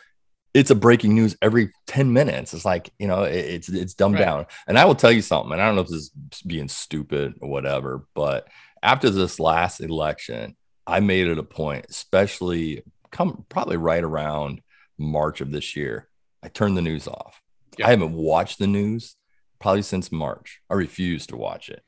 it's 0.54 0.72
a 0.72 0.76
breaking 0.76 1.16
news 1.16 1.38
every 1.42 1.72
10 1.88 2.12
minutes. 2.12 2.54
It's 2.54 2.66
like, 2.66 2.90
you 3.00 3.08
know, 3.08 3.24
it- 3.24 3.36
it's 3.46 3.70
it's 3.70 3.94
dumbed 3.94 4.16
Right. 4.16 4.26
down. 4.26 4.46
And 4.68 4.78
I 4.78 4.84
will 4.86 4.96
tell 4.96 5.12
you 5.12 5.22
something, 5.22 5.54
and 5.54 5.62
I 5.62 5.66
don't 5.68 5.76
know 5.76 5.82
if 5.84 5.88
this 5.88 6.12
is 6.32 6.42
being 6.46 6.68
stupid 6.68 7.36
or 7.42 7.50
whatever, 7.50 8.06
but 8.14 8.48
after 8.84 9.10
this 9.10 9.40
last 9.40 9.80
election, 9.80 10.56
I 10.86 11.00
made 11.00 11.28
it 11.28 11.38
a 11.40 11.44
point, 11.44 11.86
especially 11.90 12.84
come 13.12 13.46
probably 13.48 13.78
right 13.78 14.04
around 14.04 14.62
March 14.98 15.40
of 15.40 15.50
this 15.52 15.76
year. 15.78 16.10
I 16.46 16.50
turned 16.50 16.78
the 16.78 16.82
news 16.82 17.08
off. 17.08 17.42
Yeah. 17.78 17.88
I 17.88 17.90
haven't 17.90 18.14
watched 18.14 18.60
the 18.60 18.68
news 18.68 19.16
probably 19.60 19.82
since 19.82 20.12
March. 20.12 20.62
I 20.70 20.76
refuse 20.76 21.26
to 21.28 21.36
watch 21.38 21.70
it. 21.70 21.82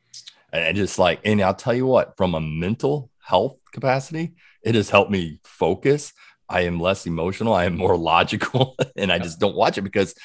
And 0.52 0.76
just 0.76 0.98
like, 0.98 1.20
and 1.24 1.42
I'll 1.42 1.54
tell 1.54 1.76
you 1.76 1.86
what, 1.86 2.18
from 2.18 2.34
a 2.34 2.42
mental 2.42 3.12
health 3.20 3.58
capacity, 3.72 4.34
it 4.64 4.74
has 4.76 4.90
helped 4.90 5.12
me 5.12 5.40
focus. 5.44 6.12
I 6.50 6.62
am 6.62 6.80
less 6.80 7.06
emotional. 7.06 7.54
I 7.54 7.66
am 7.66 7.78
more 7.78 7.96
logical, 8.14 8.76
and 8.96 9.12
I 9.12 9.20
just 9.20 9.40
don't 9.40 9.56
watch 9.56 9.78
it 9.78 9.84
because 9.84 10.16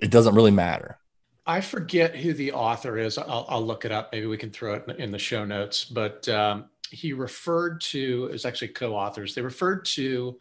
it 0.00 0.10
doesn't 0.10 0.34
really 0.34 0.52
matter. 0.52 0.98
i 1.46 1.60
forget 1.60 2.14
who 2.14 2.32
the 2.32 2.52
author 2.52 2.98
is 2.98 3.18
i'll, 3.18 3.46
I'll 3.48 3.66
look 3.66 3.84
it 3.84 3.90
up 3.90 4.12
maybe 4.12 4.26
we 4.26 4.36
can 4.36 4.50
throw 4.50 4.74
it 4.74 4.84
in- 4.98 5.10
the 5.10 5.18
show 5.18 5.44
notes 5.44 5.84
but 5.84 6.28
um, 6.28 6.66
he 6.90 7.12
referred 7.12 7.80
to 7.92 8.26
it 8.30 8.32
was 8.32 8.44
actually 8.44 8.68
co-authors 8.68 9.34
they 9.34 9.42
referred 9.42 9.84
to 9.96 10.38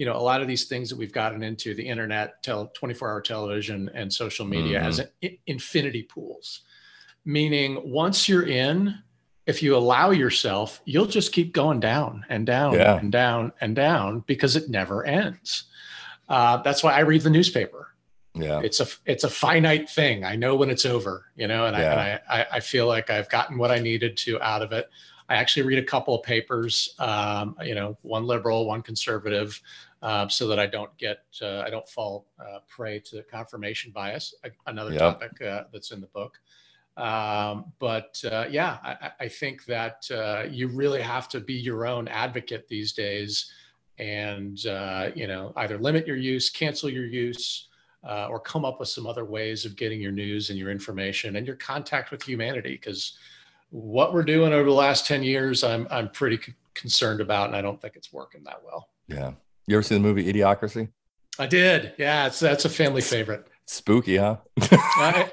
you 0.00 0.06
know 0.06 0.16
a 0.16 0.24
lot 0.30 0.40
of 0.40 0.48
these 0.48 0.64
things 0.64 0.88
that 0.88 0.96
we've 0.96 1.12
gotten 1.12 1.42
into 1.42 1.74
the 1.74 1.86
internet 1.86 2.42
tel- 2.42 2.70
24 2.74 3.10
hour 3.10 3.20
television 3.20 3.90
and 3.94 4.10
social 4.10 4.46
media 4.46 4.80
as 4.80 5.00
in- 5.20 5.36
infinity 5.46 6.02
pools 6.04 6.62
meaning 7.24 7.78
once 7.84 8.28
you're 8.28 8.46
in 8.46 8.94
if 9.46 9.62
you 9.62 9.76
allow 9.76 10.10
yourself 10.10 10.80
you'll 10.86 11.06
just 11.18 11.32
keep 11.32 11.52
going 11.52 11.80
down 11.80 12.24
and 12.30 12.46
down 12.46 12.72
Yeah. 12.74 12.96
and 12.98 13.12
down 13.12 13.52
and 13.60 13.76
down 13.76 14.24
because 14.26 14.56
it 14.56 14.70
never 14.70 15.04
ends 15.04 15.64
uh, 16.28 16.56
that's 16.62 16.82
why 16.82 16.92
i 16.94 17.00
read 17.00 17.20
the 17.22 17.30
newspaper 17.30 17.88
Yeah. 18.34 18.60
it's 18.62 18.80
a 18.80 18.86
it's 19.04 19.24
a 19.24 19.28
finite 19.30 19.90
thing. 19.90 20.24
I 20.24 20.36
know 20.36 20.54
when 20.54 20.70
it's 20.70 20.86
over, 20.86 21.26
you 21.36 21.48
know, 21.48 21.66
and, 21.66 21.74
I, 21.76 21.80
and 21.82 22.00
I, 22.00 22.20
I 22.36 22.46
I 22.56 22.60
feel 22.60 22.86
like 22.86 23.10
I've 23.10 23.28
gotten 23.28 23.58
what 23.58 23.70
I 23.76 23.80
needed 23.80 24.16
to 24.24 24.40
out 24.40 24.62
of 24.62 24.70
it. 24.72 24.88
I 25.28 25.34
actually 25.42 25.66
read 25.70 25.78
a 25.80 25.84
couple 25.94 26.14
of 26.14 26.22
papers, 26.24 26.94
um, 27.00 27.56
you 27.68 27.74
know, 27.74 27.98
one 28.02 28.24
liberal, 28.26 28.66
one 28.66 28.82
conservative, 28.82 29.60
uh, 30.02 30.28
so 30.28 30.46
that 30.48 30.58
I 30.58 30.66
don't 30.66 30.96
get 30.98 31.18
uh, 31.42 31.60
I 31.60 31.70
don't 31.70 31.88
fall 31.88 32.26
uh, 32.40 32.60
prey 32.68 33.00
to 33.10 33.22
confirmation 33.24 33.92
bias. 33.92 34.34
Another 34.66 34.90
Yep. 34.92 35.00
topic 35.00 35.42
uh, 35.42 35.64
that's 35.72 35.90
in 35.90 36.00
the 36.00 36.06
book. 36.08 36.38
Um, 36.96 37.72
but 37.78 38.20
uh, 38.30 38.46
yeah, 38.50 38.78
I, 38.82 39.10
I- 39.20 39.28
think 39.28 39.64
that 39.66 40.04
uh, 40.10 40.44
you 40.50 40.68
really 40.68 41.00
have 41.00 41.28
to 41.30 41.40
be 41.40 41.54
your 41.54 41.86
own 41.86 42.08
advocate 42.08 42.66
these 42.68 42.92
days, 42.92 43.50
and 43.98 44.66
uh, 44.66 45.10
you 45.14 45.26
know, 45.26 45.52
either 45.56 45.78
limit 45.78 46.06
your 46.06 46.16
use, 46.16 46.50
cancel 46.50 46.90
your 46.90 47.06
use 47.06 47.68
uh, 48.06 48.26
or 48.28 48.40
come 48.40 48.64
up 48.64 48.80
with 48.80 48.88
some 48.88 49.06
other 49.06 49.24
ways 49.24 49.64
of 49.64 49.76
getting 49.76 50.00
your 50.00 50.12
news 50.12 50.50
and 50.50 50.58
your 50.58 50.70
information 50.70 51.36
and 51.36 51.46
your 51.46 51.56
contact 51.56 52.10
with 52.10 52.22
humanity. 52.22 52.72
Because 52.72 53.16
what 53.70 54.12
we're 54.12 54.24
doing 54.24 54.52
over 54.52 54.64
the 54.68 54.74
last 54.74 55.06
10 55.06 55.22
years, 55.22 55.62
I'm, 55.62 55.86
I'm 55.90 56.08
pretty 56.10 56.38
c- 56.42 56.54
concerned 56.74 57.20
about, 57.20 57.46
and 57.48 57.56
I 57.56 57.62
don't 57.62 57.80
think 57.80 57.94
it's 57.96 58.12
working 58.12 58.42
that 58.44 58.60
well. 58.64 58.88
Yeah. 59.06 59.32
You 59.70 59.76
ever 59.76 59.84
seen 59.84 60.02
the 60.02 60.08
movie 60.08 60.32
Idiocracy? 60.32 60.88
I 61.38 61.46
did. 61.46 61.92
Yeah, 61.96 62.26
it's, 62.26 62.40
that's 62.40 62.64
a 62.64 62.68
family 62.68 63.02
favorite. 63.02 63.46
Spooky, 63.66 64.16
huh? 64.16 64.38
I, 64.60 65.30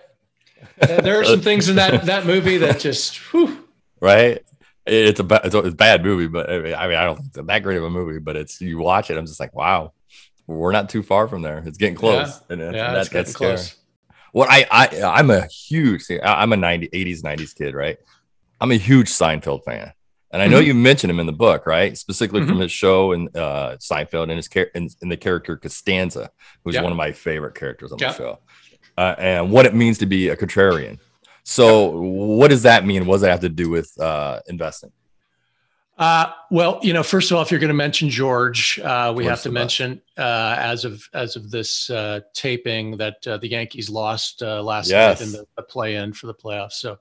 there 0.77 1.19
are 1.19 1.25
some 1.25 1.41
things 1.41 1.69
in 1.69 1.77
that, 1.77 2.05
that 2.05 2.27
movie 2.27 2.57
that 2.57 2.79
just, 2.79 3.17
whew, 3.31 3.67
right? 3.99 4.43
It's 4.85 5.19
a, 5.19 5.23
ba- 5.23 5.41
it's 5.43 5.55
a 5.55 5.57
it's 5.57 5.73
a 5.73 5.75
bad 5.75 6.03
movie, 6.03 6.27
but 6.27 6.51
I 6.51 6.59
mean, 6.59 6.75
I 6.75 6.87
mean, 6.87 6.97
I 6.97 7.05
don't 7.05 7.15
think 7.15 7.29
it's 7.35 7.47
that 7.47 7.63
great 7.63 7.77
of 7.77 7.83
a 7.85 7.89
movie. 7.89 8.19
But 8.19 8.35
it's 8.35 8.61
you 8.61 8.77
watch 8.77 9.09
it, 9.09 9.17
I'm 9.17 9.25
just 9.25 9.39
like, 9.39 9.55
wow, 9.55 9.93
we're 10.45 10.71
not 10.71 10.87
too 10.87 11.01
far 11.01 11.27
from 11.27 11.41
there. 11.41 11.63
It's 11.65 11.79
getting 11.79 11.95
close, 11.95 12.39
and 12.47 12.61
it's, 12.61 12.75
yeah, 12.75 12.91
that, 12.91 13.01
it's 13.01 13.09
that's 13.09 13.31
scary. 13.31 13.55
close. 13.55 13.75
What 14.33 14.51
I 14.51 14.67
I 14.69 15.01
I'm 15.01 15.31
a 15.31 15.47
huge 15.47 16.05
I'm 16.23 16.53
a 16.53 16.57
90 16.57 16.89
80s 16.89 17.23
90s 17.23 17.55
kid, 17.55 17.73
right? 17.73 17.97
I'm 18.61 18.71
a 18.71 18.75
huge 18.75 19.09
Seinfeld 19.09 19.63
fan. 19.65 19.93
And 20.31 20.41
I 20.41 20.47
know 20.47 20.59
Mhm. 20.61 20.65
you 20.65 20.73
mentioned 20.73 21.09
him 21.09 21.19
in 21.19 21.25
the 21.25 21.31
book, 21.31 21.65
right? 21.65 21.97
Specifically 21.97 22.45
from 22.45 22.57
Mhm. 22.57 22.63
his 22.63 22.71
show 22.71 23.13
and 23.13 23.35
uh, 23.35 23.77
Seinfeld 23.79 24.23
and 24.23 24.33
his 24.33 24.49
char- 24.49 24.69
in, 24.75 24.89
in 25.01 25.09
the 25.09 25.15
character 25.17 25.55
Costanza, 25.55 26.29
who's 26.63 26.75
Yeah. 26.75 26.81
one 26.81 26.91
of 26.91 26.97
my 26.97 27.13
favorite 27.13 27.55
characters 27.55 27.91
on 27.93 27.97
Yeah. 27.99 28.11
the 28.11 28.17
show, 28.17 28.39
uh, 28.97 29.15
and 29.17 29.51
what 29.51 29.65
it 29.65 29.73
means 29.73 29.97
to 29.99 30.05
be 30.05 30.27
a 30.29 30.35
contrarian. 30.35 30.99
So, 31.43 31.91
what 32.01 32.49
does 32.49 32.63
that 32.63 32.85
mean? 32.85 33.05
What 33.05 33.15
does 33.15 33.21
that 33.21 33.31
have 33.31 33.39
to 33.41 33.49
do 33.49 33.69
with 33.69 33.97
uh, 34.01 34.41
investing? 34.47 34.91
Uh, 35.97 36.27
well, 36.51 36.79
you 36.83 36.93
know, 36.93 37.01
first 37.01 37.31
of 37.31 37.37
all, 37.37 37.41
if 37.41 37.49
you're 37.49 37.59
going 37.59 37.69
to 37.69 37.73
mention 37.73 38.09
George, 38.09 38.79
uh, 38.83 39.11
we 39.15 39.23
George 39.23 39.29
have 39.31 39.41
to 39.43 39.51
mention 39.51 39.99
uh, 40.17 40.55
as 40.59 40.83
of 40.85 41.01
as 41.13 41.35
of 41.37 41.49
this 41.49 41.89
uh, 41.89 42.19
taping 42.35 42.97
that 42.97 43.25
uh, 43.25 43.37
the 43.37 43.47
Yankees 43.47 43.89
lost 43.89 44.43
uh, 44.43 44.61
last 44.61 44.89
Yes. 44.89 45.19
night 45.21 45.25
in 45.25 45.31
the, 45.31 45.45
the 45.55 45.63
play-in 45.63 46.11
for 46.13 46.27
the 46.27 46.33
playoffs. 46.35 46.73
So, 46.73 46.99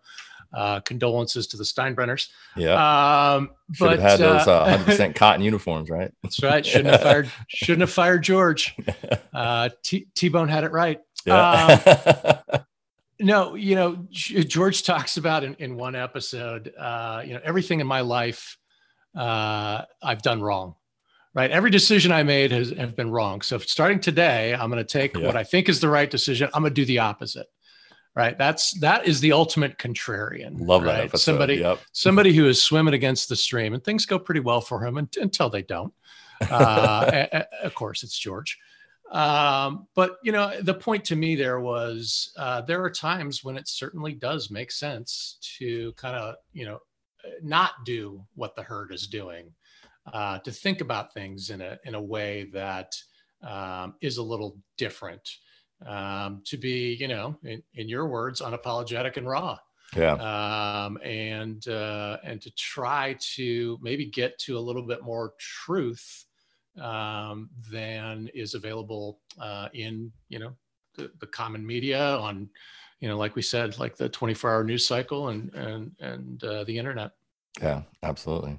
uh, 0.52 0.80
condolences 0.80 1.46
to 1.48 1.56
the 1.56 1.64
Steinbrenners. 1.64 2.28
Yeah, 2.56 3.34
Um, 3.34 3.50
should 3.72 3.84
but 3.84 3.98
have 3.98 4.10
had 4.12 4.20
those 4.20 4.46
uh, 4.48 4.60
uh, 4.62 4.78
100% 4.78 5.14
cotton 5.16 5.42
uniforms, 5.42 5.90
right? 5.90 6.12
that's 6.22 6.42
right. 6.42 6.64
Shouldn't 6.64 6.90
have 6.90 7.02
fired. 7.02 7.30
Shouldn't 7.48 7.80
have 7.80 7.92
fired 7.92 8.22
George. 8.22 8.74
Uh, 9.34 9.68
T- 9.82 10.06
T-Bone 10.14 10.48
had 10.48 10.64
it 10.64 10.72
right. 10.72 10.98
Yeah, 11.26 12.40
No, 13.18 13.54
you 13.54 13.74
know, 13.74 14.06
George 14.10 14.82
talks 14.82 15.16
about 15.18 15.42
in, 15.44 15.54
in 15.54 15.76
one 15.76 15.94
episode, 15.94 16.72
uh, 16.78 17.22
you 17.24 17.32
know, 17.34 17.40
everything 17.44 17.80
in 17.80 17.86
my 17.86 18.00
life 18.00 18.56
uh, 19.16 19.82
I've 20.02 20.20
done 20.22 20.42
wrong, 20.42 20.74
right? 21.34 21.50
Every 21.50 21.70
decision 21.70 22.12
I 22.12 22.22
made 22.22 22.50
has 22.52 22.70
have 22.72 22.94
been 22.96 23.10
wrong. 23.10 23.40
So 23.40 23.56
starting 23.58 24.00
today, 24.00 24.54
I'm 24.54 24.70
going 24.70 24.84
to 24.84 24.90
take 24.90 25.16
Yeah. 25.16 25.26
what 25.26 25.36
I 25.36 25.44
think 25.44 25.68
is 25.70 25.80
the 25.80 25.88
right 25.88 26.10
decision. 26.10 26.50
I'm 26.52 26.62
going 26.62 26.74
to 26.74 26.80
do 26.80 26.84
the 26.84 26.98
opposite, 26.98 27.46
right? 28.16 28.36
That's 28.36 28.72
that 28.80 29.06
is 29.06 29.20
the 29.20 29.30
ultimate 29.32 29.78
contrarian. 29.78 30.54
love 30.58 30.82
that 30.84 31.00
episode. 31.04 31.18
Somebody 31.18 31.54
Yep. 31.56 31.80
somebody 31.92 32.32
who 32.32 32.48
is 32.48 32.60
swimming 32.62 32.94
against 32.94 33.28
the 33.28 33.36
stream, 33.36 33.74
and 33.74 33.84
things 33.84 34.06
go 34.06 34.18
pretty 34.18 34.40
well 34.40 34.60
for 34.60 34.84
him 34.84 34.96
un- 34.98 35.08
until 35.20 35.48
they 35.50 35.62
don't. 35.62 35.92
Uh, 36.50 37.10
a- 37.32 37.36
a- 37.36 37.64
of 37.66 37.74
course, 37.74 38.02
it's 38.02 38.18
George. 38.18 38.58
Um, 39.12 39.86
but 39.94 40.16
you 40.24 40.32
know, 40.32 40.60
the 40.62 40.74
point 40.74 41.04
to 41.06 41.16
me 41.16 41.36
there 41.36 41.60
was 41.60 42.32
uh, 42.36 42.62
there 42.62 42.82
are 42.82 42.90
times 42.90 43.44
when 43.44 43.56
it 43.56 43.68
certainly 43.68 44.14
does 44.14 44.50
make 44.50 44.72
sense 44.72 45.38
to 45.58 45.92
kind 45.92 46.16
of 46.16 46.34
you 46.52 46.64
know 46.66 46.80
not 47.42 47.72
do 47.84 48.24
what 48.34 48.56
the 48.56 48.62
herd 48.62 48.92
is 48.92 49.06
doing, 49.06 49.52
uh, 50.12 50.38
to 50.40 50.50
think 50.50 50.80
about 50.80 51.14
things 51.14 51.50
in 51.50 51.60
a 51.60 51.78
in 51.84 51.94
a 51.94 52.02
way 52.02 52.48
that 52.52 52.96
um, 53.42 53.94
is 54.00 54.16
a 54.16 54.22
little 54.22 54.56
different. 54.76 55.28
Um, 55.84 56.40
to 56.46 56.56
be, 56.56 56.94
you 56.98 57.06
know, 57.06 57.36
in, 57.44 57.62
in 57.74 57.86
your 57.88 58.06
words, 58.08 58.40
unapologetic 58.40 59.18
and 59.18 59.28
raw 59.28 59.58
Yeah. 59.94 60.14
um, 60.14 60.96
and 61.04 61.66
uh, 61.68 62.16
and 62.24 62.40
to 62.40 62.50
try 62.56 63.16
to 63.34 63.78
maybe 63.82 64.06
get 64.06 64.38
to 64.40 64.56
a 64.56 64.60
little 64.60 64.86
bit 64.86 65.02
more 65.02 65.34
truth 65.38 66.24
um, 66.80 67.50
than 67.70 68.28
is 68.34 68.54
available 68.54 69.20
uh, 69.38 69.68
in 69.74 70.10
you 70.30 70.38
know 70.38 70.52
the, 70.96 71.10
the 71.20 71.26
common 71.26 71.66
media 71.66 72.16
on 72.16 72.48
you 73.00 73.08
know 73.08 73.18
like 73.18 73.36
we 73.36 73.42
said 73.42 73.78
like 73.78 73.96
the 73.96 74.08
24 74.08 74.50
hour 74.50 74.64
news 74.64 74.86
cycle 74.86 75.28
and 75.28 75.52
and 75.54 75.92
and 76.00 76.42
uh, 76.44 76.64
the 76.64 76.76
internet 76.78 77.10
Yeah, 77.60 77.82
absolutely. 78.02 78.58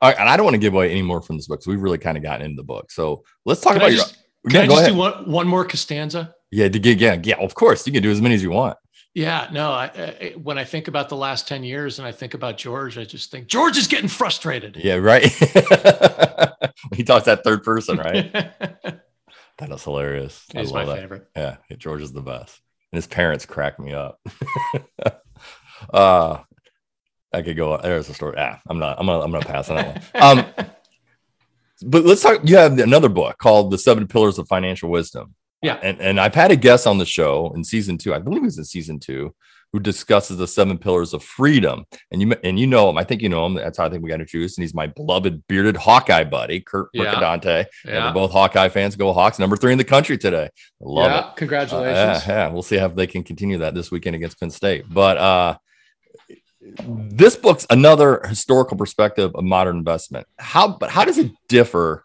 All 0.00 0.10
right, 0.10 0.18
and 0.18 0.28
I 0.28 0.36
don't 0.36 0.44
want 0.44 0.54
to 0.54 0.60
give 0.60 0.74
away 0.74 0.90
any 0.92 1.02
more 1.02 1.20
from 1.22 1.36
this 1.36 1.48
book 1.48 1.58
because 1.58 1.66
we've 1.68 1.82
really 1.82 1.98
kind 1.98 2.16
of 2.16 2.22
gotten 2.22 2.44
into 2.46 2.56
the 2.56 2.64
book. 2.66 2.90
So 2.92 3.24
let's 3.44 3.60
talk 3.60 3.72
can 3.72 3.82
about 3.82 3.86
I 3.86 3.94
your. 3.94 3.98
just, 3.98 4.14
can 4.48 4.52
Yeah, 4.52 4.60
I 4.62 4.66
just 4.66 4.78
ahead. 4.82 4.92
do 4.92 4.98
one, 4.98 5.30
one 5.30 5.48
more 5.48 5.64
Costanza? 5.64 6.34
Yeah, 6.52 6.68
to 6.68 6.78
get 6.78 7.00
yeah, 7.00 7.18
yeah. 7.22 7.36
Of 7.36 7.54
course, 7.54 7.86
you 7.86 7.92
can 7.92 8.02
do 8.02 8.10
as 8.10 8.20
many 8.20 8.34
as 8.34 8.42
you 8.42 8.50
want. 8.50 8.76
Yeah, 9.14 9.48
no. 9.52 9.72
I, 9.72 9.84
I, 9.84 10.34
when 10.42 10.58
I 10.58 10.64
think 10.64 10.86
about 10.86 11.08
the 11.08 11.16
last 11.16 11.48
ten 11.48 11.64
years 11.64 11.98
and 11.98 12.06
I 12.06 12.12
think 12.12 12.34
about 12.34 12.58
George, 12.58 12.98
I 12.98 13.04
just 13.04 13.30
think 13.30 13.46
George 13.46 13.78
is 13.78 13.86
getting 13.86 14.08
frustrated. 14.08 14.76
Yeah, 14.76 14.96
right. 14.96 15.24
he 16.94 17.04
talks 17.04 17.24
that 17.24 17.40
third 17.42 17.64
person, 17.64 17.98
right? 17.98 18.52
That 19.58 19.70
is 19.70 19.84
hilarious. 19.84 20.44
He's 20.52 20.72
my 20.72 20.86
that. 20.86 20.98
favorite. 20.98 21.28
Yeah, 21.36 21.56
George 21.76 22.00
is 22.00 22.12
the 22.12 22.22
best. 22.22 22.58
And 22.90 22.96
his 22.96 23.06
parents 23.06 23.44
crack 23.46 23.78
me 23.78 23.92
up. 23.92 24.18
uh 25.92 26.38
I 27.32 27.42
could 27.42 27.56
go. 27.56 27.74
On. 27.74 27.82
There's 27.82 28.08
a 28.08 28.14
story. 28.14 28.34
Ah, 28.38 28.60
I'm 28.68 28.78
not. 28.78 28.98
I'm 28.98 29.06
gonna. 29.06 29.24
I'm 29.24 29.30
gonna 29.30 29.44
pass 29.44 29.70
on 29.70 29.76
that 29.76 30.04
one. 30.12 30.38
Um, 30.38 30.66
but 31.84 32.04
let's 32.04 32.22
talk. 32.22 32.40
You 32.44 32.56
have 32.56 32.78
another 32.78 33.08
book 33.08 33.38
called 33.38 33.70
"The 33.70 33.78
Seven 33.78 34.06
Pillars 34.06 34.38
of 34.38 34.48
Financial 34.48 34.90
Wisdom." 34.90 35.34
Yeah. 35.62 35.78
and 35.82 36.00
and 36.00 36.20
I've 36.20 36.34
had 36.34 36.50
a 36.50 36.56
guest 36.56 36.86
on 36.86 36.98
the 36.98 37.06
show 37.06 37.52
in 37.54 37.64
season 37.64 37.98
two. 37.98 38.14
I 38.14 38.18
believe 38.18 38.42
it 38.42 38.46
was 38.46 38.58
in 38.58 38.64
season 38.64 38.98
two, 38.98 39.34
who 39.72 39.80
discusses 39.80 40.36
the 40.36 40.46
seven 40.46 40.76
pillars 40.76 41.14
of 41.14 41.24
freedom. 41.24 41.84
And 42.10 42.20
you 42.20 42.34
and 42.44 42.58
you 42.58 42.66
know 42.66 42.90
him. 42.90 42.98
I 42.98 43.04
think 43.04 43.22
you 43.22 43.28
know 43.28 43.46
him. 43.46 43.54
That's 43.54 43.78
how 43.78 43.86
I 43.86 43.88
think 43.88 44.02
we 44.02 44.10
got 44.10 44.20
introduced. 44.20 44.58
And 44.58 44.62
he's 44.62 44.74
my 44.74 44.86
beloved 44.86 45.46
bearded 45.46 45.76
Hawkeye 45.76 46.24
buddy, 46.24 46.60
Kurt 46.60 46.88
Yeah. 46.92 47.04
Mercadante. 47.04 47.66
And 47.84 47.94
yeah. 47.94 48.08
we're 48.08 48.14
both 48.14 48.32
Hawkeye 48.32 48.68
fans. 48.68 48.96
Go 48.96 49.12
Hawks! 49.12 49.38
Number 49.38 49.56
three 49.56 49.72
in 49.72 49.78
the 49.78 49.84
country 49.84 50.18
today. 50.18 50.50
Love 50.80 51.10
yeah. 51.10 51.18
it. 51.18 51.24
Uh, 51.24 51.32
Congratulations. 51.34 52.26
yeah, 52.26 52.46
yeah, 52.46 52.48
we'll 52.48 52.62
see 52.62 52.76
how 52.76 52.88
they 52.88 53.06
can 53.06 53.22
continue 53.22 53.58
that 53.58 53.74
this 53.74 53.90
weekend 53.90 54.16
against 54.16 54.38
Penn 54.38 54.50
State. 54.50 54.84
But 54.88 55.16
uh, 55.16 55.56
this 56.60 57.36
book's 57.36 57.66
another 57.70 58.22
historical 58.26 58.76
perspective 58.76 59.32
of 59.34 59.44
modern 59.44 59.78
investment. 59.78 60.26
How, 60.38 60.68
but 60.76 60.90
how 60.90 61.04
does 61.04 61.18
it 61.18 61.32
differ? 61.48 62.04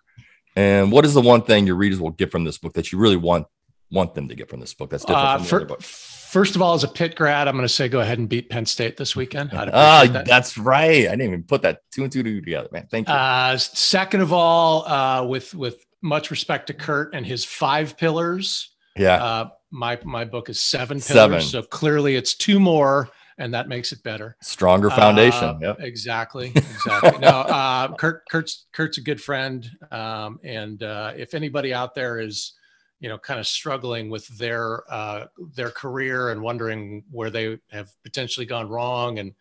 And 0.57 0.91
what 0.91 1.05
is 1.05 1.13
the 1.13 1.21
one 1.21 1.43
thing 1.43 1.67
your 1.67 1.75
readers 1.75 1.99
will 1.99 2.09
get 2.09 2.31
from 2.31 2.43
this 2.43 2.57
book 2.57 2.73
that 2.73 2.91
you 2.91 2.97
really 2.97 3.15
want 3.15 3.45
want 3.91 4.15
them 4.15 4.27
to 4.27 4.35
get 4.35 4.49
from 4.49 4.59
this 4.59 4.73
book? 4.73 4.89
That's 4.89 5.05
different 5.05 5.23
Uh, 5.27 5.33
from 5.37 5.43
the 5.43 5.49
fir- 5.49 5.55
other 5.57 5.65
book. 5.67 5.81
first 5.83 6.55
of 6.55 6.61
all, 6.63 6.73
as 6.73 6.83
a 6.83 6.87
Pitt 6.87 7.15
grad, 7.15 7.47
I'm 7.47 7.53
going 7.55 7.67
to 7.67 7.73
say 7.73 7.87
go 7.87 7.99
ahead 7.99 8.17
and 8.17 8.27
beat 8.27 8.49
Penn 8.49 8.65
State 8.65 8.97
this 8.97 9.15
weekend. 9.15 9.51
Ah, 9.53 10.05
that. 10.11 10.25
that's 10.25 10.57
right. 10.57 11.07
I 11.07 11.11
didn't 11.11 11.21
even 11.21 11.43
put 11.43 11.61
that 11.61 11.81
two 11.91 12.03
and 12.03 12.11
two 12.11 12.23
together, 12.23 12.69
man. 12.71 12.87
Thank 12.89 13.07
you. 13.07 13.13
Uh, 13.13 13.55
second 13.57 14.21
of 14.21 14.33
all, 14.33 14.85
uh, 14.87 15.23
with 15.25 15.53
with 15.53 15.85
much 16.01 16.31
respect 16.31 16.67
to 16.67 16.73
Kurt 16.73 17.13
and 17.13 17.23
his 17.23 17.45
five 17.45 17.95
pillars, 17.95 18.71
yeah, 18.97 19.23
uh, 19.23 19.49
my 19.69 19.99
my 20.03 20.25
book 20.25 20.49
is 20.49 20.59
seven 20.59 20.99
Seven. 20.99 21.37
pillars. 21.37 21.51
So 21.51 21.61
clearly, 21.61 22.15
it's 22.15 22.33
two 22.33 22.59
more, 22.59 23.09
and 23.37 23.53
that 23.53 23.67
makes 23.67 23.91
it 23.91 24.01
better. 24.03 24.35
stronger 24.41 24.89
foundation. 24.89 25.43
Uh, 25.43 25.59
yep. 25.61 25.77
Exactly. 25.79 26.51
Exactly. 26.55 27.19
no, 27.19 27.27
uh, 27.29 27.93
Kurt, 27.95 28.23
Kurt's, 28.29 28.65
Kurt's 28.71 28.97
a 28.97 29.01
good 29.01 29.21
friend. 29.21 29.69
Um, 29.91 30.39
and 30.43 30.81
uh, 30.83 31.13
if 31.15 31.33
anybody 31.33 31.73
out 31.73 31.93
there 31.95 32.19
is, 32.19 32.53
you 32.99 33.09
know, 33.09 33.17
kind 33.17 33.39
of 33.39 33.45
struggling 33.45 34.09
with 34.09 34.27
their 34.39 34.81
uh, 34.91 35.25
their 35.55 35.69
career 35.69 36.29
and 36.31 36.41
wondering 36.41 37.03
where 37.11 37.29
they 37.29 37.59
have 37.71 37.89
potentially 38.03 38.45
gone 38.45 38.67
wrong, 38.69 39.19
and 39.19 39.33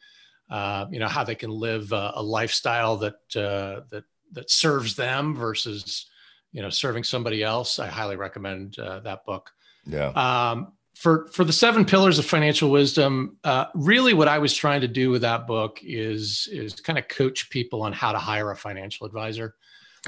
uh, 0.51 0.85
you 0.91 0.99
know 0.99 1.09
how 1.09 1.25
they 1.25 1.35
can 1.35 1.51
live 1.51 1.93
a, 1.93 2.13
a 2.17 2.23
lifestyle 2.23 2.99
that 2.99 3.15
uh, 3.35 3.81
that 3.91 4.05
that 4.33 4.51
serves 4.51 4.95
them 4.95 5.35
versus 5.35 6.05
you 6.53 6.61
know 6.61 6.69
serving 6.69 7.03
somebody 7.05 7.43
else, 7.43 7.79
I 7.79 7.87
highly 7.87 8.17
recommend 8.17 8.79
uh, 8.79 9.01
that 9.01 9.25
book 9.25 9.51
Yeah. 9.87 10.09
um, 10.11 10.73
for 10.97 11.27
for 11.29 11.45
the 11.45 11.53
seven 11.53 11.85
pillars 11.85 12.19
of 12.19 12.25
financial 12.25 12.71
wisdom 12.71 13.37
uh, 13.45 13.67
really 13.75 14.15
what 14.15 14.29
i 14.29 14.39
was 14.39 14.55
trying 14.55 14.81
to 14.81 14.89
do 14.89 15.11
with 15.11 15.21
that 15.21 15.47
book 15.47 15.79
is 15.83 16.49
is 16.51 16.73
kind 16.81 16.99
of 16.99 17.07
coach 17.09 17.51
people 17.51 17.83
on 17.83 17.93
how 17.93 18.13
to 18.13 18.19
hire 18.19 18.51
a 18.51 18.57
financial 18.57 19.07
advisor 19.07 19.55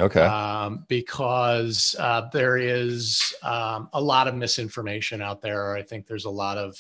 Okay. 0.01 0.23
um, 0.23 0.85
because 0.89 1.97
uh, 1.99 2.23
there 2.33 2.57
is 2.57 3.35
um, 3.43 3.89
a 3.93 4.01
lot 4.01 4.29
of 4.29 4.35
misinformation 4.35 5.21
out 5.21 5.43
there 5.43 5.77
i 5.77 5.83
think 5.83 6.07
there's 6.07 6.25
a 6.25 6.31
lot 6.31 6.57
of 6.57 6.75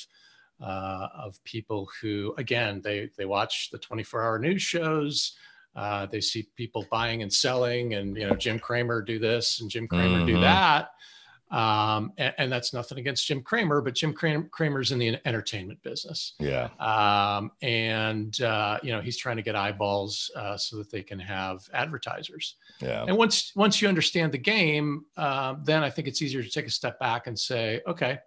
uh, 0.61 1.09
of 1.14 1.42
people 1.44 1.88
who 2.01 2.35
again 2.38 2.81
they 2.83 3.11
they 3.18 3.27
watch 3.27 3.68
the 3.71 3.79
24 3.79 4.23
hour 4.25 4.38
news 4.38 4.62
shows 4.62 5.37
uh, 5.77 6.07
they 6.07 6.21
see 6.21 6.49
people 6.57 6.87
buying 6.90 7.23
and 7.23 7.33
selling 7.33 7.94
and 7.94 8.16
you 8.16 8.27
know 8.27 8.35
jim 8.37 8.59
cramer 8.59 9.03
do 9.03 9.18
this 9.18 9.61
and 9.61 9.68
jim 9.71 9.87
cramer 9.87 10.25
do 10.25 10.35
Mhm. 10.37 10.40
that 10.40 10.90
um, 11.50 12.12
and, 12.18 12.34
and 12.38 12.52
that's 12.52 12.72
nothing 12.72 12.98
against 12.98 13.26
jim 13.26 13.42
cramer 13.42 13.80
but 13.80 13.94
jim 13.94 14.12
Kram- 14.12 14.50
cramer's 14.50 14.92
in 14.92 14.98
the 14.98 15.18
entertainment 15.24 15.82
business 15.82 16.34
yeah. 16.38 16.68
um, 16.78 17.50
and 17.62 18.40
uh, 18.42 18.78
you 18.82 18.92
know 18.92 19.00
he's 19.00 19.16
trying 19.16 19.37
to 19.37 19.42
get 19.42 19.56
eyeballs 19.56 20.30
uh, 20.37 20.56
so 20.56 20.76
that 20.76 20.90
they 20.90 21.02
can 21.02 21.18
have 21.18 21.61
advertisers 21.72 22.56
Yeah. 22.80 23.04
and 23.06 23.16
once 23.16 23.52
once 23.56 23.80
you 23.82 23.88
understand 23.88 24.32
the 24.32 24.38
game, 24.38 25.04
uh, 25.16 25.56
then 25.64 25.82
I 25.82 25.90
think 25.90 26.08
it's 26.08 26.22
easier 26.22 26.42
to 26.42 26.50
take 26.50 26.66
a 26.66 26.70
step 26.70 26.98
back 26.98 27.26
and 27.26 27.38
say, 27.38 27.80
okay, 27.87 28.18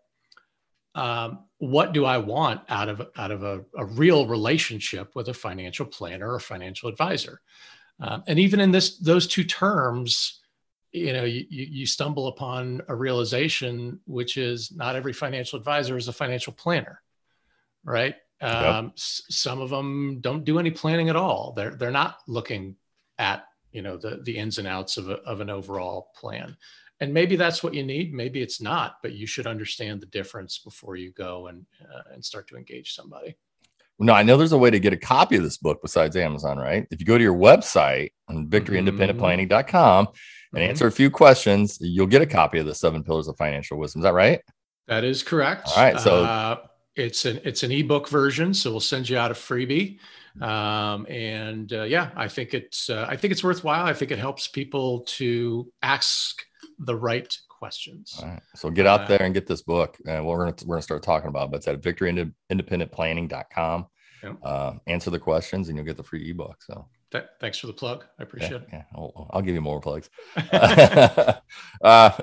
um, 0.96 1.46
what 1.58 1.94
do 1.94 2.06
I 2.06 2.18
want 2.18 2.62
out 2.70 2.90
of 2.90 3.02
out 3.18 3.32
of 3.32 3.44
a, 3.44 3.64
a 3.78 3.86
real 3.86 4.28
relationship 4.28 5.16
with 5.16 5.30
a 5.30 5.34
financial 5.34 5.86
planner 5.86 6.34
or 6.34 6.40
financial 6.40 6.90
advisor? 6.90 7.42
Um, 8.00 8.24
and 8.28 8.40
even 8.40 8.60
in 8.60 8.72
this 8.72 8.98
those 8.98 9.28
two 9.28 9.44
terms, 9.44 10.41
you 10.92 11.14
know, 11.14 11.24
you, 11.24 11.46
you 11.50 11.86
stumble 11.86 12.28
upon 12.28 12.82
a 12.88 12.96
realization, 12.96 14.00
which 14.06 14.38
is 14.38 14.72
not 14.76 14.96
every 14.96 15.14
financial 15.14 15.58
advisor 15.58 15.98
is 15.98 16.08
a 16.08 16.14
financial 16.14 16.54
planner, 16.54 17.02
right? 17.84 18.16
Um, 18.42 18.94
some 18.96 19.62
of 19.62 19.70
them 19.70 20.20
don't 20.20 20.44
do 20.44 20.58
any 20.58 20.72
planning 20.72 21.10
at 21.10 21.16
all. 21.16 21.54
They're 21.56 21.76
they're 21.76 21.92
not 21.92 22.18
looking 22.28 22.76
at 23.20 23.46
you 23.72 23.82
know 23.82 23.98
the 23.98 24.20
the 24.24 24.38
ins 24.38 24.58
and 24.58 24.68
outs 24.68 24.98
of, 24.98 25.10
a, 25.10 25.14
of 25.22 25.42
an 25.42 25.50
overall 25.50 26.12
plan 26.16 26.56
and 27.00 27.14
maybe 27.14 27.36
that's 27.36 27.64
what 27.64 27.74
you 27.74 27.84
need 27.84 28.14
maybe 28.14 28.42
it's 28.42 28.62
not 28.62 28.96
but 29.02 29.14
you 29.14 29.26
should 29.26 29.48
understand 29.48 30.02
the 30.02 30.08
difference 30.08 30.60
before 30.60 30.96
you 30.96 31.12
go 31.12 31.48
and 31.48 31.66
uh, 31.82 32.14
and 32.14 32.24
start 32.24 32.48
to 32.48 32.56
engage 32.56 32.94
somebody 32.94 33.36
No, 34.00 34.14
I 34.14 34.24
know 34.24 34.36
there's 34.36 34.52
a 34.52 34.58
way 34.58 34.72
to 34.72 34.80
get 34.80 34.94
a 34.94 34.98
copy 34.98 35.36
of 35.36 35.44
this 35.44 35.58
book 35.58 35.80
besides 35.84 36.16
Amazon, 36.16 36.58
right? 36.58 36.88
If 36.90 37.00
you 37.00 37.06
go 37.06 37.20
to 37.20 37.24
your 37.24 37.38
website 37.38 38.14
on 38.28 38.48
victoryindependentplanning.com 38.48 40.08
and 40.54 40.64
Mhm. 40.64 40.70
answer 40.70 40.88
a 40.88 40.92
few 40.92 41.10
questions, 41.10 41.78
you'll 41.82 42.08
get 42.08 42.22
a 42.22 42.26
copy 42.26 42.60
of 42.60 42.66
the 42.66 42.76
seven 42.76 43.04
pillars 43.04 43.28
of 43.28 43.36
financial 43.38 43.78
wisdom. 43.78 44.02
Is 44.02 44.04
that 44.04 44.14
right? 44.14 44.42
That 44.88 45.04
is 45.04 45.24
correct. 45.24 45.70
All 45.76 45.84
right, 45.84 46.00
so- 46.00 46.24
uh, 46.26 46.58
it's 46.96 47.26
an 47.26 47.40
it's 47.46 47.64
an 47.64 47.72
ebook 47.72 48.10
version, 48.10 48.54
so 48.54 48.70
we'll 48.72 48.80
send 48.82 49.08
you 49.10 49.18
out 49.18 49.32
a 49.32 49.34
freebie. 49.34 50.00
Um, 50.42 51.06
and 51.10 51.72
uh, 51.74 51.84
yeah, 51.84 52.12
I 52.16 52.28
think 52.28 52.54
it's 52.54 52.90
uh, 52.90 53.06
I 53.08 53.16
think 53.18 53.32
it's 53.32 53.44
worthwhile. 53.44 53.86
I 53.86 53.94
think 53.94 54.12
it 54.12 54.20
helps 54.20 54.48
people 54.50 55.02
to 55.18 55.72
ask 55.82 56.42
the 56.80 56.96
right 56.96 57.34
questions. 57.50 58.16
All 58.22 58.28
right. 58.28 58.42
So 58.56 58.70
get 58.70 58.86
out 58.88 59.02
Uh, 59.02 59.08
there 59.08 59.22
and 59.24 59.34
get 59.34 59.46
this 59.48 59.62
book. 59.62 59.98
And 60.08 60.26
we're 60.26 60.38
gonna 60.40 60.56
we're 60.66 60.76
gonna 60.76 60.82
start 60.82 61.04
talking 61.04 61.30
about, 61.30 61.46
it, 61.46 61.52
but 61.52 61.58
it's 61.58 61.68
at 61.68 61.82
victoryindependentplanning.com. 61.82 63.88
Yep. 64.24 64.38
Uh, 64.44 64.74
answer 64.88 65.10
the 65.10 65.20
questions 65.20 65.68
and 65.70 65.78
you'll 65.78 65.86
get 65.86 65.98
the 65.98 66.04
free 66.04 66.30
ebook. 66.30 66.62
So 66.64 66.88
Th- 67.12 67.26
thanks 67.40 67.58
for 67.58 67.68
the 67.68 67.74
plug. 67.74 68.04
I 68.04 68.06
yeah, 68.20 68.24
appreciate 68.24 68.62
yeah, 68.72 68.84
I'll, 68.96 69.28
I'll 69.32 69.42
give 69.42 69.56
you 69.56 69.62
more 69.62 69.82
plugs. 69.82 70.10
uh, 70.54 71.40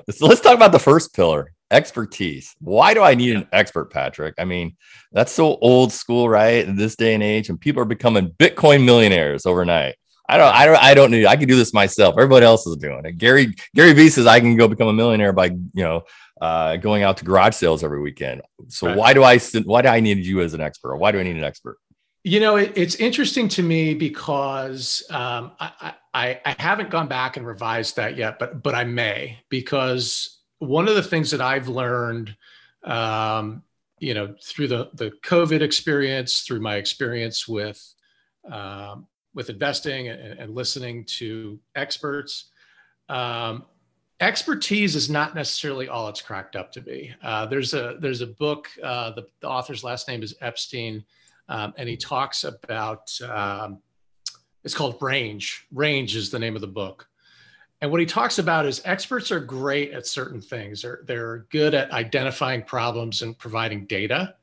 so 0.09 0.25
let's 0.25 0.41
talk 0.41 0.55
about 0.55 0.71
the 0.71 0.79
first 0.79 1.13
pillar 1.13 1.53
expertise. 1.71 2.55
Why 2.59 2.93
do 2.95 3.03
I 3.03 3.13
need 3.13 3.35
an 3.35 3.47
expert, 3.51 3.91
Patrick? 3.91 4.33
I 4.39 4.45
mean, 4.45 4.75
that's 5.11 5.31
so 5.31 5.57
old 5.61 5.91
school, 5.91 6.27
right? 6.27 6.67
In 6.67 6.75
this 6.75 6.95
day 6.95 7.13
and 7.13 7.21
age, 7.21 7.49
and 7.49 7.59
people 7.59 7.81
are 7.81 7.85
becoming 7.85 8.31
Bitcoin 8.31 8.83
millionaires 8.83 9.45
overnight. 9.45 9.95
I 10.27 10.37
don't, 10.37 10.53
I 10.53 10.65
don't, 10.65 10.77
I 10.77 10.93
don't 10.93 11.11
need. 11.11 11.25
I 11.25 11.35
can 11.35 11.47
do 11.47 11.55
this 11.55 11.73
myself. 11.73 12.13
Everybody 12.15 12.45
else 12.45 12.65
is 12.67 12.77
doing 12.77 13.03
it. 13.03 13.17
Gary, 13.17 13.53
Gary 13.75 13.93
Vee 13.93 14.09
says 14.09 14.27
I 14.27 14.39
can 14.39 14.55
go 14.55 14.67
become 14.67 14.87
a 14.87 14.93
millionaire 14.93 15.33
by, 15.33 15.45
you 15.45 15.83
know, 15.83 16.03
uh, 16.39 16.77
going 16.77 17.01
out 17.03 17.17
to 17.17 17.25
garage 17.25 17.55
sales 17.55 17.83
every 17.83 17.99
weekend. 17.99 18.41
So 18.67 18.87
Right. 18.87 18.97
why 18.97 19.13
do 19.13 19.23
I, 19.23 19.39
why 19.65 19.81
do 19.81 19.87
I 19.87 19.99
need 19.99 20.19
you 20.19 20.41
as 20.41 20.53
an 20.53 20.61
expert? 20.61 20.97
Why 20.97 21.11
do 21.11 21.19
I 21.19 21.23
need 21.23 21.35
an 21.35 21.43
expert? 21.43 21.77
You 22.23 22.39
know, 22.41 22.57
it, 22.57 22.73
it's 22.75 22.95
interesting 22.95 23.47
to 23.49 23.63
me 23.63 23.93
because 23.93 25.03
um, 25.09 25.51
I, 25.59 25.93
I, 26.13 26.41
I 26.45 26.55
haven't 26.59 26.89
gone 26.89 27.07
back 27.07 27.37
and 27.37 27.47
revised 27.47 27.95
that 27.95 28.17
yet, 28.17 28.39
but 28.39 28.61
but 28.61 28.75
I 28.75 28.83
may 28.83 29.39
because 29.49 30.39
one 30.59 30.87
of 30.87 30.95
the 30.95 31.03
things 31.03 31.31
that 31.31 31.41
I've 31.41 31.69
learned, 31.69 32.35
um, 32.83 33.63
you 33.99 34.13
know, 34.13 34.35
through 34.43 34.67
the 34.67 34.89
the 34.95 35.11
COVID 35.23 35.61
experience, 35.61 36.41
through 36.41 36.59
my 36.59 36.75
experience 36.75 37.47
with 37.47 37.81
um, 38.51 39.07
with 39.33 39.49
investing 39.49 40.09
and, 40.09 40.39
and 40.39 40.55
listening 40.55 41.05
to 41.05 41.57
experts, 41.75 42.49
um, 43.07 43.65
expertise 44.19 44.95
is 44.95 45.09
not 45.09 45.35
necessarily 45.35 45.87
all 45.87 46.09
it's 46.09 46.21
cracked 46.21 46.57
up 46.57 46.71
to 46.73 46.81
be. 46.81 47.13
Uh, 47.23 47.45
there's 47.45 47.73
a 47.73 47.95
there's 48.01 48.21
a 48.21 48.27
book. 48.27 48.67
Uh, 48.83 49.11
the, 49.11 49.25
the 49.39 49.47
author's 49.47 49.85
last 49.85 50.07
name 50.09 50.21
is 50.21 50.35
Epstein. 50.41 51.03
Um, 51.49 51.73
and 51.77 51.89
he 51.89 51.97
talks 51.97 52.43
about 52.45 53.11
um, 53.21 53.79
it's 54.63 54.73
called 54.75 54.97
range. 55.01 55.65
Range 55.73 56.15
is 56.15 56.29
the 56.29 56.39
name 56.39 56.55
of 56.55 56.61
the 56.61 56.67
book. 56.67 57.07
And 57.81 57.89
what 57.91 57.99
he 57.99 58.05
talks 58.05 58.39
about 58.39 58.65
is 58.65 58.81
experts 58.85 59.31
are 59.31 59.39
great 59.39 59.91
at 59.91 60.05
certain 60.05 60.41
things. 60.41 60.81
They're, 60.81 60.99
they're 61.05 61.45
good 61.49 61.73
at 61.73 61.91
identifying 61.91 62.61
problems 62.63 63.21
and 63.21 63.37
providing 63.37 63.85
data. 63.85 64.35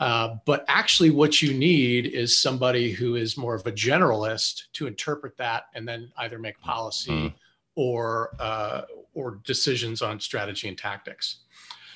Uh, 0.00 0.36
but 0.46 0.64
actually 0.68 1.10
what 1.10 1.40
you 1.42 1.54
need 1.54 2.06
is 2.06 2.38
somebody 2.38 2.90
who 2.90 3.14
is 3.14 3.36
more 3.36 3.54
of 3.54 3.64
a 3.66 3.72
generalist 3.72 4.62
to 4.72 4.86
interpret 4.86 5.36
that 5.36 5.64
and 5.74 5.86
then 5.86 6.10
either 6.16 6.38
make 6.38 6.58
policy 6.60 7.10
Mhm. 7.12 7.34
or 7.76 8.34
uh, 8.40 8.82
or 9.14 9.38
decisions 9.44 10.00
on 10.02 10.18
strategy 10.18 10.66
and 10.66 10.76
tactics. 10.78 11.40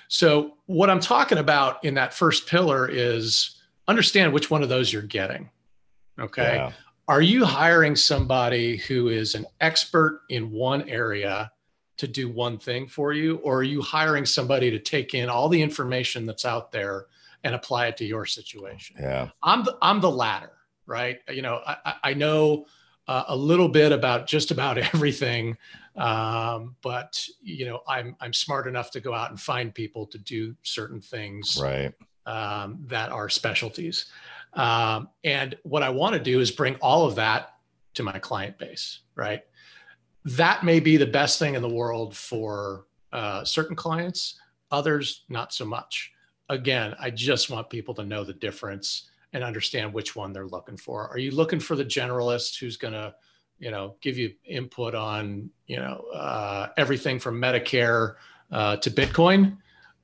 So 0.09 0.59
what 0.67 0.89
i'm 0.91 1.01
talking 1.01 1.39
about 1.39 1.83
in 1.85 1.95
that 1.95 2.15
first 2.15 2.47
pillar 2.47 2.89
is 2.89 3.56
understand 3.89 4.33
which 4.33 4.51
one 4.51 4.63
of 4.63 4.69
those 4.69 4.93
you're 4.93 5.03
getting. 5.03 5.51
Okay. 6.19 6.55
Yeah. 6.57 6.73
Are 7.09 7.21
you 7.23 7.45
hiring 7.45 7.95
somebody 7.95 8.79
who 8.79 9.09
is 9.09 9.35
an 9.35 9.47
expert 9.61 10.23
in 10.29 10.51
one 10.51 10.89
area 10.89 11.53
to 11.99 12.09
do 12.09 12.29
one 12.29 12.59
thing 12.59 12.89
for 12.89 13.13
you? 13.13 13.37
Or 13.39 13.59
are 13.59 13.63
you 13.63 13.81
hiring 13.81 14.27
somebody 14.27 14.71
to 14.71 14.79
take 14.79 15.15
in 15.15 15.29
all 15.29 15.49
the 15.49 15.61
information 15.63 16.27
that's 16.27 16.45
out 16.45 16.73
there 16.73 17.07
and 17.45 17.55
apply 17.55 17.87
it 17.87 17.97
to 17.99 18.05
your 18.05 18.27
situation? 18.27 18.97
Yeah. 18.99 19.29
I'm 19.43 19.63
the, 19.65 19.79
I'm 19.81 20.01
the 20.01 20.11
latter, 20.11 20.51
right? 20.87 21.21
You 21.31 21.43
know, 21.43 21.61
I, 21.67 21.77
I- 21.85 21.95
I 22.11 22.15
know 22.15 22.67
uh, 23.09 23.25
a 23.29 23.37
little 23.37 23.69
bit 23.69 23.93
about 23.93 24.27
just 24.27 24.51
about 24.51 24.77
everything, 24.95 25.57
um, 25.95 26.75
but 26.83 27.25
you 27.41 27.67
know, 27.67 27.81
I'm 27.89 28.17
I'm 28.21 28.33
smart 28.33 28.67
enough 28.67 28.91
to 28.91 29.01
go 29.01 29.15
out 29.15 29.31
and 29.31 29.41
find 29.41 29.73
people 29.73 30.07
to 30.09 30.19
do 30.19 30.57
certain 30.65 31.01
things 31.01 31.59
Right. 31.63 31.93
Um, 32.27 32.79
that 32.87 33.11
are 33.11 33.29
specialties. 33.29 34.07
Um, 34.53 35.09
and 35.25 35.57
what 35.63 35.83
I 35.83 35.91
want 35.91 36.15
to 36.15 36.21
do 36.21 36.41
is 36.41 36.51
bring 36.51 36.77
all 36.77 37.07
of 37.07 37.15
that 37.17 37.55
to 37.95 38.03
my 38.03 38.19
client 38.19 38.59
base, 38.59 39.01
right? 39.15 39.43
That 40.25 40.65
may 40.65 40.81
be 40.81 40.97
the 40.97 41.07
best 41.07 41.39
thing 41.39 41.55
in 41.55 41.63
the 41.63 41.69
world 41.69 42.17
for 42.17 42.87
uh, 43.13 43.45
certain 43.45 43.77
clients, 43.77 44.41
others, 44.71 45.25
not 45.29 45.53
so 45.53 45.65
much. 45.65 46.13
Again, 46.49 46.95
I 46.99 47.11
just 47.11 47.51
want 47.51 47.71
people 47.71 47.95
to 47.95 48.05
know 48.05 48.25
the 48.25 48.33
difference 48.33 49.11
and 49.33 49.45
understand 49.45 49.93
which 49.93 50.17
one 50.17 50.33
they're 50.33 50.47
looking 50.47 50.77
for. 50.77 51.09
Are 51.09 51.19
you 51.19 51.31
looking 51.31 51.61
for 51.61 51.77
the 51.77 51.85
generalist 51.85 52.59
who's 52.59 52.77
going 52.77 52.95
to, 52.95 53.15
you 53.59 53.71
know, 53.71 53.97
give 54.01 54.17
you 54.17 54.33
input 54.45 54.95
on, 54.95 55.51
you 55.67 55.77
know, 55.77 56.05
uh, 56.15 56.69
everything 56.77 57.19
from 57.19 57.41
Medicare 57.41 58.15
uh, 58.51 58.77
to 58.77 58.91
Bitcoin? 58.91 59.59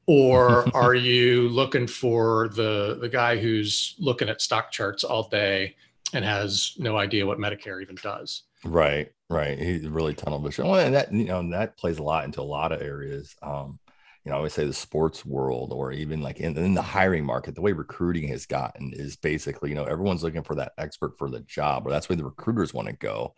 Or 0.06 0.74
are 0.74 0.94
you 0.94 1.48
looking 1.48 1.86
for 1.86 2.48
the 2.48 2.98
the 3.00 3.08
guy 3.08 3.38
who's 3.38 3.94
looking 3.98 4.28
at 4.28 4.42
stock 4.42 4.70
charts 4.72 5.04
all 5.04 5.28
day 5.28 5.76
and 6.12 6.24
has 6.24 6.74
no 6.78 6.96
idea 6.98 7.26
what 7.26 7.38
Medicare 7.38 7.80
even 7.82 7.98
does? 8.02 8.42
Right, 8.64 9.08
right. 9.28 9.58
He's 9.58 9.88
really 9.88 10.14
tunnel 10.14 10.38
vision. 10.40 10.66
Well, 10.68 10.78
and 10.78 10.94
that 10.94 11.12
you 11.12 11.24
know 11.24 11.50
that 11.50 11.76
plays 11.76 11.98
a 11.98 12.02
lot 12.02 12.24
into 12.24 12.40
a 12.40 12.42
lot 12.44 12.70
of 12.72 12.80
areas. 12.80 13.34
Um, 13.42 13.80
you 14.24 14.30
know, 14.30 14.38
I 14.38 14.40
would 14.40 14.52
say 14.52 14.64
the 14.64 14.72
sports 14.72 15.26
world, 15.26 15.72
or 15.72 15.90
even 15.90 16.20
like 16.20 16.38
in, 16.38 16.56
in 16.56 16.74
the 16.74 16.82
hiring 16.82 17.24
market, 17.24 17.56
the 17.56 17.60
way 17.60 17.72
recruiting 17.72 18.28
has 18.28 18.46
gotten 18.46 18.92
is 18.94 19.16
basically, 19.16 19.70
you 19.70 19.74
know, 19.74 19.84
everyone's 19.84 20.22
looking 20.22 20.44
for 20.44 20.54
that 20.56 20.72
expert 20.78 21.14
for 21.18 21.28
the 21.28 21.40
job, 21.40 21.86
or 21.86 21.90
that's 21.90 22.08
where 22.08 22.14
the 22.16 22.24
recruiters 22.24 22.72
want 22.72 22.86
to 22.88 22.94
go. 22.94 23.34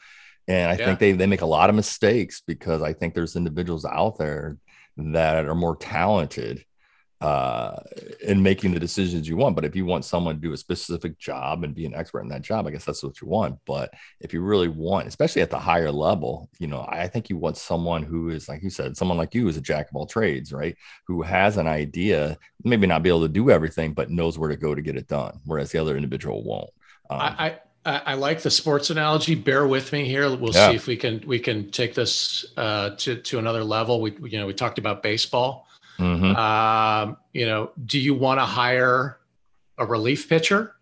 And 0.46 0.70
I 0.70 0.76
Yeah. 0.76 0.76
think 0.76 0.98
they 1.00 1.12
they 1.12 1.26
make 1.26 1.40
a 1.40 1.46
lot 1.46 1.70
of 1.70 1.76
mistakes 1.76 2.42
because 2.46 2.82
I 2.82 2.92
think 2.92 3.14
there's 3.14 3.34
individuals 3.36 3.86
out 3.86 4.18
there 4.18 4.58
that 4.96 5.46
are 5.46 5.54
more 5.54 5.76
talented 5.76 6.64
uh 7.20 7.80
in 8.26 8.42
making 8.42 8.74
the 8.74 8.80
decisions 8.80 9.28
you 9.28 9.36
want. 9.36 9.54
But 9.54 9.64
if 9.64 9.76
you 9.76 9.86
want 9.86 10.04
someone 10.04 10.34
to 10.34 10.40
do 10.40 10.52
a 10.52 10.56
specific 10.56 11.16
job 11.16 11.62
and 11.62 11.74
be 11.74 11.86
an 11.86 11.94
expert 11.94 12.20
in 12.20 12.28
that 12.28 12.42
job 12.42 12.66
i 12.66 12.70
guess 12.70 12.84
that's 12.84 13.02
what 13.02 13.20
you 13.20 13.28
want. 13.28 13.58
But 13.66 13.94
if 14.20 14.32
you 14.32 14.40
really 14.42 14.68
want 14.68 15.06
especially 15.06 15.40
at 15.40 15.50
the 15.50 15.58
higher 15.58 15.92
level 15.92 16.50
you 16.58 16.66
know 16.66 16.84
i 16.88 17.06
think 17.06 17.30
you 17.30 17.36
want 17.36 17.56
someone 17.56 18.02
who 18.02 18.30
is 18.30 18.48
like 18.48 18.62
you 18.62 18.70
said 18.70 18.96
someone 18.96 19.16
like 19.16 19.34
you 19.34 19.48
is 19.48 19.56
a 19.56 19.60
jack 19.60 19.88
of 19.88 19.96
all 19.96 20.06
trades 20.06 20.52
right? 20.52 20.76
Who 21.06 21.22
has 21.22 21.56
an 21.56 21.68
idea 21.68 22.36
maybe 22.62 22.86
not 22.86 23.02
be 23.02 23.10
able 23.10 23.22
to 23.22 23.28
do 23.28 23.50
everything 23.50 23.94
but 23.94 24.10
knows 24.10 24.38
where 24.38 24.50
to 24.50 24.56
go 24.56 24.74
to 24.74 24.82
get 24.82 24.96
it 24.96 25.06
done 25.08 25.40
whereas 25.44 25.70
the 25.70 25.78
other 25.78 25.96
individual 25.96 26.44
won't. 26.44 26.70
Um, 27.10 27.20
I, 27.20 27.58
I 27.86 28.14
like 28.14 28.40
the 28.42 28.50
sports 28.50 28.90
analogy. 28.90 29.34
Bear 29.34 29.66
with 29.66 29.92
me 29.92 30.04
here. 30.06 30.34
We'll 30.34 30.54
Yeah. 30.54 30.70
see 30.70 30.74
if 30.76 30.86
we 30.86 30.96
can 30.96 31.22
we 31.26 31.38
can 31.38 31.70
take 31.70 31.94
this 31.94 32.44
uh, 32.56 32.90
to 32.98 33.16
to 33.16 33.38
another 33.38 33.62
level. 33.64 34.00
We 34.00 34.12
you 34.22 34.38
know 34.38 34.46
we 34.46 34.54
talked 34.54 34.78
about 34.78 35.02
baseball. 35.02 35.68
mhm. 35.98 36.34
Um, 36.36 37.16
you 37.32 37.46
know, 37.46 37.70
do 37.86 37.98
you 38.00 38.14
want 38.14 38.40
to 38.40 38.44
hire 38.44 39.18
a 39.78 39.86
relief 39.86 40.28
pitcher, 40.28 40.74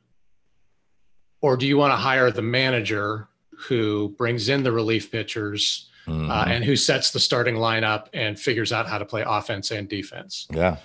or 1.41 1.57
do 1.57 1.67
you 1.67 1.77
want 1.77 1.93
to 1.93 1.97
hire 1.97 2.31
the 2.31 2.43
manager 2.43 3.29
who 3.69 4.11
brings 4.17 4.49
in 4.49 4.63
the 4.63 4.73
relief 4.73 5.11
pitchers? 5.11 5.89
uh, 6.09 6.11
Mhm. 6.11 6.47
and 6.49 6.65
who 6.65 6.75
sets 6.75 7.13
the 7.13 7.21
starting 7.21 7.55
lineup 7.55 8.09
and 8.13 8.37
figures 8.37 8.73
out 8.73 8.89
how 8.89 8.99
to 8.99 9.05
play 9.05 9.23
offense 9.25 9.71
and 9.71 9.89
defense. 9.89 10.49
yeah 10.53 10.77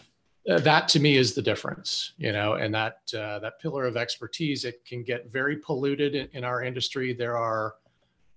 Uh, 0.50 0.60
that 0.60 0.88
to 0.88 1.00
me 1.00 1.18
is 1.18 1.34
the 1.34 1.42
difference, 1.42 2.14
you 2.18 2.32
know, 2.32 2.54
and 2.54 2.74
that 2.74 3.02
uh, 3.14 3.38
that 3.40 3.60
pillar 3.60 3.86
of 3.86 3.98
expertise 3.98 4.64
it 4.64 4.84
can 4.86 5.04
get 5.04 5.30
very 5.32 5.58
polluted 5.58 6.16
in, 6.16 6.30
in 6.34 6.44
our 6.44 6.64
industry. 6.64 7.14
There 7.14 7.38
are, 7.38 7.76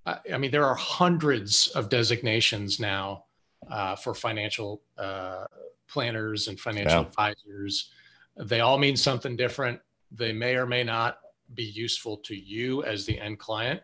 I 0.06 0.18
I 0.34 0.38
mean, 0.38 0.50
there 0.50 0.64
are 0.64 0.74
hundreds 0.74 1.68
of 1.68 1.88
designations 1.88 2.80
now 2.80 3.24
uh, 3.70 3.94
for 3.94 4.14
financial 4.14 4.82
uh, 4.98 5.44
planners 5.86 6.48
and 6.48 6.58
financial 6.58 7.02
Yeah. 7.02 7.06
advisors. 7.06 7.90
They 8.36 8.60
all 8.60 8.78
mean 8.78 8.96
something 8.96 9.36
different. 9.36 9.80
They 10.10 10.32
may 10.32 10.56
or 10.56 10.66
may 10.66 10.82
not 10.82 11.20
be 11.54 11.64
useful 11.64 12.16
to 12.18 12.34
you 12.34 12.82
as 12.84 13.06
the 13.06 13.20
end 13.20 13.38
client. 13.38 13.82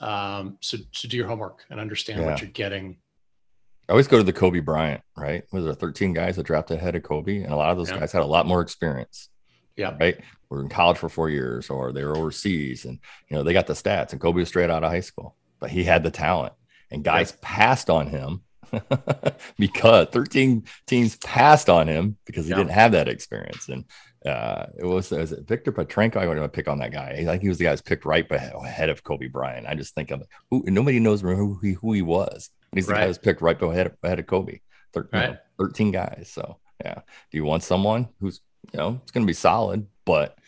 Um, 0.00 0.58
so, 0.60 0.76
so 0.92 1.08
do 1.08 1.16
your 1.16 1.26
homework 1.26 1.64
and 1.70 1.80
understand 1.80 2.20
Yeah. 2.20 2.26
what 2.26 2.40
you're 2.40 2.50
getting 2.50 2.98
I 3.88 3.92
always 3.92 4.08
go 4.08 4.16
to 4.16 4.22
the 4.22 4.32
Kobe 4.32 4.60
Bryant, 4.60 5.02
right? 5.16 5.44
Was 5.52 5.64
there 5.64 5.74
13 5.74 6.12
guys 6.14 6.36
that 6.36 6.44
drafted 6.46 6.78
ahead 6.78 6.94
of 6.96 7.02
Kobe? 7.02 7.42
And 7.42 7.52
a 7.52 7.56
lot 7.56 7.70
of 7.70 7.76
those 7.76 7.90
Yeah. 7.90 7.98
guys 8.00 8.12
had 8.12 8.22
a 8.22 8.26
lot 8.26 8.46
more 8.46 8.60
experience. 8.62 9.28
Yeah. 9.76 9.94
Right. 10.00 10.18
Were 10.48 10.62
in 10.62 10.68
college 10.68 10.98
for 10.98 11.08
four 11.08 11.28
years 11.30 11.68
or 11.68 11.92
they 11.92 12.04
were 12.04 12.16
overseas 12.16 12.84
and, 12.84 12.98
you 13.28 13.36
know, 13.36 13.42
they 13.42 13.52
got 13.52 13.66
the 13.66 13.72
stats 13.74 14.12
and 14.12 14.20
Kobe 14.20 14.38
was 14.40 14.48
straight 14.48 14.70
out 14.70 14.84
of 14.84 14.90
high 14.90 15.00
school, 15.00 15.36
but 15.60 15.70
he 15.70 15.84
had 15.84 16.02
the 16.02 16.10
talent 16.10 16.54
and 16.90 17.02
guys 17.04 17.32
passed 17.42 17.90
on 17.90 18.06
him. 18.06 18.42
because 19.58 20.08
13 20.08 20.64
teams 20.86 21.16
passed 21.16 21.68
on 21.68 21.86
him 21.86 22.16
because 22.24 22.44
he 22.46 22.50
Yeah. 22.50 22.56
didn't 22.58 22.70
have 22.72 22.92
that 22.92 23.08
experience. 23.08 23.68
And 23.68 23.84
uh, 24.26 24.66
it 24.78 24.84
was, 24.84 25.10
was 25.10 25.32
it 25.32 25.46
Victor 25.46 25.70
Petrenko? 25.70 26.16
I 26.16 26.26
want 26.26 26.40
to 26.40 26.48
pick 26.48 26.66
on 26.68 26.78
that 26.78 26.92
guy. 26.92 27.10
I 27.18 27.24
think 27.24 27.42
he 27.42 27.48
was 27.48 27.58
the 27.58 27.64
guy 27.64 27.70
who's 27.70 27.82
picked 27.82 28.04
right 28.04 28.26
ahead 28.30 28.88
of 28.88 29.04
Kobe 29.04 29.26
Bryant. 29.28 29.66
I 29.66 29.74
just 29.74 29.94
think 29.94 30.10
of 30.10 30.22
who 30.50 30.64
nobody 30.66 30.98
knows 30.98 31.20
who 31.20 31.58
he, 31.62 31.72
who 31.72 31.92
he 31.92 32.02
was. 32.02 32.50
He's 32.74 32.86
the 32.86 32.92
guy 32.94 33.00
Right. 33.00 33.06
who's 33.08 33.18
picked 33.18 33.40
right 33.40 33.60
ahead 33.60 33.86
of, 33.86 33.96
ahead 34.02 34.18
of 34.18 34.26
Kobe. 34.26 34.60
Thir- 34.92 35.08
you 35.12 35.18
know, 35.18 35.36
13 35.58 35.90
guys. 35.90 36.30
So, 36.32 36.58
yeah. 36.84 36.94
Do 36.94 37.36
you 37.38 37.44
want 37.44 37.62
someone 37.62 38.08
who's, 38.20 38.40
you 38.72 38.78
know, 38.78 39.00
it's 39.02 39.10
going 39.12 39.24
to 39.24 39.30
be 39.30 39.32
solid, 39.34 39.86
but 40.04 40.38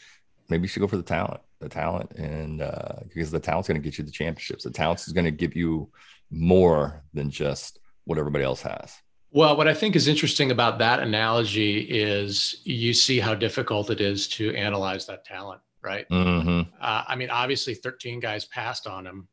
maybe 0.49 0.63
you 0.63 0.69
should 0.69 0.81
go 0.81 0.89
for 0.89 0.97
the 0.97 1.03
talent, 1.03 1.41
the 1.61 1.69
talent. 1.69 2.13
And 2.13 2.63
uh, 2.63 3.01
because 3.09 3.31
the 3.31 3.41
talent's 3.41 3.69
going 3.69 3.81
to 3.81 3.85
get 3.85 3.99
you 3.99 4.05
the 4.05 4.11
championships, 4.11 4.65
the 4.65 4.71
talent 4.71 5.01
is 5.01 5.13
going 5.13 5.25
to 5.25 5.31
give 5.31 5.57
you 5.57 5.91
more 6.31 7.03
than 7.15 7.31
just 7.31 7.79
what 8.05 8.19
everybody 8.19 8.45
else 8.45 8.63
has. 8.63 8.95
Well, 9.33 9.57
what 9.57 9.69
I 9.69 9.75
think 9.75 9.97
is 9.97 10.09
interesting 10.09 10.51
about 10.51 10.79
that 10.79 11.01
analogy 11.01 11.81
is 11.81 12.61
you 12.65 12.95
see 12.95 13.19
how 13.21 13.35
difficult 13.35 13.91
it 13.91 14.01
is 14.01 14.29
to 14.29 14.55
analyze 14.55 15.07
that 15.07 15.25
talent, 15.25 15.61
right? 15.83 16.09
Mm-hmm. 16.09 16.71
Uh, 16.81 17.05
I 17.07 17.17
mean, 17.17 17.29
obviously, 17.31 17.75
13 17.75 18.21
guys 18.21 18.45
passed 18.47 18.87
on 18.87 19.07
him. 19.07 19.29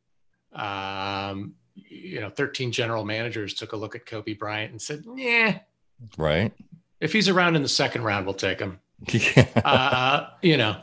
Um, 0.53 1.53
you 1.76 2.20
know, 2.22 2.30
13 2.30 2.72
general 2.72 3.04
managers 3.06 3.54
took 3.54 3.74
a 3.74 3.76
look 3.78 3.96
at 3.96 4.06
Kobe 4.06 4.34
Bryant 4.34 4.72
and 4.72 4.82
said, 4.82 5.04
"Yeah, 5.16 5.60
Right. 6.18 6.52
if 7.00 7.12
he's 7.14 7.30
around 7.30 7.56
in 7.56 7.62
the 7.64 7.70
second 7.70 8.04
round, 8.04 8.26
we'll 8.26 8.36
take 8.36 8.60
him." 8.60 8.80
yeah. 9.12 9.48
uh, 9.66 10.30
you 10.42 10.58
know, 10.58 10.78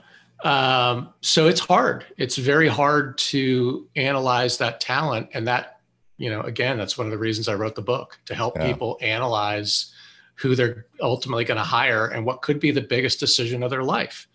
um, 0.44 1.10
so 1.20 1.46
it's 1.46 1.60
hard. 1.60 2.04
It's 2.18 2.36
very 2.36 2.68
hard 2.68 3.16
to 3.18 3.88
analyze 3.96 4.58
that 4.58 4.80
talent, 4.80 5.28
and 5.32 5.46
that, 5.48 5.80
you 6.18 6.28
know, 6.30 6.40
again, 6.42 6.76
that's 6.76 6.98
one 6.98 7.06
of 7.06 7.10
the 7.12 7.18
reasons 7.18 7.48
I 7.48 7.54
wrote 7.54 7.74
the 7.74 7.82
book 7.82 8.18
to 8.26 8.34
help 8.34 8.56
Yeah. 8.56 8.66
people 8.66 8.98
analyze 9.00 9.94
who 10.34 10.54
they're 10.56 10.86
ultimately 11.00 11.44
going 11.44 11.58
to 11.58 11.64
hire 11.64 12.06
and 12.08 12.24
what 12.24 12.40
could 12.42 12.58
be 12.58 12.70
the 12.70 12.80
biggest 12.80 13.20
decision 13.20 13.62
of 13.62 13.70
their 13.70 13.84
life. 13.84 14.26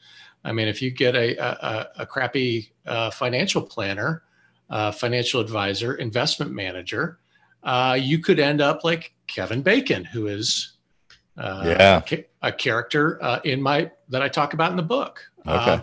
I 0.43 0.51
mean, 0.51 0.67
if 0.67 0.79
you 0.81 0.91
get 0.91 1.15
a 1.15 1.35
a, 1.43 1.89
a 1.99 2.05
crappy 2.05 2.71
uh, 2.85 3.09
financial 3.11 3.61
planner, 3.63 4.21
uh, 4.69 4.91
financial 4.91 5.41
advisor, 5.41 5.95
investment 5.95 6.51
manager, 6.51 7.19
uh, 7.63 7.97
you 7.99 8.19
could 8.19 8.39
end 8.39 8.61
up 8.61 8.83
like 8.83 9.13
Kevin 9.27 9.61
Bacon, 9.61 10.03
who 10.05 10.27
is 10.27 10.73
uh, 11.37 11.63
Yeah. 11.65 12.01
a 12.41 12.51
character 12.51 13.21
uh, 13.23 13.39
in 13.43 13.61
my 13.61 13.91
that 14.09 14.21
I 14.21 14.27
talk 14.29 14.53
about 14.53 14.71
in 14.71 14.77
the 14.77 14.83
book. 14.83 15.19
Okay. 15.47 15.53
Uh, 15.71 15.81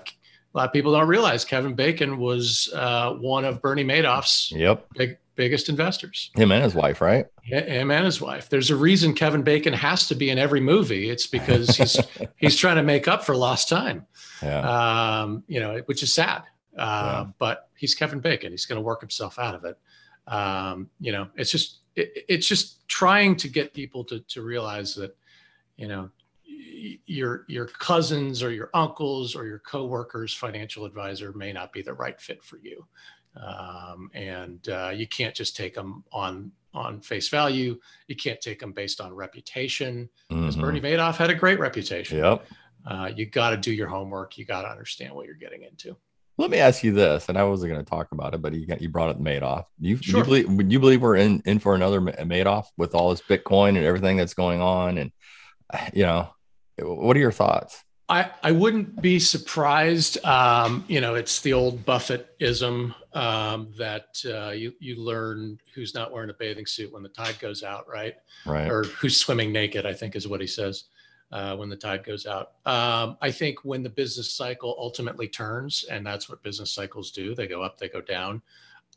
a 0.55 0.59
lot 0.59 0.66
of 0.66 0.73
people 0.73 0.92
don't 0.92 1.09
realize 1.09 1.45
Kevin 1.45 1.75
Bacon 1.75 2.18
was 2.18 2.71
uh, 2.75 3.12
one 3.14 3.45
of 3.45 3.62
Bernie 3.62 3.85
Madoff's 3.85 4.53
Yep. 4.53 4.87
big, 4.95 5.16
biggest 5.35 5.68
investors. 5.71 6.31
Him 6.37 6.53
and 6.53 6.62
his 6.62 6.75
wife, 6.75 7.01
right? 7.01 7.27
Hi- 7.51 7.61
Him 7.62 7.90
and 7.90 8.05
his 8.05 8.21
wife. 8.21 8.49
There's 8.51 8.71
a 8.71 8.77
reason 8.77 9.14
Kevin 9.14 9.42
Bacon 9.42 9.73
has 9.73 10.07
to 10.09 10.14
be 10.14 10.29
in 10.31 10.38
every 10.38 10.61
movie. 10.61 11.09
It's 11.09 11.27
because 11.27 11.77
he's 11.77 11.99
he's 12.37 12.57
trying 12.57 12.77
to 12.77 12.83
make 12.83 13.09
up 13.09 13.25
for 13.25 13.35
lost 13.35 13.68
time. 13.71 14.07
Yeah. 14.42 14.61
Um, 15.23 15.42
you 15.49 15.59
know, 15.61 15.81
which 15.87 16.03
is 16.03 16.12
sad. 16.12 16.42
Uh, 16.77 17.25
Yeah. 17.27 17.33
But 17.38 17.68
he's 17.83 17.97
Kevin 17.97 18.21
Bacon. 18.21 18.53
He's 18.53 18.64
going 18.64 18.77
to 18.77 18.83
work 18.83 19.01
himself 19.01 19.40
out 19.40 19.57
of 19.57 19.64
it. 19.64 19.77
Um, 20.29 20.88
you 21.01 21.11
know, 21.11 21.27
it's 21.35 21.51
just 21.51 21.81
it, 21.97 22.25
it's 22.29 22.47
just 22.47 22.87
trying 22.88 23.35
to 23.37 23.49
get 23.49 23.75
people 23.75 24.05
to 24.05 24.21
to 24.21 24.40
realize 24.42 24.95
that, 24.95 25.16
you 25.77 25.88
know, 25.88 26.09
your 26.47 27.45
your 27.49 27.66
cousins 27.66 28.40
or 28.42 28.53
your 28.53 28.71
uncles 28.73 29.35
or 29.35 29.47
your 29.47 29.59
coworkers 29.59 30.33
financial 30.33 30.85
advisor 30.85 31.33
may 31.33 31.53
not 31.53 31.73
be 31.73 31.83
the 31.83 31.92
right 31.92 32.21
fit 32.21 32.42
for 32.45 32.59
you 32.59 32.87
um, 33.37 34.11
and 34.14 34.68
uh, 34.68 34.92
you 34.95 35.07
can't 35.09 35.35
just 35.35 35.57
take 35.57 35.75
them 35.75 36.05
on 36.12 36.53
on 36.75 37.01
face 37.01 37.29
value 37.29 37.79
you 38.09 38.16
can't 38.16 38.40
take 38.40 38.61
them 38.61 38.73
based 38.73 39.01
on 39.01 39.12
reputation 39.14 40.09
because 40.29 40.57
Mhm. 40.57 40.61
bernie 40.61 40.81
madoff 40.81 41.16
had 41.16 41.31
a 41.31 41.35
great 41.35 41.59
reputation 41.59 42.18
Yep. 42.18 42.47
uh, 42.87 43.11
you 43.16 43.25
got 43.27 43.51
to 43.51 43.57
do 43.57 43.73
your 43.73 43.88
homework 43.88 44.37
you 44.37 44.45
got 44.45 44.62
to 44.62 44.68
understand 44.68 45.14
what 45.14 45.25
you're 45.27 45.35
getting 45.35 45.62
into 45.62 45.97
Let 46.42 46.50
me 46.50 46.59
ask 46.59 46.83
you 46.83 46.90
this, 46.90 47.28
and 47.28 47.38
I 47.38 47.44
wasn't 47.44 47.72
going 47.72 47.85
to 47.85 47.88
talk 47.88 48.11
about 48.11 48.35
it, 48.35 48.42
but 48.42 48.52
you 48.52 48.66
got, 48.66 48.83
you 48.83 48.88
brought 48.88 49.11
up 49.11 49.20
Madoff. 49.20 49.66
You, 49.78 49.96
Sure. 49.98 50.18
you 50.18 50.24
believe 50.24 50.50
would 50.50 50.72
you 50.72 50.81
believe 50.81 51.00
we're 51.00 51.14
in 51.14 51.40
in 51.46 51.61
for 51.61 51.76
another 51.76 52.00
Ma- 52.00 52.11
Madoff 52.18 52.64
with 52.76 52.96
all 52.96 53.11
this 53.11 53.22
Bitcoin 53.22 53.76
and 53.76 53.85
everything 53.85 54.16
that's 54.16 54.35
going 54.35 54.61
on, 54.61 54.98
and 54.98 55.12
you 55.94 56.02
know, 56.02 56.28
what 56.81 57.16
are 57.16 57.20
your 57.20 57.31
thoughts? 57.31 57.85
I, 58.09 58.28
I 58.42 58.50
wouldn't 58.50 59.00
be 59.00 59.20
surprised. 59.20 60.22
Um, 60.24 60.85
you 60.88 61.00
know, 61.00 61.14
it's 61.14 61.40
the 61.42 61.52
old 61.52 61.85
Buffett 61.85 62.35
ism 62.40 62.92
um, 63.12 63.72
that 63.78 64.20
uh, 64.26 64.50
you, 64.50 64.72
you 64.81 64.96
learn 64.96 65.59
who's 65.76 65.94
not 65.94 66.11
wearing 66.12 66.28
a 66.28 66.35
bathing 66.35 66.66
suit 66.66 66.92
when 66.92 67.05
the 67.05 67.09
tide 67.09 67.38
goes 67.38 67.62
out, 67.62 67.88
right? 67.88 68.16
Right. 68.44 68.68
Or 68.68 68.83
who's 68.83 69.16
swimming 69.16 69.52
naked, 69.52 69.87
I 69.87 69.94
think 69.94 70.16
is 70.16 70.26
what 70.26 70.40
he 70.40 70.48
says 70.48 70.87
uh, 71.33 71.57
when 71.57 71.68
the 71.68 71.77
tide 71.77 72.05
goes 72.05 72.27
out. 72.27 72.53
Um, 72.66 73.16
I 73.21 73.31
think 73.31 73.64
when 73.64 73.83
the 73.83 73.88
business 73.88 74.33
cycle 74.33 74.77
ultimately 74.79 75.27
turns, 75.29 75.85
and 75.90 76.07
that's 76.07 76.29
what 76.29 76.42
business 76.42 76.71
cycles 76.73 77.11
do, 77.11 77.35
they 77.35 77.47
go 77.47 77.62
up, 77.62 77.79
they 77.79 77.88
go 77.88 78.03
down. 78.03 78.42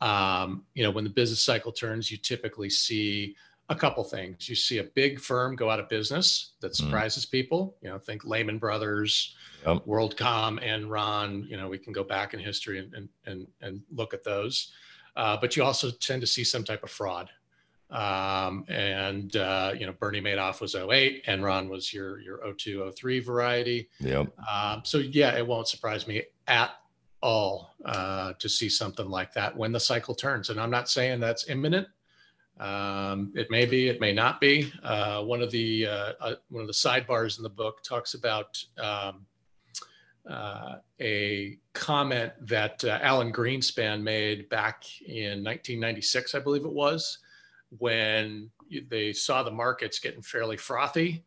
Um, 0.02 0.64
you 0.74 0.82
know, 0.82 0.90
when 0.90 1.04
the 1.04 1.10
business 1.10 1.42
cycle 1.42 1.72
turns, 1.72 2.10
you 2.10 2.18
typically 2.18 2.68
see 2.68 3.34
a 3.70 3.74
couple 3.74 4.04
things. 4.04 4.48
You 4.48 4.54
see 4.54 4.78
a 4.78 4.84
big 4.84 5.18
firm 5.18 5.56
go 5.56 5.70
out 5.70 5.80
of 5.80 5.88
business 5.88 6.52
that 6.60 6.72
Mm. 6.72 6.76
surprises 6.76 7.24
people. 7.26 7.76
You 7.82 7.88
know, 7.88 7.98
think 7.98 8.24
Lehman 8.24 8.58
Brothers, 8.58 9.34
Yep. 9.66 9.86
WorldCom, 9.86 10.62
Enron. 10.62 11.48
You 11.48 11.56
know, 11.56 11.68
we 11.68 11.78
can 11.78 11.92
go 11.92 12.04
back 12.04 12.34
in 12.34 12.38
history 12.40 12.78
and 12.78 12.94
and 12.94 13.08
and, 13.24 13.48
and 13.62 13.82
look 13.90 14.12
at 14.14 14.22
those. 14.22 14.72
Uh, 15.16 15.36
but 15.40 15.56
you 15.56 15.64
also 15.64 15.90
tend 15.90 16.20
to 16.20 16.26
see 16.26 16.44
some 16.44 16.62
type 16.62 16.84
of 16.84 16.90
fraud. 16.90 17.30
Um, 17.90 18.64
and 18.68 19.36
uh, 19.36 19.72
you 19.78 19.86
know, 19.86 19.92
Bernie 19.92 20.20
Madoff 20.20 20.60
was 20.60 20.74
08, 20.74 21.24
Enron 21.26 21.68
was 21.68 21.92
your 21.92 22.20
your 22.20 22.40
02, 22.54 22.90
03 22.96 23.20
variety. 23.20 23.88
Yep. 24.00 24.32
Um, 24.48 24.82
so 24.84 24.98
yeah, 24.98 25.36
it 25.36 25.46
won't 25.46 25.68
surprise 25.68 26.06
me 26.06 26.22
at 26.48 26.70
all 27.22 27.74
uh, 27.84 28.32
to 28.38 28.48
see 28.48 28.68
something 28.68 29.08
like 29.08 29.32
that 29.34 29.56
when 29.56 29.72
the 29.72 29.80
cycle 29.80 30.14
turns. 30.14 30.50
And 30.50 30.60
I'm 30.60 30.70
not 30.70 30.88
saying 30.88 31.20
that's 31.20 31.48
imminent. 31.48 31.88
Um, 32.58 33.32
it 33.34 33.50
may 33.50 33.66
be, 33.66 33.88
it 33.88 34.00
may 34.00 34.12
not 34.12 34.40
be. 34.40 34.72
Uh, 34.82 35.22
one 35.22 35.42
of 35.42 35.50
the 35.50 35.86
uh, 35.86 36.12
uh, 36.20 36.34
one 36.48 36.62
of 36.62 36.66
the 36.66 36.72
sidebars 36.72 37.36
in 37.36 37.42
the 37.42 37.50
book 37.50 37.82
talks 37.82 38.14
about 38.14 38.62
um, 38.78 39.26
uh, 40.28 40.76
a 41.00 41.58
comment 41.72 42.32
that 42.40 42.82
uh, 42.84 42.98
Alan 43.02 43.32
Greenspan 43.32 44.02
made 44.02 44.48
back 44.48 44.84
in 45.06 45.44
1996, 45.44 46.34
I 46.34 46.38
believe 46.40 46.64
it 46.64 46.72
was, 46.72 47.18
when 47.78 48.50
they 48.88 49.12
saw 49.12 49.42
the 49.42 49.50
markets 49.50 49.98
getting 49.98 50.22
fairly 50.22 50.56
frothy 50.56 51.24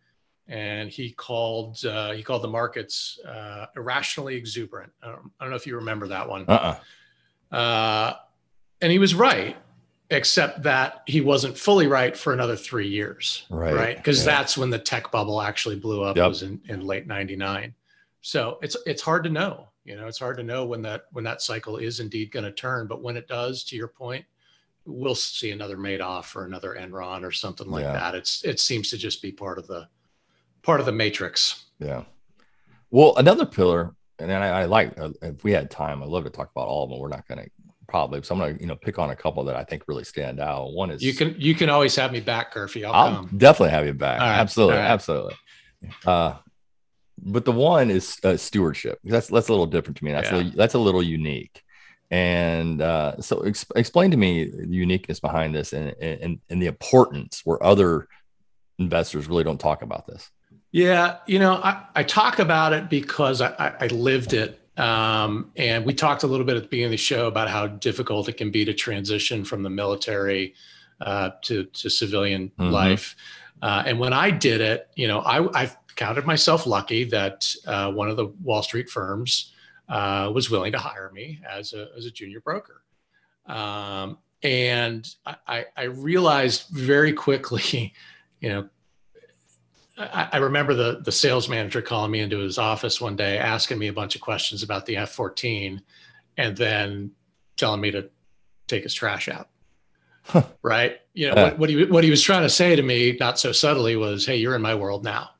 and 0.49 0.89
he 0.89 1.11
called 1.11 1.83
uh, 1.85 2.11
he 2.11 2.23
called 2.23 2.41
the 2.41 2.49
markets 2.49 3.19
uh, 3.25 3.67
irrationally 3.75 4.35
exuberant. 4.35 4.91
I 5.01 5.07
don't, 5.07 5.31
I 5.39 5.43
don't 5.43 5.51
know 5.51 5.55
if 5.55 5.67
you 5.67 5.75
remember 5.75 6.07
that 6.07 6.27
one. 6.27 6.45
Uh-uh. 6.47 7.55
Uh, 7.55 8.13
and 8.81 8.91
he 8.91 8.99
was 8.99 9.13
right, 9.13 9.55
except 10.09 10.63
that 10.63 11.03
he 11.05 11.21
wasn't 11.21 11.57
fully 11.57 11.87
right 11.87 12.17
for 12.17 12.33
another 12.33 12.55
three 12.55 12.87
years. 12.87 13.45
Right, 13.49 13.75
Right. 13.75 13.97
Because 13.97 14.25
yeah. 14.25 14.37
that's 14.37 14.57
when 14.57 14.69
the 14.69 14.79
tech 14.79 15.11
bubble 15.11 15.41
actually 15.41 15.75
blew 15.75 16.03
up. 16.03 16.17
Yep. 16.17 16.27
Was 16.27 16.43
in, 16.43 16.59
in 16.67 16.81
late 16.81 17.05
'99. 17.05 17.73
So 18.21 18.57
it's 18.61 18.75
it's 18.85 19.01
hard 19.01 19.23
to 19.25 19.29
know. 19.29 19.67
You 19.85 19.95
know, 19.95 20.07
it's 20.07 20.19
hard 20.19 20.37
to 20.37 20.43
know 20.43 20.65
when 20.65 20.81
that 20.81 21.05
when 21.11 21.23
that 21.25 21.41
cycle 21.41 21.77
is 21.77 21.99
indeed 21.99 22.31
going 22.31 22.45
to 22.45 22.51
turn. 22.51 22.87
But 22.87 23.01
when 23.03 23.17
it 23.17 23.27
does, 23.27 23.63
to 23.65 23.75
your 23.75 23.87
point, 23.87 24.25
we'll 24.89 25.15
see 25.15 25.51
another 25.51 25.77
Madoff 25.77 26.35
or 26.35 26.45
another 26.45 26.75
Enron 26.79 27.23
or 27.23 27.31
something 27.31 27.69
like 27.69 27.83
Yeah. 27.83 27.93
that. 27.93 28.15
It's 28.15 28.43
it 28.43 28.59
seems 28.59 28.89
to 28.89 28.97
just 28.97 29.21
be 29.21 29.31
part 29.31 29.57
of 29.59 29.67
the 29.67 29.87
part 30.63 30.79
of 30.79 30.85
the 30.85 30.91
matrix. 30.91 31.65
Yeah. 31.79 32.03
Well, 32.91 33.15
another 33.17 33.45
pillar, 33.45 33.93
and 34.17 34.29
then 34.29 34.41
I, 34.41 34.61
I 34.61 34.65
like 34.65 34.99
uh, 34.99 35.11
if 35.21 35.43
we 35.43 35.51
had 35.51 35.69
time, 35.71 36.01
I'd 36.01 36.09
love 36.09 36.23
to 36.25 36.29
talk 36.29 36.49
about 36.55 36.67
all 36.67 36.83
of 36.83 36.89
them. 36.89 36.99
We're 36.99 37.07
not 37.09 37.27
going 37.27 37.43
to 37.43 37.49
probably, 37.87 38.21
so 38.23 38.35
I'm 38.35 38.39
going 38.41 38.55
to 38.55 38.61
you 38.61 38.67
know 38.67 38.75
pick 38.75 38.99
on 38.99 39.11
a 39.11 39.15
couple 39.15 39.43
that 39.45 39.55
I 39.55 39.63
think 39.63 39.83
really 39.87 40.03
stand 40.03 40.39
out. 40.39 40.73
One 40.73 40.89
is 40.91 41.01
You 41.01 41.13
can 41.13 41.35
you 41.37 41.55
can 41.55 41.69
always 41.69 41.95
have 41.95 42.11
me 42.11 42.19
back, 42.19 42.53
Curfy. 42.53 42.85
I'll, 42.85 42.93
I'll 42.93 43.15
come. 43.15 43.29
definitely 43.37 43.71
have 43.71 43.85
you 43.85 43.93
back. 43.93 44.19
Right, 44.19 44.39
Absolutely, 44.39 44.77
right. 44.77 44.85
absolutely. 44.85 45.35
Uh, 46.05 46.33
but 47.21 47.45
the 47.45 47.51
one 47.51 47.89
is 47.91 48.17
uh, 48.23 48.37
stewardship. 48.37 48.99
That's 49.03 49.27
that's 49.27 49.47
a 49.49 49.51
little 49.51 49.65
different 49.67 49.97
to 49.97 50.05
me. 50.05 50.11
That's 50.11 50.31
a, 50.31 50.51
that's 50.55 50.73
a 50.73 50.79
little 50.79 51.03
unique. 51.03 51.61
And 52.11 52.81
uh, 52.81 53.21
so, 53.21 53.41
ex- 53.41 53.65
explain 53.75 54.11
to 54.11 54.17
me 54.17 54.45
the 54.45 54.67
uniqueness 54.67 55.19
behind 55.19 55.53
this 55.53 55.73
and, 55.73 55.95
and 56.01 56.39
and 56.49 56.61
the 56.61 56.65
importance 56.65 57.41
where 57.43 57.61
other 57.63 58.07
investors 58.79 59.27
really 59.27 59.43
don't 59.43 59.59
talk 59.59 59.81
about 59.83 60.07
this. 60.07 60.31
Yeah, 60.71 61.17
you 61.27 61.39
know, 61.39 61.55
I, 61.55 61.83
I 61.95 62.03
talk 62.03 62.39
about 62.39 62.73
it 62.73 62.89
because 62.89 63.41
I, 63.41 63.73
I, 63.79 63.87
lived 63.87 64.33
it. 64.33 64.59
Um, 64.77 65.51
and 65.57 65.83
we 65.85 65.93
talked 65.93 66.23
a 66.23 66.27
little 66.27 66.45
bit 66.45 66.55
at 66.57 66.63
the 66.63 66.69
beginning 66.69 66.85
of 66.85 66.91
the 66.91 66.97
show 66.97 67.27
about 67.27 67.49
how 67.49 67.67
difficult 67.67 68.29
it 68.29 68.37
can 68.37 68.51
be 68.51 68.63
to 68.65 68.73
transition 68.73 69.43
from 69.43 69.63
the 69.63 69.69
military 69.69 70.53
uh, 71.01 71.31
to, 71.41 71.65
to 71.65 71.89
civilian 71.89 72.51
Mhm. 72.59 72.71
life. 72.71 73.15
Uh, 73.61 73.83
and 73.85 73.99
when 73.99 74.13
I 74.13 74.29
did 74.31 74.61
it, 74.61 74.89
you 74.95 75.07
know, 75.07 75.19
I, 75.19 75.63
I 75.63 75.71
counted 75.95 76.25
myself 76.25 76.65
lucky 76.65 77.03
that 77.05 77.53
uh, 77.65 77.91
one 77.91 78.09
of 78.09 78.15
the 78.15 78.27
Wall 78.43 78.61
Street 78.63 78.89
firms 78.89 79.51
uh, 79.89 80.31
was 80.33 80.49
willing 80.49 80.71
to 80.71 80.77
hire 80.77 81.11
me 81.13 81.41
as 81.49 81.73
a, 81.73 81.87
as 81.97 82.05
a 82.05 82.11
junior 82.11 82.39
broker. 82.41 82.83
Um, 83.47 84.19
and 84.43 85.07
I, 85.47 85.65
I 85.75 85.83
realized 85.83 86.67
very 86.69 87.11
quickly, 87.13 87.93
you 88.39 88.49
know, 88.49 88.69
I, 89.97 90.29
I 90.33 90.37
remember 90.37 90.73
the 90.73 91.01
the 91.03 91.11
sales 91.11 91.49
manager 91.49 91.81
calling 91.81 92.11
me 92.11 92.21
into 92.21 92.37
his 92.37 92.57
office 92.57 93.01
one 93.01 93.15
day, 93.17 93.37
asking 93.37 93.79
me 93.79 93.87
a 93.87 93.93
bunch 93.93 94.15
of 94.15 94.21
questions 94.21 94.63
about 94.63 94.85
the 94.85 94.95
F-14, 94.97 95.81
and 96.37 96.55
then 96.55 97.11
telling 97.57 97.81
me 97.81 97.91
to 97.91 98.09
take 98.67 98.83
his 98.83 98.93
trash 98.93 99.27
out. 99.27 99.49
right? 100.61 100.99
You 101.13 101.27
know 101.29 101.35
Yeah. 101.35 101.43
what, 101.43 101.59
what 101.59 101.69
he 101.69 101.83
what 101.85 102.03
he 102.05 102.09
was 102.11 102.21
trying 102.21 102.43
to 102.43 102.49
say 102.49 102.75
to 102.77 102.81
me, 102.81 103.17
not 103.19 103.39
so 103.39 103.51
subtly, 103.51 103.97
was, 103.97 104.25
"Hey, 104.25 104.37
you're 104.37 104.55
in 104.55 104.61
my 104.61 104.75
world 104.75 105.03
now." 105.03 105.31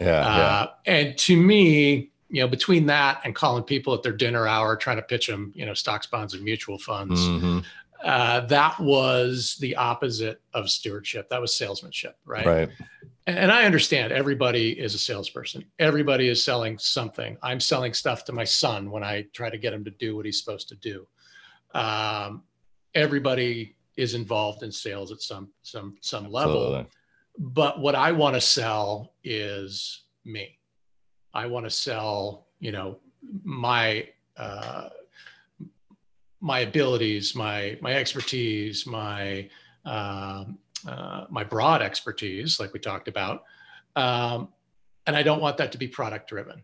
Yeah. 0.00 0.06
yeah. 0.06 0.46
Uh, 0.46 0.70
and 0.86 1.18
to 1.18 1.36
me, 1.36 2.10
you 2.36 2.42
know, 2.42 2.48
between 2.48 2.84
that 2.84 3.22
and 3.24 3.34
calling 3.34 3.64
people 3.64 3.94
at 3.94 4.02
their 4.02 4.12
dinner 4.12 4.46
hour, 4.46 4.76
trying 4.76 4.98
to 4.98 5.02
pitch 5.02 5.26
them, 5.26 5.50
you 5.54 5.64
know, 5.64 5.72
stocks, 5.72 6.06
bonds, 6.06 6.34
and 6.34 6.44
mutual 6.44 6.78
funds, 6.78 7.18
Mhm. 7.18 7.64
uh, 8.04 8.40
that 8.40 8.78
was 8.78 9.56
the 9.58 9.74
opposite 9.76 10.42
of 10.52 10.68
stewardship. 10.68 11.30
That 11.30 11.40
was 11.40 11.56
salesmanship, 11.56 12.18
right? 12.26 12.44
Right. 12.44 12.68
And, 13.26 13.38
and 13.38 13.50
I 13.50 13.64
understand 13.64 14.12
everybody 14.12 14.78
is 14.78 14.94
a 14.94 14.98
salesperson. 14.98 15.64
Everybody 15.78 16.28
is 16.28 16.44
selling 16.44 16.76
something. 16.76 17.38
I'm 17.42 17.58
selling 17.58 17.94
stuff 17.94 18.26
to 18.26 18.32
my 18.32 18.44
son 18.44 18.90
when 18.90 19.02
I 19.02 19.22
try 19.32 19.48
to 19.48 19.56
get 19.56 19.72
him 19.72 19.82
to 19.86 19.90
do 19.92 20.14
what 20.14 20.26
he's 20.26 20.38
supposed 20.38 20.68
to 20.68 20.74
do. 20.76 21.08
Um, 21.72 22.42
everybody 22.94 23.76
is 23.96 24.12
involved 24.12 24.62
in 24.62 24.70
sales 24.70 25.10
at 25.10 25.22
some 25.22 25.48
some 25.62 25.96
some 26.02 26.30
level 26.30 26.52
Absolutely. 26.76 26.86
but 27.38 27.80
what 27.80 27.94
I 27.94 28.12
want 28.12 28.34
to 28.34 28.42
sell 28.42 29.14
is 29.24 30.02
me. 30.26 30.55
I 31.36 31.46
want 31.46 31.66
to 31.66 31.70
sell, 31.70 32.46
you 32.60 32.72
know, 32.72 32.98
my 33.44 34.08
uh, 34.38 34.88
my 36.40 36.60
abilities, 36.60 37.34
my 37.34 37.78
my 37.82 37.92
expertise, 37.92 38.86
my 38.86 39.48
um, 39.84 40.58
uh, 40.88 41.26
my 41.28 41.44
broad 41.44 41.82
expertise, 41.82 42.58
like 42.58 42.72
we 42.72 42.80
talked 42.80 43.06
about, 43.06 43.44
um, 43.96 44.48
and 45.06 45.14
I 45.14 45.22
don't 45.22 45.42
want 45.42 45.58
that 45.58 45.72
to 45.72 45.78
be 45.78 45.88
product 45.88 46.28
driven. 46.28 46.62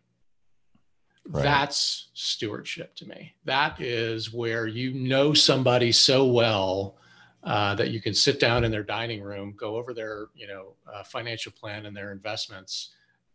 Right. 1.29 1.43
That's 1.45 2.09
stewardship 2.15 2.97
to 2.97 3.07
me. 3.07 3.35
That 3.45 3.81
is 3.81 4.33
where 4.33 4.67
you 4.67 4.95
know 4.95 5.35
somebody 5.35 5.93
so 5.93 6.27
well 6.27 6.97
uh, 7.45 7.75
that 7.75 7.91
you 7.91 8.01
can 8.01 8.15
sit 8.15 8.41
down 8.41 8.65
in 8.65 8.71
their 8.71 8.83
dining 8.83 9.23
room, 9.23 9.55
go 9.57 9.77
over 9.77 9.93
their, 9.95 10.27
you 10.35 10.47
know, 10.47 10.75
uh, 10.93 11.05
financial 11.05 11.53
plan 11.53 11.87
and 11.87 11.97
their 11.97 12.11
investments, 12.11 12.91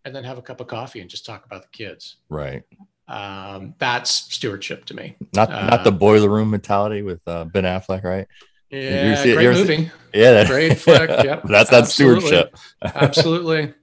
and 0.05 0.15
then 0.15 0.23
have 0.23 0.37
a 0.37 0.41
cup 0.41 0.61
of 0.61 0.67
coffee 0.67 1.01
and 1.01 1.09
just 1.09 1.25
talk 1.25 1.45
about 1.45 1.61
the 1.63 1.69
kids. 1.69 2.17
Right. 2.29 2.63
Um, 3.07 3.73
that's 3.77 4.09
stewardship 4.11 4.85
to 4.85 4.93
me. 4.93 5.15
Not 5.33 5.51
Uh, 5.51 5.67
not 5.67 5.83
the 5.83 5.91
boiler 5.91 6.29
room 6.29 6.49
mentality 6.49 7.01
with 7.03 7.21
uh, 7.27 7.45
Ben 7.45 7.63
Affleck, 7.63 8.03
right? 8.03 8.27
Yeah, 8.69 9.15
see 9.15 9.33
great 9.33 9.49
movie. 9.53 9.91
Yeah. 10.13 10.31
that- 10.33 10.47
Great 10.47 10.77
flick, 10.79 11.09
yep, 11.23 11.43
That's 11.45 11.71
absolutely. 11.71 12.27
stewardship. 12.27 12.57
Absolutely. 12.83 13.73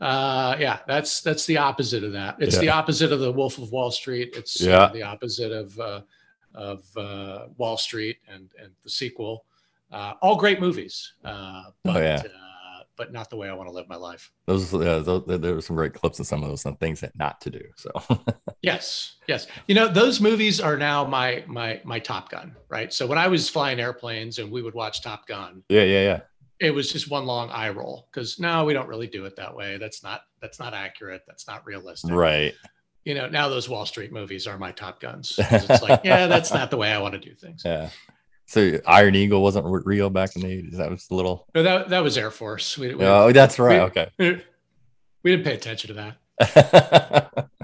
Uh, 0.00 0.56
yeah, 0.58 0.80
that's 0.86 1.22
that's 1.22 1.46
the 1.46 1.56
opposite 1.56 2.04
of 2.04 2.12
that. 2.12 2.36
It's 2.40 2.56
Yeah. 2.56 2.60
the 2.62 2.68
opposite 2.70 3.10
of 3.12 3.20
the 3.20 3.32
Wolf 3.32 3.56
of 3.58 3.70
Wall 3.72 3.90
Street. 3.90 4.34
It's 4.36 4.60
uh, 4.62 4.68
Yeah. 4.68 4.90
the 4.92 5.02
opposite 5.02 5.50
of 5.52 5.78
uh, 5.80 6.00
of 6.54 6.84
uh, 6.96 7.46
Wall 7.56 7.76
Street 7.78 8.18
and 8.28 8.50
and 8.62 8.72
the 8.82 8.90
sequel. 8.90 9.44
Uh, 9.90 10.14
all 10.20 10.36
great 10.36 10.60
movies, 10.60 11.14
uh, 11.24 11.62
but 11.84 11.96
Oh, 11.96 12.00
yeah. 12.00 12.22
Uh, 12.98 13.04
but 13.04 13.12
not 13.12 13.30
the 13.30 13.36
way 13.36 13.48
I 13.48 13.54
want 13.54 13.68
to 13.68 13.74
live 13.74 13.88
my 13.88 13.96
life. 13.96 14.30
Those, 14.46 14.72
yeah, 14.72 14.98
those 14.98 15.24
there 15.26 15.54
were 15.54 15.60
some 15.60 15.76
great 15.76 15.94
clips 15.94 16.20
of 16.20 16.26
some 16.26 16.42
of 16.42 16.48
those 16.48 16.62
some 16.62 16.76
things 16.76 17.00
that 17.00 17.16
not 17.16 17.40
to 17.42 17.50
do. 17.50 17.62
So 17.76 17.90
Yes, 18.62 19.16
yes. 19.28 19.46
You 19.68 19.74
know, 19.74 19.88
those 19.88 20.20
movies 20.22 20.58
are 20.60 20.76
now 20.78 21.04
my 21.04 21.44
my 21.46 21.80
my 21.84 21.98
Top 21.98 22.30
Gun, 22.30 22.56
right? 22.70 22.92
So 22.92 23.06
when 23.06 23.18
I 23.18 23.28
was 23.28 23.48
flying 23.48 23.78
airplanes 23.78 24.38
and 24.38 24.50
we 24.50 24.62
would 24.62 24.74
watch 24.74 25.02
Top 25.02 25.26
Gun, 25.26 25.62
yeah, 25.68 25.82
yeah, 25.82 26.02
yeah. 26.02 26.20
it 26.60 26.70
was 26.70 26.90
just 26.90 27.10
one 27.10 27.26
long 27.26 27.50
eye 27.50 27.68
roll 27.68 28.08
because 28.10 28.40
no, 28.40 28.64
we 28.64 28.72
don't 28.72 28.88
really 28.88 29.06
do 29.06 29.26
it 29.26 29.36
that 29.36 29.54
way. 29.54 29.76
That's 29.76 30.02
not 30.02 30.22
that's 30.40 30.58
not 30.58 30.72
accurate. 30.72 31.22
That's 31.26 31.46
not 31.46 31.66
realistic. 31.66 32.10
Right. 32.12 32.54
You 33.04 33.14
know, 33.14 33.28
now 33.28 33.50
those 33.50 33.68
Wall 33.68 33.84
Street 33.84 34.12
movies 34.12 34.46
are 34.46 34.56
my 34.56 34.72
Top 34.72 34.98
Guns. 34.98 35.34
It's 35.38 35.82
like, 35.82 36.00
yeah, 36.04 36.26
that's 36.26 36.54
not 36.54 36.70
the 36.70 36.78
way 36.78 36.90
I 36.90 36.98
want 36.98 37.12
to 37.12 37.20
do 37.20 37.34
things. 37.34 37.60
Yeah. 37.62 37.90
So 38.46 38.78
Iron 38.86 39.14
Eagle 39.14 39.42
wasn't 39.42 39.66
re- 39.66 39.82
real 39.84 40.10
back 40.10 40.36
in 40.36 40.42
the 40.42 40.48
80s. 40.48 40.76
That 40.76 40.90
was 40.90 41.06
a 41.10 41.14
little. 41.14 41.46
No, 41.54 41.62
that 41.62 41.88
that 41.88 42.02
was 42.02 42.16
Air 42.18 42.30
Force. 42.30 42.76
We, 42.78 42.94
we, 42.94 43.04
Oh, 43.04 43.32
that's 43.32 43.58
right. 43.58 43.80
we- 43.80 44.02
Okay. 44.02 44.42
we 45.22 45.30
didn't 45.30 45.44
pay 45.44 45.54
attention 45.54 45.94
to 45.94 46.14
that. 46.38 47.48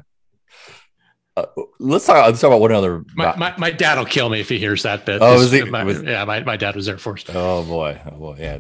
Uh, 1.37 1.45
let's 1.79 2.05
talk. 2.07 2.27
Let's 2.27 2.41
talk 2.41 2.49
about 2.49 2.61
one 2.61 2.73
other. 2.73 3.05
My, 3.15 3.37
my, 3.37 3.55
my 3.57 3.71
dad 3.71 3.99
will 3.99 4.05
kill 4.05 4.29
me 4.29 4.41
if 4.41 4.49
he 4.49 4.59
hears 4.59 4.83
that 4.83 5.07
bit. 5.07 5.21
Oh, 5.23 5.41
is 5.41 5.53
he- 5.53 5.63
my- 5.63 5.85
was- 5.85 6.03
yeah, 6.03 6.25
my, 6.25 6.43
my 6.43 6.57
dad 6.57 6.75
was 6.75 6.89
Air 6.89 6.99
Force. 6.99 7.25
oh 7.29 7.63
boy. 7.65 8.01
Oh 8.07 8.17
boy. 8.19 8.37
Yeah. 8.41 8.59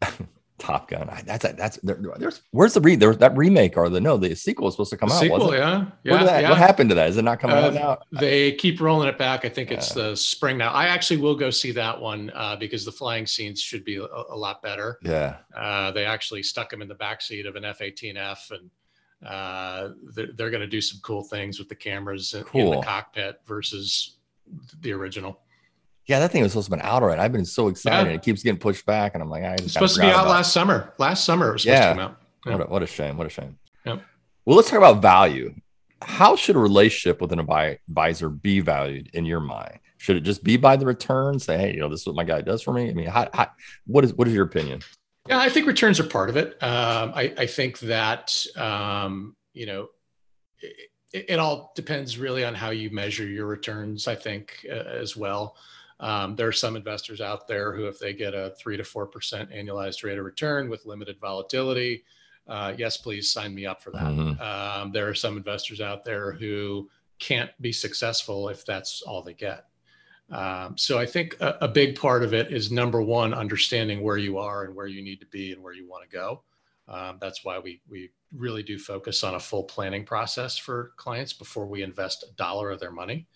Top 0.58 0.88
Gun. 0.90 1.08
I- 1.08 1.22
That's 1.22 1.44
that's 1.52 1.76
there, 1.78 1.98
there's 2.18 2.42
where's 2.50 2.74
the 2.74 2.80
re 2.80 2.96
there 2.96 3.14
that 3.14 3.36
remake 3.36 3.76
or 3.76 3.88
the 3.88 4.00
no 4.00 4.16
the 4.16 4.34
sequel 4.34 4.66
is 4.68 4.74
supposed 4.74 4.90
to 4.90 4.96
come 4.96 5.10
out. 5.10 5.20
sequel, 5.20 5.54
yeah, 5.54 5.86
yeah, 6.04 6.24
that, 6.24 6.42
yeah. 6.42 6.48
What 6.50 6.58
happened 6.58 6.90
to 6.90 6.94
that? 6.96 7.08
Is 7.10 7.16
it 7.16 7.22
not 7.22 7.38
coming 7.40 7.56
out 7.56 7.70
Uh, 7.70 7.70
now? 7.70 7.98
They 8.20 8.52
keep 8.52 8.80
rolling 8.80 9.08
it 9.08 9.16
back. 9.18 9.44
I 9.44 9.48
think 9.48 9.70
it's 9.70 9.92
the 9.92 10.16
spring 10.16 10.58
now. 10.58 10.70
I 10.72 10.86
actually 10.86 11.18
will 11.20 11.36
go 11.36 11.50
see 11.50 11.70
that 11.72 12.00
one 12.00 12.30
uh, 12.34 12.56
because 12.56 12.84
the 12.84 12.92
flying 12.92 13.26
scenes 13.26 13.60
should 13.60 13.84
be 13.84 13.96
a, 13.96 14.02
a 14.04 14.36
lot 14.36 14.60
better. 14.62 14.98
Yeah. 15.02 15.36
Uh, 15.56 15.92
they 15.92 16.04
actually 16.04 16.42
stuck 16.42 16.72
him 16.72 16.82
in 16.82 16.88
the 16.88 16.94
backseat 16.96 17.46
of 17.48 17.54
an 17.56 17.64
F-18F, 17.64 18.50
and 18.50 18.70
uh, 19.28 19.90
they're, 20.14 20.32
they're 20.34 20.50
going 20.50 20.60
to 20.60 20.66
do 20.66 20.80
some 20.80 21.00
cool 21.02 21.22
things 21.22 21.58
with 21.58 21.68
the 21.68 21.74
cameras 21.74 22.34
in, 22.34 22.44
in 22.60 22.70
the 22.70 22.80
cockpit 22.82 23.40
versus 23.46 24.16
the 24.80 24.92
original. 24.92 25.40
Yeah, 26.08 26.20
that 26.20 26.32
thing 26.32 26.42
was 26.42 26.52
supposed 26.52 26.70
to 26.70 26.76
be 26.76 26.82
out 26.82 27.02
already. 27.02 27.20
I've 27.20 27.32
been 27.32 27.44
so 27.44 27.68
excited. 27.68 28.08
Yeah. 28.08 28.16
It 28.16 28.22
keeps 28.22 28.42
getting 28.42 28.58
pushed 28.58 28.86
back, 28.86 29.12
and 29.14 29.22
I'm 29.22 29.28
like, 29.28 29.44
I 29.44 29.52
It's 29.54 29.74
supposed 29.74 29.94
to 29.96 30.00
be 30.00 30.06
out 30.06 30.26
last 30.26 30.54
summer. 30.54 30.94
Last 30.98 31.24
summer 31.24 31.50
it 31.50 31.52
was 31.52 31.62
supposed 31.62 31.80
Yeah. 31.82 31.88
to 31.90 31.94
come 31.94 32.00
out. 32.00 32.18
it. 32.46 32.50
What 32.50 32.60
a, 32.60 32.70
what 32.70 32.82
a 32.82 32.86
shame. 32.86 33.18
What 33.18 33.26
a 33.26 33.30
shame. 33.30 33.58
Yep. 33.84 34.02
Well, 34.46 34.56
let's 34.56 34.70
talk 34.70 34.78
about 34.78 35.02
value. 35.02 35.54
How 36.00 36.34
should 36.34 36.56
a 36.56 36.60
relationship 36.60 37.20
with 37.20 37.32
an 37.32 37.40
advisor 37.40 38.30
be 38.30 38.60
valued 38.60 39.10
in 39.12 39.26
your 39.26 39.40
mind? 39.40 39.80
Should 39.98 40.16
it 40.16 40.20
just 40.20 40.42
be 40.42 40.56
by 40.56 40.76
the 40.76 40.86
return? 40.86 41.38
Say, 41.38 41.58
hey, 41.58 41.74
you 41.74 41.80
know, 41.80 41.90
this 41.90 42.00
is 42.00 42.06
what 42.06 42.16
my 42.16 42.24
guy 42.24 42.40
does 42.40 42.62
for 42.62 42.72
me. 42.72 42.88
I 42.88 42.94
mean, 42.94 43.08
how, 43.08 43.28
how, 43.34 43.50
what 43.86 44.04
is 44.04 44.14
what 44.14 44.28
is 44.28 44.32
your 44.32 44.46
opinion? 44.46 44.80
Yeah, 45.28 45.38
I 45.40 45.50
think 45.50 45.66
returns 45.66 46.00
are 46.00 46.04
part 46.04 46.30
of 46.30 46.38
it. 46.38 46.56
Um, 46.62 47.12
I, 47.14 47.34
I 47.36 47.46
think 47.46 47.80
that 47.80 48.46
um, 48.56 49.36
you 49.52 49.66
know 49.66 49.88
it, 50.60 51.26
it 51.28 51.38
all 51.38 51.72
depends 51.74 52.16
really 52.16 52.44
on 52.44 52.54
how 52.54 52.70
you 52.70 52.90
measure 52.90 53.26
your 53.26 53.46
returns. 53.46 54.08
I 54.08 54.14
think 54.14 54.64
uh, 54.70 54.74
as 54.74 55.16
well. 55.16 55.56
Um, 56.00 56.36
there 56.36 56.46
are 56.46 56.52
some 56.52 56.76
investors 56.76 57.20
out 57.20 57.48
there 57.48 57.74
who, 57.74 57.86
if 57.86 57.98
they 57.98 58.12
get 58.12 58.34
a 58.34 58.54
three 58.58 58.76
to 58.76 58.84
four 58.84 59.06
percent 59.06 59.50
annualized 59.50 60.04
rate 60.04 60.18
of 60.18 60.24
return 60.24 60.68
with 60.68 60.86
limited 60.86 61.18
volatility, 61.20 62.04
uh, 62.46 62.72
yes, 62.78 62.96
please 62.96 63.32
sign 63.32 63.54
me 63.54 63.66
up 63.66 63.82
for 63.82 63.90
that. 63.90 64.02
Mhm. 64.04 64.40
Um, 64.40 64.92
there 64.92 65.08
are 65.08 65.14
some 65.14 65.36
investors 65.36 65.80
out 65.80 66.04
there 66.04 66.32
who 66.32 66.88
can't 67.18 67.50
be 67.60 67.72
successful 67.72 68.48
if 68.48 68.64
that's 68.64 69.02
all 69.02 69.22
they 69.22 69.34
get. 69.34 69.66
Um, 70.30 70.76
so 70.76 70.98
I 70.98 71.06
think 71.06 71.36
a, 71.40 71.58
a 71.62 71.68
big 71.68 71.98
part 71.98 72.22
of 72.22 72.34
it 72.34 72.52
is 72.52 72.70
number 72.70 73.02
one, 73.02 73.34
understanding 73.34 74.02
where 74.02 74.18
you 74.18 74.38
are 74.38 74.64
and 74.64 74.74
where 74.74 74.86
you 74.86 75.02
need 75.02 75.20
to 75.20 75.26
be 75.26 75.52
and 75.52 75.62
where 75.62 75.72
you 75.72 75.88
want 75.88 76.08
to 76.08 76.16
go. 76.16 76.42
Um, 76.86 77.18
that's 77.20 77.44
why 77.44 77.58
we 77.58 77.80
we 77.88 78.10
really 78.34 78.62
do 78.62 78.78
focus 78.78 79.24
on 79.24 79.34
a 79.34 79.40
full 79.40 79.64
planning 79.64 80.04
process 80.04 80.56
for 80.56 80.92
clients 80.96 81.32
before 81.32 81.66
we 81.66 81.82
invest 81.82 82.22
a 82.22 82.34
dollar 82.36 82.70
of 82.70 82.78
their 82.78 82.92
money. 82.92 83.26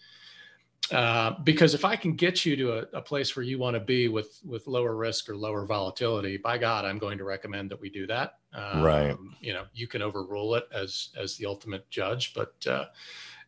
Uh, 0.92 1.38
because 1.44 1.72
if 1.72 1.86
I 1.86 1.96
can 1.96 2.14
get 2.14 2.44
you 2.44 2.54
to 2.56 2.72
a, 2.72 2.98
a 2.98 3.00
place 3.00 3.34
where 3.34 3.42
you 3.42 3.58
want 3.58 3.74
to 3.74 3.80
be 3.80 4.08
with 4.08 4.40
with 4.44 4.66
lower 4.66 4.94
risk 4.94 5.28
or 5.30 5.36
lower 5.36 5.64
volatility, 5.64 6.36
by 6.36 6.58
God, 6.58 6.84
I'm 6.84 6.98
going 6.98 7.16
to 7.18 7.24
recommend 7.24 7.70
that 7.70 7.80
we 7.80 7.88
do 7.88 8.06
that. 8.08 8.34
Um, 8.52 8.82
Right. 8.82 9.16
You 9.40 9.54
know, 9.54 9.64
you 9.72 9.86
can 9.86 10.02
overrule 10.02 10.54
it 10.54 10.68
as 10.72 11.08
as 11.16 11.36
the 11.36 11.46
ultimate 11.46 11.88
judge, 11.88 12.34
but 12.34 12.54
uh, 12.66 12.84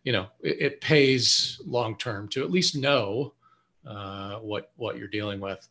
you 0.04 0.12
know, 0.12 0.28
it, 0.40 0.60
it 0.60 0.80
pays 0.80 1.60
long 1.66 1.98
term 1.98 2.28
to 2.28 2.42
at 2.42 2.50
least 2.50 2.76
know 2.76 3.34
uh, 3.86 4.36
what 4.36 4.70
what 4.76 4.96
you're 4.96 5.08
dealing 5.08 5.40
with. 5.40 5.68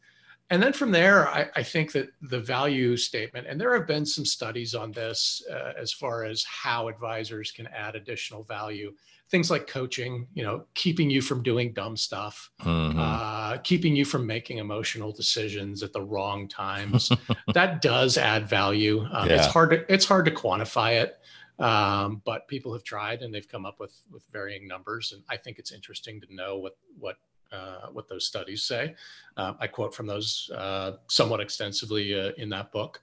And 0.49 0.61
then 0.61 0.73
from 0.73 0.91
there, 0.91 1.27
I, 1.29 1.49
I 1.55 1.63
think 1.63 1.93
that 1.93 2.09
the 2.21 2.39
value 2.39 2.95
statement, 2.97 3.47
and 3.47 3.59
there 3.59 3.73
have 3.73 3.87
been 3.87 4.05
some 4.05 4.25
studies 4.25 4.75
on 4.75 4.91
this 4.91 5.41
uh, 5.51 5.73
as 5.75 5.91
far 5.91 6.25
as 6.25 6.43
how 6.43 6.89
advisors 6.89 7.51
can 7.51 7.65
add 7.67 7.95
additional 7.95 8.43
value. 8.43 8.93
Things 9.29 9.49
like 9.49 9.65
coaching, 9.65 10.27
you 10.35 10.43
know, 10.43 10.65
keeping 10.75 11.09
you 11.09 11.21
from 11.21 11.41
doing 11.41 11.73
dumb 11.73 11.97
stuff, 11.97 12.51
Mhm. 12.61 12.95
uh, 12.97 13.57
keeping 13.59 13.95
you 13.95 14.05
from 14.05 14.27
making 14.27 14.59
emotional 14.59 15.11
decisions 15.11 15.81
at 15.81 15.91
the 15.91 16.01
wrong 16.01 16.47
times. 16.47 17.09
that 17.53 17.81
does 17.81 18.17
add 18.17 18.47
value. 18.47 19.05
Um, 19.11 19.29
It's 19.31 19.47
hard 19.47 19.71
to 19.71 19.91
it's 19.93 20.05
hard 20.05 20.25
to 20.25 20.31
quantify 20.31 21.01
it, 21.01 21.19
um, 21.59 22.21
but 22.25 22.47
people 22.47 22.73
have 22.73 22.83
tried 22.83 23.23
and 23.23 23.33
they've 23.33 23.47
come 23.47 23.65
up 23.65 23.79
with 23.79 23.95
with 24.11 24.23
varying 24.31 24.67
numbers. 24.67 25.13
And 25.13 25.23
I 25.29 25.37
think 25.37 25.57
it's 25.57 25.71
interesting 25.71 26.21
to 26.21 26.27
know 26.33 26.57
what 26.57 26.77
what 26.99 27.17
uh, 27.51 27.87
what 27.91 28.07
those 28.07 28.27
studies 28.27 28.63
say. 28.63 28.93
Uh, 29.37 29.53
I 29.59 29.67
quote 29.67 29.95
from 29.95 30.05
those 30.05 30.49
uh, 30.53 30.97
somewhat 31.07 31.39
extensively 31.39 32.19
uh, 32.19 32.31
in 32.37 32.49
that 32.49 32.71
book. 32.71 33.01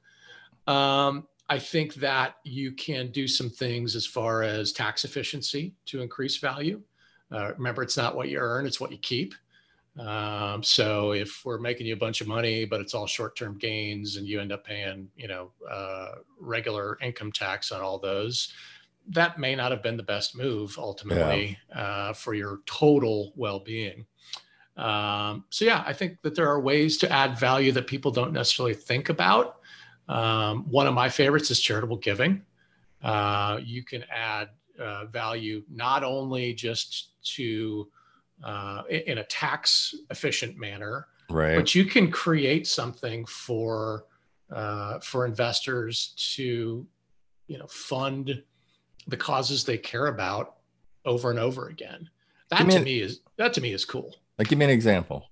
Um, 0.67 1.27
I 1.51 1.59
think 1.59 1.95
that 1.97 2.37
you 2.45 2.71
can 2.73 3.11
do 3.11 3.27
some 3.27 3.51
things 3.51 3.97
as 3.97 4.07
far 4.07 4.45
as 4.45 4.73
tax 4.73 5.05
efficiency 5.05 5.75
to 5.87 6.01
increase 6.01 6.37
value. 6.39 6.81
Uh, 7.33 7.53
remember, 7.59 7.83
it's 7.83 7.97
not 7.97 8.15
what 8.17 8.29
you 8.29 8.39
earn; 8.39 8.67
it's 8.67 8.81
what 8.81 8.93
you 8.93 8.99
keep. 8.99 9.35
Um, 9.99 10.63
so 10.63 11.13
if 11.13 11.45
we're 11.45 11.59
making 11.59 11.89
you 11.89 11.95
a 11.95 11.99
bunch 11.99 12.21
of 12.21 12.29
money, 12.29 12.65
but 12.65 12.81
it's 12.81 12.95
all 12.95 13.07
short-term 13.07 13.59
gains, 13.59 14.17
and 14.17 14.29
you 14.29 14.41
end 14.41 14.53
up 14.53 14.65
paying, 14.65 15.09
you 15.17 15.27
know, 15.27 15.51
uh, 15.69 16.13
regular 16.39 16.97
income 17.03 17.33
tax 17.33 17.73
on 17.73 17.81
all 17.81 17.99
those, 17.99 18.53
that 19.09 19.39
may 19.39 19.57
not 19.57 19.73
have 19.73 19.83
been 19.83 19.97
the 19.97 20.05
best 20.05 20.37
move 20.37 20.77
ultimately 20.79 21.59
yeah. 21.69 21.81
uh, 21.81 22.13
for 22.13 22.35
your 22.35 22.61
total 22.67 23.33
well-being. 23.35 24.07
Um, 24.77 25.45
so 25.51 25.65
yeah, 25.65 25.83
I 25.85 25.93
think 25.93 26.23
that 26.23 26.37
there 26.37 26.49
are 26.49 26.61
ways 26.61 26.97
to 26.99 27.11
add 27.13 27.39
value 27.39 27.73
that 27.73 27.89
people 27.89 28.13
don't 28.13 28.33
necessarily 28.33 28.75
think 28.75 29.09
about. 29.09 29.60
Um, 30.11 30.65
one 30.69 30.89
of 30.89 30.95
my 30.95 31.09
favorites 31.09 31.53
is 31.53 31.61
charitable 31.61 31.99
giving. 31.99 32.43
Uh, 33.01 33.61
you 33.63 33.85
can 33.85 34.05
add 34.13 34.49
uh, 34.79 35.07
value 35.07 35.63
not 35.71 36.03
only 36.03 36.53
just 36.53 37.23
to 37.37 37.89
uh, 38.43 38.83
in 38.91 39.19
a 39.19 39.25
tax 39.25 39.95
efficient 40.11 40.59
manner, 40.59 41.07
right? 41.31 41.55
But 41.55 41.77
you 41.77 41.85
can 41.85 42.11
create 42.11 42.67
something 42.67 43.25
for 43.27 44.07
uh, 44.51 44.99
for 44.99 45.27
investors 45.27 46.13
to 46.35 46.85
you 47.47 47.59
know 47.59 47.69
fund 47.69 48.43
the 49.07 49.17
causes 49.17 49.63
they 49.65 49.79
care 49.79 50.07
about 50.07 50.57
over 51.05 51.31
and 51.31 51.39
over 51.39 51.69
again. 51.69 52.11
That 52.49 52.69
to 52.69 52.81
me 52.81 53.01
is 53.01 53.21
that 53.37 53.55
to 53.55 53.61
me 53.61 53.73
is 53.73 53.85
cool. 53.85 54.17
Like, 54.39 54.49
give 54.49 54.59
me 54.59 54.65
an 54.65 54.73
example. 54.73 55.31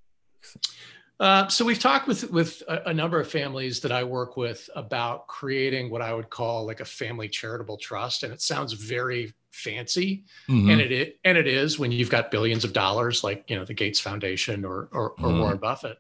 Uh, 1.21 1.49
so 1.49 1.65
we've 1.65 1.81
talked 1.81 2.07
with 2.07 2.31
with 2.31 2.63
a, 2.69 2.91
a, 2.91 2.95
number 2.95 3.19
of 3.19 3.29
families 3.29 3.81
that 3.81 3.91
I 3.91 4.05
work 4.05 4.37
with 4.37 4.71
about 4.77 5.27
creating 5.27 5.91
what 5.91 6.01
I 6.01 6.15
would 6.15 6.31
call 6.31 6.65
like 6.65 6.79
a 6.79 6.85
family 6.85 7.29
charitable 7.29 7.77
trust, 7.77 8.23
and 8.23 8.33
it 8.33 8.41
sounds 8.41 8.73
very 8.73 9.33
fancy, 9.51 10.25
mm-hmm. 10.49 10.71
and 10.71 10.81
it 10.81 11.19
and 11.25 11.37
it 11.37 11.49
is 11.49 11.77
when 11.77 11.91
you've 11.91 12.11
got 12.11 12.31
billions 12.31 12.65
of 12.65 12.73
dollars, 12.73 13.25
like 13.25 13.45
you 13.51 13.57
know 13.57 13.65
the 13.65 13.75
Gates 13.75 13.99
Foundation 13.99 14.65
or 14.65 14.89
or, 14.93 15.11
or 15.11 15.17
mm-hmm. 15.17 15.41
Warren 15.41 15.59
Buffett. 15.59 15.99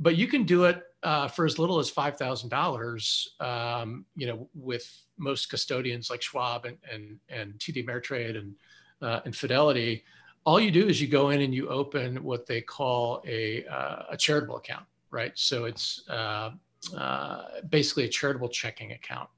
But 0.00 0.16
you 0.16 0.26
can 0.26 0.42
do 0.42 0.64
it 0.64 0.82
uh, 1.04 1.28
for 1.28 1.46
as 1.46 1.60
little 1.60 1.78
as 1.78 1.88
five 1.88 2.16
thousand 2.16 2.52
um, 2.52 2.58
dollars. 2.58 3.28
You 4.16 4.26
know, 4.26 4.48
with 4.54 4.90
most 5.18 5.50
custodians 5.50 6.10
like 6.10 6.20
Schwab 6.20 6.64
and 6.64 6.78
and 6.92 7.20
and 7.28 7.54
TD 7.60 7.86
Ameritrade 7.86 8.36
and 8.36 8.56
uh, 9.00 9.20
and 9.24 9.36
Fidelity 9.36 10.02
all 10.44 10.60
you 10.60 10.70
do 10.70 10.88
is 10.88 11.00
you 11.00 11.08
go 11.08 11.30
in 11.30 11.40
and 11.40 11.54
you 11.54 11.68
open 11.68 12.22
what 12.22 12.46
they 12.46 12.60
call 12.60 13.22
a, 13.26 13.64
uh, 13.66 14.04
a 14.10 14.16
charitable 14.16 14.56
account, 14.56 14.84
right? 15.10 15.32
So 15.34 15.64
it's 15.64 16.02
uh, 16.08 16.50
uh, 16.96 17.42
basically 17.68 18.04
a 18.04 18.08
charitable 18.08 18.48
checking 18.48 18.92
account. 18.92 19.28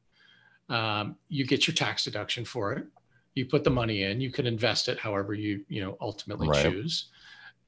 Um, 0.68 1.16
you 1.28 1.46
get 1.46 1.66
your 1.66 1.74
tax 1.74 2.04
deduction 2.04 2.44
for 2.44 2.72
it. 2.72 2.86
You 3.34 3.44
put 3.46 3.64
the 3.64 3.70
money 3.70 4.04
in. 4.04 4.20
You 4.20 4.30
can 4.30 4.46
invest 4.46 4.88
it 4.88 4.98
however 4.98 5.34
you 5.34 5.64
you 5.68 5.84
know 5.84 5.98
ultimately 6.00 6.48
right. 6.48 6.62
choose, 6.62 7.08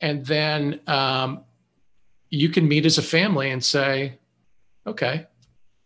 and 0.00 0.24
then 0.24 0.80
um, 0.86 1.44
you 2.30 2.48
can 2.48 2.66
meet 2.66 2.86
as 2.86 2.98
a 2.98 3.02
family 3.02 3.50
and 3.50 3.62
say, 3.62 4.18
okay, 4.86 5.26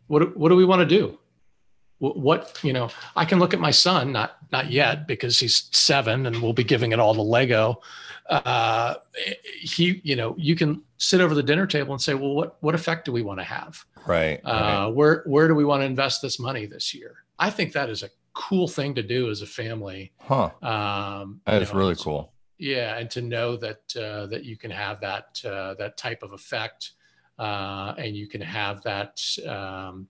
what 0.07 0.37
what 0.37 0.51
do 0.51 0.57
we 0.57 0.65
want 0.65 0.81
to 0.81 0.87
do? 0.87 1.19
What 2.01 2.59
you 2.63 2.73
know 2.73 2.89
i 3.15 3.27
can 3.27 3.39
look 3.39 3.53
at 3.53 3.61
my 3.61 3.71
son 3.71 4.11
not 4.11 4.41
not 4.53 4.71
yet 4.71 5.07
because 5.07 5.39
he's 5.39 5.69
seven 5.73 6.27
and 6.27 6.41
we'll 6.43 6.53
be 6.53 6.65
giving 6.65 6.93
it 6.93 6.99
all 6.99 7.15
to 7.15 7.23
lego. 7.23 7.81
Uh, 8.29 8.95
he 9.61 10.01
you 10.05 10.15
know 10.15 10.35
you 10.39 10.55
can 10.55 10.83
sit 10.99 11.21
over 11.21 11.35
the 11.35 11.43
dinner 11.43 11.67
table 11.67 11.93
and 11.93 12.01
say 12.01 12.15
well 12.15 12.35
what 12.35 12.57
what 12.61 12.75
effect 12.75 13.05
do 13.05 13.13
we 13.13 13.23
want 13.23 13.41
to 13.41 13.45
have? 13.45 13.85
Right, 14.07 14.41
uh, 14.45 14.51
right. 14.51 14.87
where 14.89 15.23
where 15.27 15.49
do 15.49 15.55
we 15.55 15.65
want 15.65 15.81
to 15.81 15.87
invest 15.87 16.23
this 16.23 16.39
money 16.39 16.67
this 16.67 16.95
year? 16.95 17.25
I 17.39 17.51
think 17.51 17.73
that 17.73 17.91
is 17.91 18.03
a 18.03 18.11
cool 18.35 18.69
thing 18.69 18.95
to 18.95 19.03
do 19.03 19.31
as 19.31 19.43
a 19.43 19.47
family. 19.47 20.13
Huh. 20.19 20.51
Um 20.63 21.41
that 21.47 21.63
is 21.63 21.73
know, 21.73 21.79
really 21.79 21.97
cool. 21.97 22.33
Yeah 22.59 22.99
and 22.99 23.11
to 23.11 23.23
know 23.23 23.57
that 23.57 23.97
uh, 23.97 24.27
that 24.27 24.45
you 24.45 24.57
can 24.57 24.71
have 24.71 25.01
that 25.01 25.41
uh, 25.45 25.75
that 25.75 25.97
type 25.97 26.23
of 26.23 26.33
effect 26.33 26.93
uh, 27.39 27.95
and 27.97 28.15
you 28.15 28.29
can 28.29 28.43
have 28.43 28.83
that 28.83 29.21
um, 29.49 30.07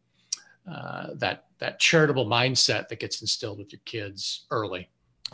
uh, 0.70 1.08
that 1.16 1.44
that 1.58 1.78
charitable 1.78 2.26
mindset 2.26 2.88
that 2.88 3.00
gets 3.00 3.20
instilled 3.20 3.58
with 3.58 3.72
your 3.72 3.80
kids 3.84 4.46
early. 4.50 4.88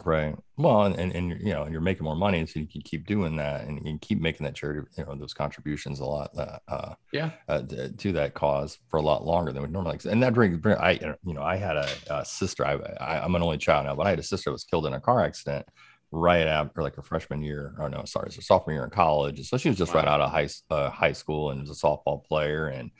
Right. 0.04 0.34
Well, 0.58 0.82
and, 0.82 0.96
and, 0.96 1.12
and 1.12 1.40
you 1.40 1.54
know, 1.54 1.66
you're 1.66 1.80
making 1.80 2.04
more 2.04 2.16
money, 2.16 2.44
so 2.46 2.60
you 2.60 2.66
can 2.66 2.82
keep 2.82 3.06
doing 3.06 3.36
that 3.36 3.62
and 3.62 3.78
you 3.78 3.84
can 3.84 3.98
keep 3.98 4.20
making 4.20 4.44
that 4.44 4.54
charity, 4.54 4.86
you 4.96 5.04
know, 5.04 5.14
those 5.14 5.32
contributions 5.32 6.00
a 6.00 6.04
lot, 6.04 6.30
uh, 6.36 6.58
uh 6.68 6.94
yeah, 7.12 7.30
uh, 7.48 7.62
to 7.96 8.12
that 8.12 8.34
cause 8.34 8.78
for 8.90 8.98
a 8.98 9.02
lot 9.02 9.24
longer 9.24 9.52
than 9.52 9.62
we 9.62 9.68
normally. 9.68 9.98
And 10.04 10.22
that 10.22 10.34
brings, 10.34 10.58
bring, 10.58 10.76
I, 10.76 10.92
you 11.24 11.32
know, 11.32 11.42
I 11.42 11.56
had 11.56 11.76
a, 11.76 11.88
a 12.10 12.24
sister. 12.24 12.66
I, 12.66 12.74
I, 13.00 13.24
am 13.24 13.34
an 13.34 13.42
only 13.42 13.58
child 13.58 13.86
now, 13.86 13.94
but 13.94 14.06
I 14.06 14.10
had 14.10 14.18
a 14.18 14.24
sister 14.24 14.50
that 14.50 14.54
was 14.54 14.64
killed 14.64 14.86
in 14.86 14.92
a 14.92 15.00
car 15.00 15.24
accident 15.24 15.66
right 16.10 16.46
after 16.46 16.82
like 16.82 16.98
a 16.98 17.02
freshman 17.02 17.42
year. 17.42 17.74
Oh 17.80 17.88
no, 17.88 18.04
sorry, 18.04 18.26
it's 18.26 18.38
a 18.38 18.42
sophomore 18.42 18.74
year 18.74 18.84
in 18.84 18.90
college. 18.90 19.48
So 19.48 19.56
she 19.56 19.68
was 19.68 19.78
just 19.78 19.94
wow. 19.94 20.00
right 20.00 20.08
out 20.08 20.20
of 20.20 20.30
high 20.30 20.48
uh, 20.70 20.90
high 20.90 21.12
school 21.12 21.50
and 21.50 21.60
was 21.60 21.70
a 21.70 21.86
softball 21.86 22.24
player 22.24 22.68
and 22.68 22.90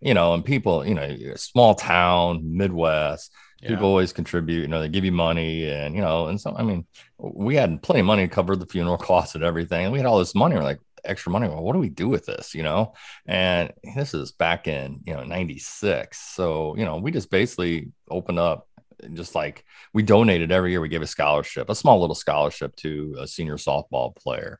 you 0.00 0.14
know, 0.14 0.34
and 0.34 0.44
people, 0.44 0.86
you 0.86 0.94
know, 0.94 1.16
small 1.36 1.74
town, 1.74 2.56
Midwest, 2.56 3.32
yeah. 3.60 3.70
people 3.70 3.86
always 3.86 4.12
contribute, 4.12 4.62
you 4.62 4.68
know, 4.68 4.80
they 4.80 4.88
give 4.88 5.04
you 5.04 5.12
money 5.12 5.68
and, 5.68 5.94
you 5.94 6.00
know, 6.00 6.26
and 6.26 6.40
so, 6.40 6.54
I 6.56 6.62
mean, 6.62 6.86
we 7.18 7.56
had 7.56 7.82
plenty 7.82 8.00
of 8.00 8.06
money 8.06 8.28
to 8.28 8.34
cover 8.34 8.56
the 8.56 8.66
funeral 8.66 8.98
costs 8.98 9.34
and 9.34 9.44
everything. 9.44 9.84
And 9.84 9.92
we 9.92 9.98
had 9.98 10.06
all 10.06 10.18
this 10.18 10.34
money. 10.34 10.56
We're 10.56 10.62
like, 10.62 10.80
extra 11.04 11.30
money. 11.30 11.48
Well, 11.48 11.62
what 11.62 11.72
do 11.72 11.78
we 11.78 11.88
do 11.88 12.08
with 12.08 12.26
this? 12.26 12.54
You 12.54 12.64
know, 12.64 12.94
and 13.26 13.72
this 13.94 14.12
is 14.12 14.32
back 14.32 14.66
in, 14.66 15.00
you 15.06 15.14
know, 15.14 15.24
96. 15.24 16.18
So, 16.18 16.76
you 16.76 16.84
know, 16.84 16.96
we 16.96 17.10
just 17.10 17.30
basically 17.30 17.92
opened 18.10 18.38
up 18.38 18.68
and 19.02 19.16
just 19.16 19.34
like 19.34 19.64
we 19.92 20.02
donated 20.02 20.50
every 20.50 20.70
year 20.70 20.80
we 20.80 20.88
gave 20.88 21.02
a 21.02 21.06
scholarship 21.06 21.68
a 21.68 21.74
small 21.74 22.00
little 22.00 22.14
scholarship 22.14 22.74
to 22.76 23.14
a 23.20 23.26
senior 23.26 23.56
softball 23.56 24.16
player 24.16 24.58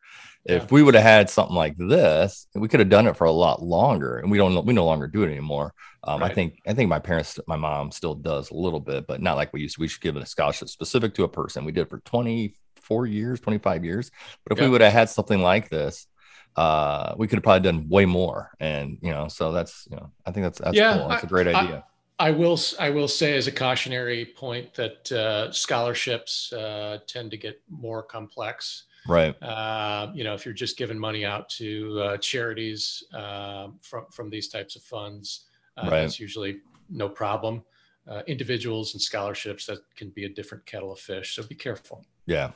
if 0.48 0.62
yeah. 0.62 0.68
we 0.70 0.82
would 0.82 0.94
have 0.94 1.02
had 1.02 1.28
something 1.28 1.56
like 1.56 1.76
this, 1.76 2.46
we 2.54 2.68
could 2.68 2.80
have 2.80 2.88
done 2.88 3.08
it 3.08 3.16
for 3.16 3.24
a 3.24 3.32
lot 3.32 3.62
longer, 3.62 4.18
and 4.18 4.30
we 4.30 4.38
don't. 4.38 4.64
We 4.64 4.74
no 4.74 4.84
longer 4.84 5.08
do 5.08 5.22
it 5.24 5.30
anymore. 5.30 5.74
Um, 6.04 6.20
right. 6.20 6.30
I 6.30 6.34
think. 6.34 6.60
I 6.66 6.72
think 6.72 6.88
my 6.88 7.00
parents, 7.00 7.38
my 7.48 7.56
mom, 7.56 7.90
still 7.90 8.14
does 8.14 8.50
a 8.50 8.54
little 8.54 8.78
bit, 8.78 9.06
but 9.08 9.20
not 9.20 9.36
like 9.36 9.52
we 9.52 9.60
used 9.60 9.74
to. 9.74 9.80
We 9.80 9.88
should 9.88 10.02
give 10.02 10.16
it 10.16 10.22
a 10.22 10.26
scholarship 10.26 10.68
specific 10.68 11.14
to 11.14 11.24
a 11.24 11.28
person. 11.28 11.64
We 11.64 11.72
did 11.72 11.82
it 11.82 11.90
for 11.90 11.98
twenty 12.00 12.54
four 12.76 13.06
years, 13.06 13.40
twenty 13.40 13.58
five 13.58 13.84
years. 13.84 14.12
But 14.44 14.52
if 14.52 14.58
yeah. 14.58 14.66
we 14.66 14.70
would 14.70 14.82
have 14.82 14.92
had 14.92 15.10
something 15.10 15.42
like 15.42 15.68
this, 15.68 16.06
uh, 16.54 17.14
we 17.16 17.26
could 17.26 17.38
have 17.38 17.44
probably 17.44 17.68
done 17.68 17.88
way 17.88 18.04
more. 18.04 18.52
And 18.60 18.98
you 19.02 19.10
know, 19.10 19.26
so 19.26 19.50
that's 19.50 19.88
you 19.90 19.96
know, 19.96 20.12
I 20.24 20.30
think 20.30 20.44
that's 20.44 20.58
that's 20.58 20.76
yeah, 20.76 20.96
cool. 20.96 21.08
That's 21.08 21.24
I, 21.24 21.26
a 21.26 21.28
great 21.28 21.48
idea. 21.48 21.84
I, 22.20 22.28
I 22.28 22.30
will. 22.30 22.58
I 22.78 22.90
will 22.90 23.08
say 23.08 23.36
as 23.36 23.48
a 23.48 23.52
cautionary 23.52 24.24
point 24.24 24.74
that 24.74 25.10
uh, 25.10 25.50
scholarships 25.50 26.52
uh, 26.52 26.98
tend 27.08 27.32
to 27.32 27.36
get 27.36 27.60
more 27.68 28.02
complex. 28.02 28.84
Right. 29.08 29.40
Uh, 29.42 30.10
you 30.14 30.24
know, 30.24 30.34
if 30.34 30.44
you're 30.44 30.54
just 30.54 30.76
giving 30.76 30.98
money 30.98 31.24
out 31.24 31.48
to 31.50 32.00
uh, 32.00 32.16
charities 32.18 33.04
uh, 33.14 33.68
from 33.82 34.06
from 34.10 34.30
these 34.30 34.48
types 34.48 34.76
of 34.76 34.82
funds, 34.82 35.46
uh, 35.76 35.82
right. 35.82 36.02
that's 36.02 36.20
usually 36.20 36.58
no 36.88 37.08
problem. 37.08 37.62
Uh, 38.08 38.22
individuals 38.28 38.94
and 38.94 39.02
scholarships 39.02 39.66
that 39.66 39.78
can 39.96 40.10
be 40.10 40.24
a 40.24 40.28
different 40.28 40.64
kettle 40.64 40.92
of 40.92 40.98
fish. 40.98 41.34
So 41.34 41.42
be 41.42 41.56
careful. 41.56 42.04
Yeah. 42.26 42.52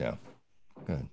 Yeah. 0.00 0.14
Good. 0.86 1.08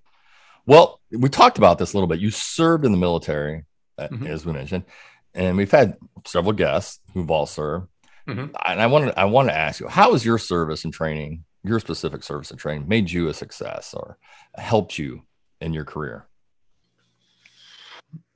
Well, 0.65 1.01
we 1.11 1.27
talked 1.27 1.57
about 1.57 1.77
this 1.77 1.93
a 1.93 1.97
little 1.97 2.07
bit. 2.07 2.19
You 2.19 2.31
served 2.31 2.85
in 2.85 2.93
the 2.93 2.97
military, 2.97 3.65
uh, 3.97 4.07
mm-hmm. 4.07 4.27
as 4.27 4.45
we 4.45 4.53
mentioned, 4.53 4.85
and 5.33 5.57
we've 5.57 5.71
had 5.71 5.97
several 6.25 6.53
guests 6.53 6.99
who've 7.13 7.29
all 7.29 7.45
served. 7.45 7.87
Mm-hmm. 8.27 8.55
And 8.65 8.81
I 8.81 8.87
wanted 8.87 9.13
I 9.17 9.25
want 9.25 9.49
to 9.49 9.57
ask 9.57 9.79
you, 9.79 9.87
how 9.87 10.11
was 10.11 10.23
your 10.23 10.37
service 10.37 10.85
and 10.85 10.93
training 10.93 11.43
your 11.63 11.79
specific 11.79 12.23
service 12.23 12.51
and 12.51 12.59
training 12.59 12.87
made 12.87 13.11
you 13.11 13.27
a 13.27 13.33
success 13.33 13.93
or 13.93 14.17
helped 14.55 14.97
you 14.97 15.23
in 15.59 15.73
your 15.73 15.85
career? 15.85 16.27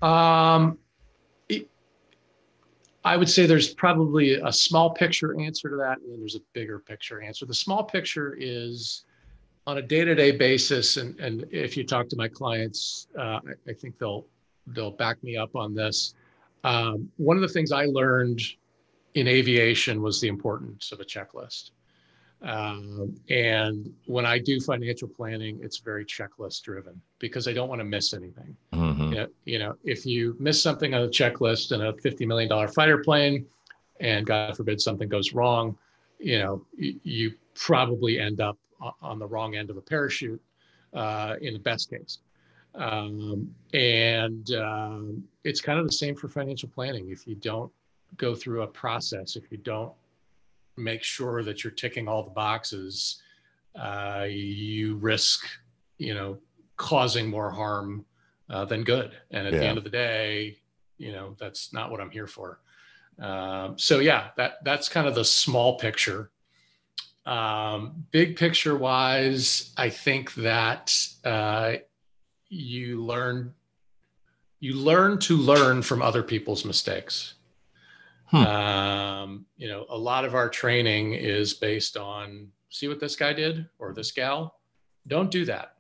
Um, 0.02 0.78
it, 1.50 1.70
I 3.04 3.18
would 3.18 3.30
say 3.30 3.46
there's 3.46 3.74
probably 3.74 4.36
a 4.36 4.52
small 4.52 4.92
picture 4.92 5.40
answer 5.40 5.70
to 5.70 5.76
that, 5.78 6.00
and 6.00 6.12
then 6.12 6.20
there's 6.20 6.36
a 6.36 6.42
bigger 6.54 6.80
picture 6.80 7.22
answer. 7.22 7.46
The 7.46 7.54
small 7.54 7.84
picture 7.84 8.36
is 8.40 9.06
on 9.68 9.80
a 9.80 9.82
day-to-day 9.82 10.32
basis, 10.32 10.98
and, 10.98 11.20
and 11.20 11.46
if 11.52 11.76
you 11.76 11.84
talk 11.84 12.08
to 12.10 12.16
my 12.16 12.28
clients, 12.28 13.08
uh, 13.18 13.40
I, 13.68 13.72
I, 13.72 13.74
think 13.74 13.98
they'll 13.98 14.28
they'll 14.68 14.92
back 14.92 15.22
me 15.24 15.38
up 15.38 15.56
on 15.56 15.74
this. 15.74 16.14
Um, 16.64 17.12
one 17.18 17.36
of 17.36 17.42
the 17.42 17.48
things 17.48 17.72
I 17.72 17.86
learned 17.86 18.42
in 19.16 19.28
aviation 19.28 20.02
was 20.02 20.22
the 20.22 20.28
importance 20.28 20.92
of 20.92 21.00
a 21.00 21.06
checklist. 21.06 21.72
Um, 22.46 23.16
and 23.30 23.92
when 24.06 24.26
I 24.26 24.38
do 24.38 24.60
financial 24.60 25.08
planning, 25.08 25.60
it's 25.64 25.80
very 25.80 26.06
checklist 26.06 26.62
driven 26.62 27.02
because 27.18 27.48
I 27.48 27.54
don't 27.54 27.70
want 27.70 27.80
to 27.80 27.86
miss 27.86 28.14
anything. 28.14 28.56
Mm-hmm. 28.72 29.02
You, 29.02 29.16
know, 29.16 29.28
you, 29.46 29.60
know, 29.60 29.76
if 29.84 30.06
you 30.06 30.36
miss 30.40 30.62
something 30.62 30.94
on 30.94 31.02
the 31.02 31.08
checklist 31.08 31.72
in 31.72 31.82
a 31.82 31.94
$50 31.94 32.28
million 32.28 32.68
fighter 32.68 33.00
plane, 33.00 33.48
and 34.00 34.28
God 34.28 34.56
forbid 34.56 34.80
something 34.80 35.10
goes 35.10 35.34
wrong, 35.34 35.76
you 36.20 36.38
know, 36.38 36.64
you, 36.78 37.00
you 37.04 37.34
probably 37.56 38.20
end 38.20 38.42
up 38.42 38.58
on 39.02 39.18
the 39.18 39.26
wrong 39.26 39.56
end 39.56 39.72
of 39.72 39.78
a 39.78 39.82
parachute 39.82 40.42
uh, 40.94 41.36
in 41.42 41.54
the 41.54 41.60
best 41.60 41.90
case. 41.90 42.20
Um, 42.76 43.56
and 43.74 44.52
um, 44.52 45.24
it's 45.44 45.62
kind 45.62 45.80
of 45.80 45.88
the 45.88 45.94
same 45.94 46.16
for 46.16 46.28
financial 46.28 46.70
planning. 46.70 47.10
If 47.10 47.26
you 47.26 47.36
don't 47.36 47.72
go 48.18 48.36
through 48.36 48.62
a 48.62 48.68
process, 48.68 49.36
if 49.36 49.52
you 49.52 49.58
don't 49.58 49.94
make 50.78 51.04
sure 51.04 51.44
that 51.44 51.64
you're 51.64 51.72
ticking 51.72 52.08
all 52.08 52.24
the 52.24 52.30
boxes, 52.30 53.22
uh, 53.80 54.26
you 54.30 54.96
risk, 54.96 55.46
you 55.98 56.14
know, 56.14 56.38
causing 56.78 57.30
more 57.30 57.52
harm 57.52 58.06
uh, 58.50 58.66
then 58.66 58.84
good. 58.84 59.12
And 59.32 59.48
at 59.48 59.54
the 59.54 59.66
end 59.66 59.78
of 59.78 59.84
the 59.84 59.90
day, 59.90 60.58
you 60.98 61.12
know, 61.12 61.36
that's 61.40 61.74
not 61.74 61.92
what 61.92 62.00
I'm 62.00 62.12
here 62.12 62.28
for. 62.28 62.60
Um, 63.20 63.78
so 63.78 64.00
yeah, 64.00 64.30
that 64.38 64.64
that's 64.64 64.90
kind 64.90 65.08
of 65.08 65.16
the 65.16 65.26
small 65.26 65.78
picture. 65.78 66.32
Um, 67.26 68.06
big 68.12 68.36
picture 68.38 68.78
wise, 68.78 69.74
I 69.78 69.90
think 69.90 70.34
that 70.36 70.96
uh, 71.24 71.76
you 72.50 73.04
learn 73.04 73.54
you 74.60 74.74
learn 74.74 75.20
to 75.20 75.38
learn 75.38 75.82
from 75.82 76.02
other 76.02 76.24
people's 76.24 76.66
mistakes. 76.66 77.35
Hmm. 78.28 78.38
Um, 78.38 79.46
you 79.58 79.68
know, 79.68 79.86
a 79.90 79.98
lot 79.98 80.26
of 80.26 80.34
our 80.36 80.50
training 80.50 81.14
is 81.14 81.54
based 81.54 81.96
on 81.98 82.48
see 82.70 82.88
what 82.88 83.00
this 83.00 83.16
guy 83.16 83.34
did 83.34 83.68
or 83.80 83.94
this 83.94 84.12
gal. 84.12 84.60
Don't 85.08 85.30
do 85.30 85.46
that 85.46 85.76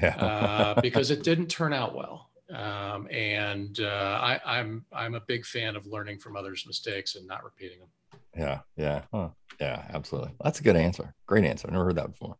Yeah. 0.00 0.14
uh, 0.16 0.80
because 0.80 1.10
it 1.10 1.22
didn't 1.22 1.48
turn 1.48 1.72
out 1.72 1.94
well. 1.94 2.30
Um, 2.50 3.08
and 3.10 3.78
uh, 3.80 4.18
I, 4.20 4.40
I'm 4.44 4.84
I'm 4.92 5.14
a 5.14 5.20
big 5.20 5.46
fan 5.46 5.76
of 5.76 5.86
learning 5.86 6.18
from 6.18 6.36
others' 6.36 6.64
mistakes 6.66 7.14
and 7.14 7.26
not 7.26 7.44
repeating 7.44 7.78
them. 7.78 7.88
Yeah, 8.36 8.60
yeah, 8.76 9.02
huh. 9.12 9.28
yeah, 9.60 9.84
absolutely. 9.94 10.32
That's 10.42 10.60
a 10.60 10.62
good 10.64 10.76
answer. 10.76 11.14
Great 11.26 11.44
answer. 11.44 11.68
I 11.68 11.72
never 11.72 11.84
heard 11.84 11.96
that 11.96 12.10
before. 12.10 12.36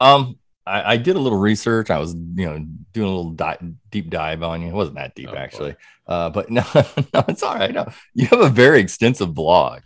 Um, 0.00 0.38
I, 0.66 0.92
I 0.94 0.96
did 0.96 1.16
a 1.16 1.18
little 1.20 1.38
research. 1.38 1.90
I 1.90 1.98
was, 1.98 2.14
you 2.14 2.44
know, 2.46 2.66
doing 2.92 3.06
a 3.06 3.14
little 3.14 3.30
di- 3.32 3.58
deep 3.90 4.10
dive 4.10 4.42
on 4.42 4.62
you. 4.62 4.68
It 4.68 4.74
wasn't 4.74 4.96
that 4.96 5.14
deep 5.14 5.28
Oh, 5.30 5.36
actually, 5.36 5.76
uh, 6.08 6.30
but 6.30 6.50
no, 6.50 6.64
no, 6.74 7.24
it's 7.28 7.42
all 7.42 7.54
right. 7.54 7.72
No, 7.72 7.86
you 8.14 8.26
have 8.26 8.40
a 8.40 8.48
very 8.48 8.80
extensive 8.80 9.32
blog, 9.32 9.82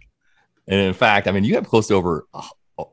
and 0.67 0.81
in 0.81 0.95
fact, 0.95 1.29
I 1.29 1.33
mean, 1.33 1.45
you 1.45 1.55
have 1.57 1.69
close 1.69 1.89
to 1.89 1.95
over, 1.95 2.27
uh, 2.33 2.47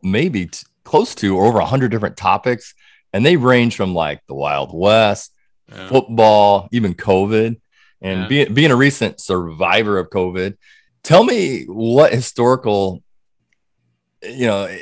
maybe 0.03 0.47
t- 0.47 0.65
close 0.83 1.15
to 1.15 1.37
or 1.37 1.45
over 1.45 1.59
a 1.59 1.65
hundred 1.65 1.91
different 1.91 2.17
topics, 2.17 2.73
and 3.13 3.25
they 3.25 3.37
range 3.37 3.75
from 3.77 3.93
like 3.95 4.21
the 4.27 4.35
Wild 4.35 4.71
West, 4.77 5.31
Yeah. 5.71 5.87
football, 5.87 6.67
even 6.71 6.93
COVID, 6.93 7.59
and 8.01 8.21
Yeah. 8.21 8.27
being 8.27 8.53
being 8.53 8.71
a 8.71 8.75
recent 8.75 9.21
survivor 9.21 9.97
of 9.97 10.09
COVID, 10.09 10.57
tell 11.03 11.23
me 11.23 11.63
what 11.67 12.11
historical, 12.13 13.01
you 14.23 14.45
know, 14.47 14.75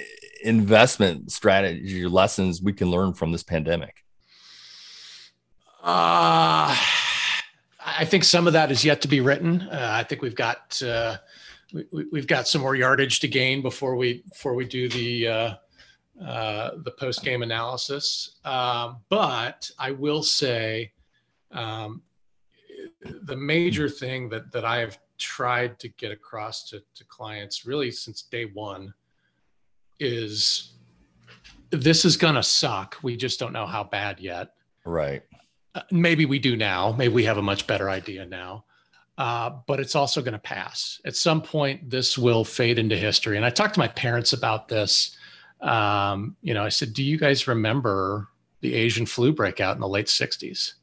investment 0.44 1.32
strategy 1.32 2.08
lessons 2.08 2.62
we 2.62 2.74
can 2.74 2.90
learn 2.90 3.14
from 3.14 3.32
this 3.32 3.44
pandemic. 3.44 4.04
Uh, 5.84 6.76
I 7.86 8.06
think 8.06 8.24
some 8.24 8.48
of 8.48 8.54
that 8.54 8.72
is 8.72 8.84
yet 8.84 9.02
to 9.02 9.08
be 9.08 9.22
written. 9.22 9.62
Uh, 9.62 9.90
I 9.92 10.04
think 10.04 10.22
we've 10.22 10.36
got 10.36 10.82
uh, 10.82 11.18
we, 11.74 12.06
we've 12.12 12.28
got 12.28 12.48
some 12.48 12.62
more 12.62 12.76
yardage 12.76 13.20
to 13.20 13.28
gain 13.28 13.62
before 13.62 13.96
we 13.96 14.24
before 14.30 14.56
we 14.56 14.66
do 14.66 14.90
the 14.90 15.28
uh, 15.28 15.54
uh, 16.24 16.72
the 16.84 16.92
post 16.92 17.24
game 17.24 17.44
analysis. 17.44 18.40
Um, 18.46 18.98
but 19.10 19.70
I 19.78 19.92
will 19.92 20.24
say 20.24 20.94
um, 21.52 22.02
the 23.24 23.36
major 23.36 23.88
thing 23.88 24.30
that 24.30 24.52
that 24.52 24.66
I 24.66 24.80
have 24.80 24.98
tried 25.18 25.80
to 25.80 25.88
get 25.90 26.12
across 26.12 26.68
to, 26.70 26.82
to 26.96 27.06
clients 27.06 27.66
really 27.66 27.92
since 27.92 28.24
day 28.24 28.46
one 28.46 28.94
is 30.00 30.74
this 31.72 32.06
is 32.06 32.18
going 32.18 32.36
to 32.36 32.44
suck. 32.44 32.98
We 33.04 33.18
just 33.18 33.40
don't 33.40 33.54
know 33.54 33.66
how 33.66 33.84
bad 33.84 34.20
yet. 34.20 34.54
Right. 34.86 35.24
uh, 35.74 35.82
maybe 35.92 36.26
we 36.26 36.40
do 36.40 36.56
now. 36.56 36.94
Maybe 36.98 37.14
we 37.14 37.24
have 37.26 37.38
a 37.38 37.42
much 37.42 37.68
better 37.68 37.90
idea 37.90 38.26
now. 38.26 38.66
Uh, 39.18 39.50
but 39.66 39.80
it's 39.80 39.96
also 39.96 40.22
going 40.22 40.34
to 40.34 40.40
pass. 40.40 41.00
At 41.06 41.16
some 41.16 41.42
point 41.42 41.90
this 41.90 42.18
will 42.18 42.44
fade 42.46 42.78
into 42.80 42.98
history. 42.98 43.38
And 43.38 43.46
i 43.46 43.50
talked 43.50 43.74
to 43.76 43.80
my 43.80 43.88
parents 43.88 44.34
about 44.34 44.68
this. 44.68 45.18
Um, 45.62 46.36
you 46.42 46.54
know 46.54 46.64
i 46.66 46.70
said 46.70 46.94
do 46.94 47.02
you 47.02 47.18
guys 47.18 47.48
remember 47.48 48.28
the 48.60 48.76
asian 48.76 49.06
flu 49.06 49.32
breakout 49.32 49.74
in 49.76 49.82
the 49.82 49.88
late 49.88 50.08
60s 50.08 50.74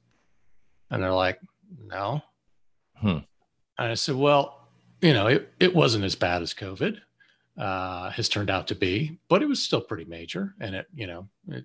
and 0.90 1.02
they're 1.02 1.12
like 1.12 1.38
no. 1.86 2.22
Hmm. 2.96 3.18
and 3.78 3.88
i 3.92 3.94
said 3.94 4.16
well 4.16 4.66
you 5.02 5.12
know 5.12 5.26
it, 5.26 5.52
it 5.60 5.74
wasn't 5.74 6.04
as 6.04 6.14
bad 6.16 6.40
as 6.40 6.54
covid 6.54 7.00
uh, 7.59 8.11
has 8.11 8.28
turned 8.28 8.50
out 8.50 8.66
to 8.66 8.74
be 8.74 9.18
but 9.28 9.42
it 9.42 9.46
was 9.46 9.62
still 9.62 9.80
pretty 9.80 10.05
major 10.05 10.55
and 10.61 10.74
it 10.74 10.86
you 10.94 11.07
know 11.07 11.28
it, 11.48 11.64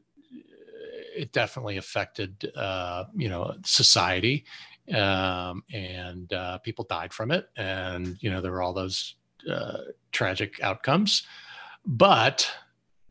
it 1.16 1.32
definitely 1.32 1.78
affected 1.78 2.52
uh, 2.56 3.06
you 3.16 3.30
know 3.30 3.56
society 3.66 4.46
um, 4.94 5.64
and 5.74 6.32
uh, 6.34 6.58
people 6.60 6.86
died 6.90 7.14
from 7.14 7.32
it 7.32 7.50
and 7.56 8.18
you 8.22 8.30
know 8.30 8.42
there 8.42 8.52
were 8.52 8.62
all 8.62 8.74
those 8.74 9.16
uh, 9.52 9.78
tragic 10.12 10.62
outcomes 10.62 11.26
but 11.86 12.50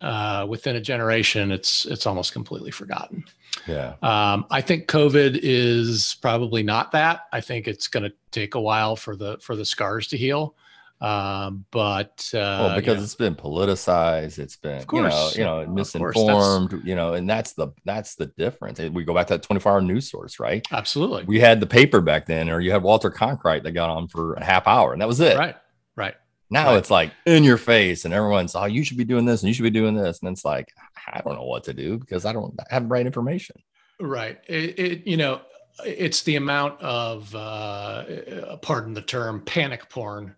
uh, 0.02 0.46
within 0.46 0.76
a 0.76 0.80
generation 0.80 1.50
it's 1.50 1.86
it's 1.86 2.06
almost 2.06 2.32
completely 2.32 2.70
forgotten 2.70 3.24
Yeah. 3.66 3.94
um, 4.02 4.44
I 4.50 4.60
think 4.60 4.86
COVID 4.86 5.40
is 5.42 6.16
probably 6.20 6.62
not 6.62 6.92
that. 6.92 7.22
I 7.32 7.40
think 7.40 7.66
it's 7.66 7.88
going 7.88 8.04
to 8.04 8.12
take 8.30 8.54
a 8.54 8.60
while 8.60 8.96
for 8.96 9.16
the 9.16 9.38
for 9.40 9.56
the 9.56 9.64
scars 9.64 10.06
to 10.08 10.18
heal. 10.18 10.54
Um, 11.00 11.66
but 11.70 12.30
uh, 12.32 12.38
Well, 12.38 12.70
you 12.70 12.76
because 12.76 12.96
know, 12.98 13.02
it's 13.04 13.14
been 13.14 13.34
politicized, 13.34 14.38
it's 14.38 14.56
been, 14.56 14.78
Of 14.78 14.86
you 14.92 15.02
know, 15.02 15.30
you 15.34 15.44
know, 15.44 15.60
Of 15.60 15.66
course, 15.66 15.94
misinformed, 15.94 16.80
you 16.84 16.94
know, 16.94 17.14
and 17.14 17.28
that's 17.28 17.52
the 17.52 17.68
that's 17.84 18.14
the 18.14 18.26
difference. 18.38 18.78
We 18.80 19.04
go 19.04 19.14
back 19.14 19.26
to 19.28 19.34
that 19.34 19.42
24 19.42 19.72
hour 19.72 19.80
news 19.82 20.10
source, 20.10 20.40
right? 20.40 20.66
absolutely 20.72 21.24
We 21.24 21.38
had 21.38 21.60
the 21.60 21.66
paper 21.66 22.00
back 22.00 22.26
then, 22.26 22.48
or 22.48 22.60
you 22.60 22.70
had 22.72 22.82
Walter 22.82 23.10
Cronkite 23.10 23.62
that 23.64 23.72
got 23.72 23.90
on 23.90 24.08
for 24.08 24.34
a 24.34 24.44
half 24.44 24.66
hour, 24.66 24.92
and 24.92 25.02
that 25.02 25.08
was 25.08 25.20
it. 25.20 25.36
right, 25.36 25.56
right. 25.96 26.14
Now 26.48 26.68
Right. 26.68 26.78
it's 26.78 26.90
like 26.90 27.12
in 27.26 27.44
your 27.44 27.58
face, 27.58 28.04
and 28.04 28.14
everyone's, 28.14 28.54
oh, 28.54 28.64
you 28.66 28.84
should 28.84 28.96
be 28.96 29.04
doing 29.04 29.24
this 29.26 29.42
and 29.42 29.48
you 29.48 29.54
should 29.54 29.64
be 29.64 29.70
doing 29.70 29.96
this. 29.96 30.20
And 30.22 30.30
it's 30.30 30.44
like, 30.44 30.72
I 31.12 31.20
don't 31.20 31.34
know 31.34 31.44
what 31.44 31.64
to 31.64 31.74
do 31.74 31.98
because 31.98 32.24
I 32.24 32.32
don't 32.32 32.54
have 32.70 32.84
the 32.84 32.88
right 32.88 33.04
information. 33.04 33.56
Right. 34.00 34.38
It, 34.46 34.78
it 34.78 35.06
you 35.06 35.16
know, 35.16 35.40
it's 35.84 36.22
the 36.22 36.36
amount 36.36 36.80
of 36.80 37.34
uh, 37.34 38.56
pardon 38.62 38.94
the 38.94 39.02
term 39.02 39.42
panic 39.44 39.90
porn 39.90 40.36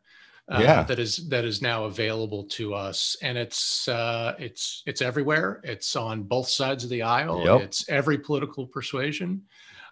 uh, 0.50 0.60
Yeah. 0.62 0.82
that 0.84 0.98
is 0.98 1.28
that 1.28 1.44
is 1.44 1.60
now 1.60 1.84
available 1.84 2.44
to 2.44 2.74
us, 2.74 3.16
and 3.22 3.36
it's 3.36 3.86
uh, 3.88 4.34
it's 4.38 4.82
it's 4.86 5.02
everywhere. 5.02 5.60
It's 5.64 5.94
on 5.96 6.22
both 6.22 6.48
sides 6.48 6.84
of 6.84 6.90
the 6.90 7.02
aisle. 7.02 7.44
Yep. 7.44 7.60
It's 7.62 7.88
every 7.88 8.18
political 8.18 8.66
persuasion, 8.66 9.42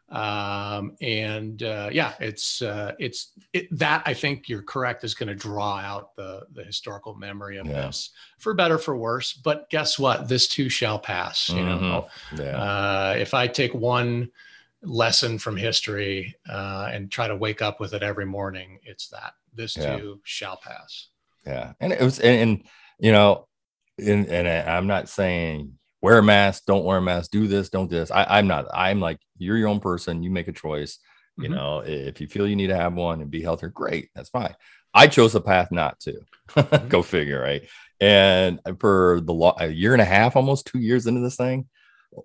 um, 0.08 0.96
and 1.00 1.62
uh, 1.62 1.90
yeah, 1.92 2.14
it's 2.20 2.62
uh, 2.62 2.92
it's 2.98 3.32
it, 3.52 3.66
that 3.78 4.02
I 4.06 4.14
think 4.14 4.48
you're 4.48 4.62
correct 4.62 5.02
is 5.04 5.14
going 5.14 5.28
to 5.28 5.34
draw 5.34 5.76
out 5.78 6.14
the 6.16 6.46
the 6.52 6.62
historical 6.64 7.14
memory 7.14 7.58
of 7.58 7.66
Yeah. 7.66 7.86
this 7.86 8.10
for 8.38 8.54
better 8.54 8.78
for 8.78 8.96
worse. 8.96 9.32
But 9.32 9.68
guess 9.68 9.98
what? 9.98 10.28
This 10.28 10.46
too 10.48 10.68
shall 10.68 10.98
pass. 10.98 11.48
You 11.48 11.62
know. 11.64 12.06
Mhm. 12.32 12.38
Yeah. 12.38 12.56
Uh, 12.56 13.14
if 13.18 13.34
I 13.34 13.46
take 13.48 13.74
one 13.74 14.30
lesson 14.86 15.38
from 15.38 15.56
history 15.56 16.34
uh, 16.48 16.88
and 16.92 17.10
try 17.10 17.28
to 17.28 17.36
wake 17.36 17.60
up 17.62 17.80
with 17.80 17.92
it 17.94 18.02
every 18.02 18.26
morning, 18.26 18.78
it's 18.84 19.08
that 19.08 19.32
this 19.54 19.76
Yeah. 19.76 19.96
too 19.98 20.20
shall 20.24 20.56
pass. 20.56 21.08
Yeah, 21.46 21.72
and 21.80 21.92
it 21.92 22.00
was, 22.00 22.18
and, 22.20 22.40
and 22.40 22.62
you 22.98 23.12
know, 23.12 23.46
and, 23.98 24.26
and 24.26 24.48
I'm 24.68 24.86
not 24.86 25.08
saying 25.08 25.72
wear 26.02 26.18
a 26.18 26.22
mask, 26.22 26.64
don't 26.66 26.84
wear 26.84 26.98
a 26.98 27.02
mask, 27.02 27.30
do 27.30 27.46
this, 27.46 27.68
don't 27.68 27.88
do 27.90 27.96
this. 27.96 28.10
I, 28.10 28.24
I'm 28.38 28.46
not. 28.46 28.66
I'm 28.72 29.00
like 29.00 29.18
you're 29.38 29.56
your 29.56 29.68
own 29.68 29.80
person. 29.80 30.22
You 30.22 30.30
make 30.30 30.48
a 30.48 30.52
choice. 30.52 30.98
You 31.38 31.48
Mhm. 31.48 31.54
know, 31.54 31.78
if 31.84 32.20
you 32.20 32.26
feel 32.28 32.46
you 32.48 32.56
need 32.56 32.68
to 32.68 32.76
have 32.76 32.94
one 32.94 33.20
and 33.20 33.30
be 33.30 33.42
healthier, 33.42 33.68
great, 33.68 34.08
that's 34.14 34.30
fine. 34.30 34.54
I 34.94 35.06
chose 35.08 35.34
a 35.34 35.40
path 35.40 35.70
not 35.72 36.00
to. 36.00 36.14
Mm-hmm. 36.54 36.88
Go 36.88 37.02
figure, 37.02 37.40
right? 37.40 37.66
And 38.00 38.60
for 38.78 39.20
the 39.22 39.32
lo- 39.34 39.56
a 39.58 39.66
year 39.66 39.92
and 39.94 40.00
a 40.00 40.06
half, 40.06 40.36
almost 40.36 40.66
two 40.66 40.78
years 40.78 41.06
into 41.08 41.20
this 41.20 41.36
thing, 41.36 41.66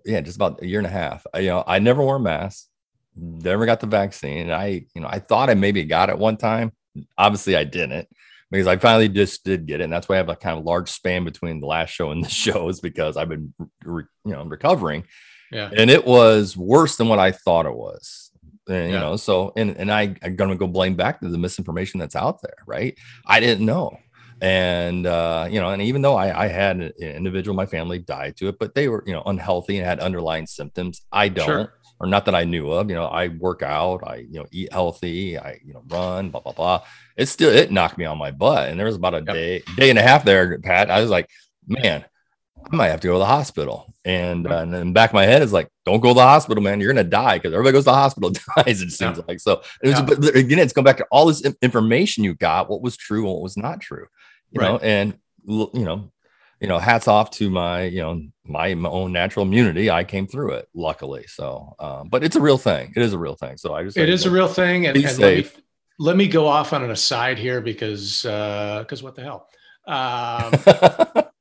yeah, 0.04 0.20
just 0.20 0.36
about 0.36 0.62
a 0.62 0.66
year 0.66 0.78
and 0.78 0.86
a 0.86 0.90
half. 0.90 1.26
I, 1.34 1.40
you 1.40 1.48
know, 1.50 1.64
I 1.66 1.78
never 1.78 2.02
wore 2.02 2.16
a 2.16 2.20
mask, 2.20 2.66
never 3.16 3.66
got 3.66 3.80
the 3.80 3.86
vaccine. 3.86 4.38
And 4.42 4.52
I, 4.54 4.86
you 4.94 5.00
know, 5.00 5.08
I 5.08 5.18
thought 5.18 5.50
I 5.50 5.54
maybe 5.54 5.84
got 5.84 6.10
it 6.10 6.18
one 6.18 6.36
time. 6.36 6.72
Obviously, 7.18 7.56
I 7.56 7.64
didn't 7.64 8.08
because 8.50 8.66
I 8.66 8.76
finally 8.76 9.08
just 9.08 9.44
did 9.44 9.66
get 9.66 9.80
it. 9.80 9.84
And 9.84 9.92
that's 9.92 10.08
why 10.08 10.16
I 10.16 10.18
have 10.18 10.28
a 10.28 10.36
kind 10.36 10.58
of 10.58 10.64
large 10.64 10.90
span 10.90 11.24
between 11.24 11.60
the 11.60 11.66
last 11.66 11.90
show 11.90 12.10
and 12.10 12.24
this 12.24 12.32
show 12.46 12.68
is 12.68 12.80
because 12.80 13.16
I've 13.16 13.28
been, 13.28 13.54
re- 13.84 14.04
you 14.24 14.32
know, 14.32 14.44
recovering 14.44 15.04
Yeah. 15.50 15.70
and 15.76 15.90
it 15.90 16.04
was 16.06 16.56
worse 16.56 16.96
than 16.96 17.08
what 17.08 17.18
I 17.18 17.32
thought 17.32 17.66
it 17.66 17.74
was. 17.74 18.30
And, 18.68 18.88
you 18.88 18.94
Yeah. 18.94 19.00
know, 19.00 19.16
so 19.16 19.52
and 19.56 19.76
and 19.76 19.90
I 19.90 20.14
I'm 20.22 20.36
gonna 20.36 20.54
go 20.54 20.66
blame 20.68 20.94
back 20.94 21.20
to 21.20 21.28
the 21.28 21.38
misinformation 21.38 21.98
that's 21.98 22.14
out 22.14 22.42
there, 22.42 22.56
right? 22.66 22.96
I 23.26 23.40
didn't 23.40 23.66
know, 23.66 23.96
and 24.42 25.06
uh, 25.06 25.46
you 25.50 25.60
know, 25.60 25.70
and 25.70 25.80
even 25.80 26.02
though 26.02 26.16
I 26.16 26.44
I 26.44 26.48
had 26.48 26.76
an 26.80 26.92
individual 26.98 27.52
in 27.52 27.56
my 27.56 27.66
family 27.66 28.00
died 28.00 28.36
to 28.38 28.48
it, 28.48 28.58
but 28.58 28.74
they 28.74 28.88
were 28.88 29.04
you 29.06 29.12
know 29.12 29.22
unhealthy 29.24 29.78
and 29.78 29.86
had 29.86 30.00
underlying 30.00 30.46
symptoms. 30.46 31.00
I 31.12 31.28
don't, 31.28 31.46
Sure. 31.46 31.72
or 32.00 32.08
not 32.08 32.24
that 32.26 32.34
I 32.34 32.42
knew 32.44 32.70
of. 32.72 32.90
You 32.90 32.96
know, 32.96 33.06
I 33.06 33.28
work 33.28 33.62
out, 33.62 34.00
I 34.04 34.16
you 34.16 34.40
know 34.40 34.46
eat 34.50 34.72
healthy, 34.72 35.38
I 35.38 35.60
you 35.64 35.72
know 35.72 35.84
run, 35.88 36.30
blah 36.30 36.40
blah 36.40 36.52
blah. 36.52 36.82
It 37.16 37.26
still 37.26 37.50
it 37.54 37.70
knocked 37.70 37.96
me 37.98 38.04
on 38.04 38.18
my 38.18 38.32
butt, 38.32 38.68
and 38.68 38.78
there 38.78 38.86
was 38.86 38.96
about 38.96 39.14
a 39.14 39.18
Yep. 39.18 39.26
day 39.26 39.62
day 39.76 39.90
and 39.90 39.98
a 39.98 40.02
half 40.02 40.24
there, 40.24 40.58
Pat. 40.58 40.90
I 40.90 41.00
was 41.00 41.08
like, 41.10 41.30
man. 41.66 42.04
I 42.72 42.76
might 42.76 42.88
have 42.90 43.00
to 43.00 43.08
go 43.08 43.14
to 43.14 43.18
the 43.18 43.26
hospital. 43.26 43.92
And, 44.04 44.46
uh, 44.46 44.58
and 44.58 44.72
then 44.72 44.82
in 44.82 44.86
the 44.88 44.92
back 44.92 45.10
of 45.10 45.14
my 45.14 45.24
head 45.24 45.42
is 45.42 45.52
like, 45.52 45.68
don't 45.84 45.98
go 45.98 46.10
to 46.10 46.14
the 46.14 46.22
hospital, 46.22 46.62
man. 46.62 46.78
You're 46.80 46.92
going 46.92 47.04
to 47.04 47.10
die 47.10 47.38
because 47.38 47.52
everybody 47.52 47.72
goes 47.72 47.82
to 47.82 47.90
the 47.90 47.94
hospital 47.94 48.30
dies, 48.56 48.80
it 48.82 48.92
seems 48.92 49.18
like. 49.26 49.40
So 49.40 49.62
it 49.82 49.88
was, 49.88 49.98
Yeah. 49.98 50.02
but 50.02 50.36
again, 50.36 50.60
it's 50.60 50.72
going 50.72 50.84
back 50.84 50.98
to 50.98 51.06
all 51.10 51.26
this 51.26 51.42
information 51.60 52.22
you 52.22 52.34
got, 52.34 52.70
what 52.70 52.80
was 52.80 52.96
true 52.96 53.24
and 53.24 53.32
what 53.32 53.42
was 53.42 53.56
not 53.56 53.80
true, 53.80 54.06
you 54.52 54.60
know, 54.60 54.72
Right. 54.72 54.82
and, 54.82 55.18
you 55.46 55.68
know, 55.74 56.10
you 56.60 56.68
know, 56.68 56.78
hats 56.78 57.08
off 57.08 57.30
to 57.32 57.50
my, 57.50 57.84
you 57.84 58.00
know, 58.00 58.22
my, 58.44 58.74
my 58.74 58.88
own 58.88 59.12
natural 59.12 59.44
immunity. 59.44 59.90
I 59.90 60.04
came 60.04 60.28
through 60.28 60.52
it, 60.52 60.68
luckily. 60.74 61.24
So, 61.26 61.74
um, 61.80 62.08
but 62.08 62.22
it's 62.22 62.36
a 62.36 62.40
real 62.40 62.58
thing. 62.58 62.92
It 62.94 63.02
is 63.02 63.12
a 63.12 63.18
real 63.18 63.34
thing. 63.34 63.56
So 63.56 63.74
I 63.74 63.82
just, 63.82 63.96
It 63.96 64.08
is 64.08 64.26
a 64.26 64.30
real 64.30 64.46
thing. 64.46 64.86
And, 64.86 64.96
and 64.96 65.18
let, 65.18 65.36
me, 65.36 65.50
let 65.98 66.16
me 66.16 66.28
go 66.28 66.46
off 66.46 66.72
on 66.72 66.84
an 66.84 66.90
aside 66.92 67.38
here 67.38 67.60
because 67.60 68.22
because 68.22 69.02
what 69.02 69.16
the 69.16 69.22
hell? 69.22 69.48
Um, 69.86 71.24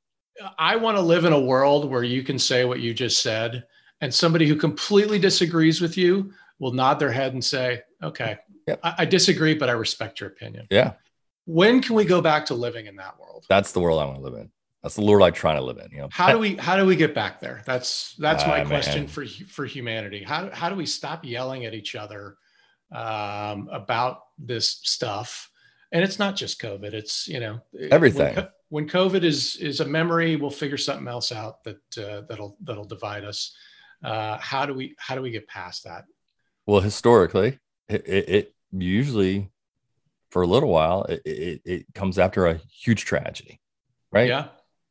I 0.58 0.76
want 0.76 0.98
to 0.98 1.02
live 1.02 1.26
in 1.26 1.34
a 1.34 1.40
world 1.40 1.90
where 1.90 2.04
you 2.04 2.24
can 2.24 2.40
say 2.40 2.66
what 2.66 2.80
you 2.80 2.94
just 2.94 3.22
said, 3.22 3.66
and 4.02 4.12
somebody 4.12 4.48
who 4.48 4.56
completely 4.56 5.20
disagrees 5.20 5.82
with 5.82 5.98
you 5.98 6.34
will 6.60 6.74
nod 6.74 6.96
their 7.00 7.12
head 7.12 7.34
and 7.34 7.44
say, 7.44 7.82
"Okay, 8.02 8.38
Yep. 8.68 8.80
I, 8.84 8.96
I 9.00 9.06
disagree, 9.06 9.54
but 9.54 9.70
I 9.70 9.74
respect 9.74 10.20
your 10.20 10.30
opinion." 10.30 10.68
yeah, 10.72 10.94
When 11.46 11.82
can 11.82 11.96
we 11.96 12.06
go 12.06 12.22
back 12.22 12.46
to 12.48 12.54
living 12.54 12.86
in 12.86 12.96
that 12.98 13.20
world? 13.20 13.46
that's 13.50 13.72
the 13.72 13.80
world 13.80 14.00
I 14.00 14.06
want 14.06 14.18
to 14.18 14.24
live 14.24 14.36
in. 14.36 14.52
That's 14.84 14.96
the 14.96 15.04
world 15.04 15.24
I'm 15.24 15.34
trying 15.34 15.58
to 15.58 15.64
live 15.64 15.78
in. 15.78 15.92
You 15.92 15.98
know, 16.02 16.10
How 16.12 16.32
do 16.32 16.40
we 16.40 16.56
how 16.56 16.76
do 16.76 16.86
we 16.86 16.96
get 16.96 17.14
back 17.14 17.40
there? 17.40 17.62
That's 17.66 18.16
that's 18.16 18.46
my 18.46 18.62
Ah, 18.62 18.66
question 18.68 19.02
man. 19.02 19.08
for 19.08 19.26
for 19.26 19.66
humanity. 19.66 20.24
How 20.24 20.50
how 20.52 20.70
do 20.70 20.76
we 20.76 20.86
stop 20.86 21.24
yelling 21.26 21.66
at 21.66 21.74
each 21.74 21.96
other 21.96 22.38
um, 22.92 23.70
about 23.72 24.20
this 24.38 24.80
stuff? 24.84 25.50
And 25.92 26.04
it's 26.04 26.20
not 26.20 26.36
just 26.36 26.62
COVID. 26.62 26.94
It's 26.94 27.28
you 27.28 27.40
know 27.40 27.60
Everything. 27.92 28.36
When, 28.36 28.48
when 28.70 28.88
COVID 28.90 29.24
is 29.24 29.56
is 29.58 29.82
a 29.82 29.86
memory, 29.86 30.36
we'll 30.36 30.50
figure 30.50 30.78
something 30.78 31.08
else 31.08 31.32
out 31.32 31.64
that 31.64 31.98
uh, 31.98 32.22
that'll 32.28 32.58
that'll 32.64 32.86
divide 32.86 33.24
us. 33.24 33.56
Uh, 34.04 34.38
how 34.40 34.66
do 34.66 34.74
we 34.74 34.96
how 34.98 35.16
do 35.16 35.22
we 35.22 35.32
get 35.32 35.48
past 35.48 35.84
that? 35.84 36.06
Well, 36.66 36.82
historically, 36.82 37.60
it, 37.90 38.08
it, 38.08 38.30
it 38.30 38.56
usually, 38.72 39.52
for 40.32 40.42
a 40.42 40.48
little 40.48 40.70
while, 40.70 41.04
it, 41.04 41.22
it, 41.26 41.62
it 41.66 41.86
comes 41.94 42.18
after 42.18 42.48
a 42.48 42.60
huge 42.74 43.06
tragedy, 43.06 43.60
right? 44.12 44.28
Yeah, 44.28 44.48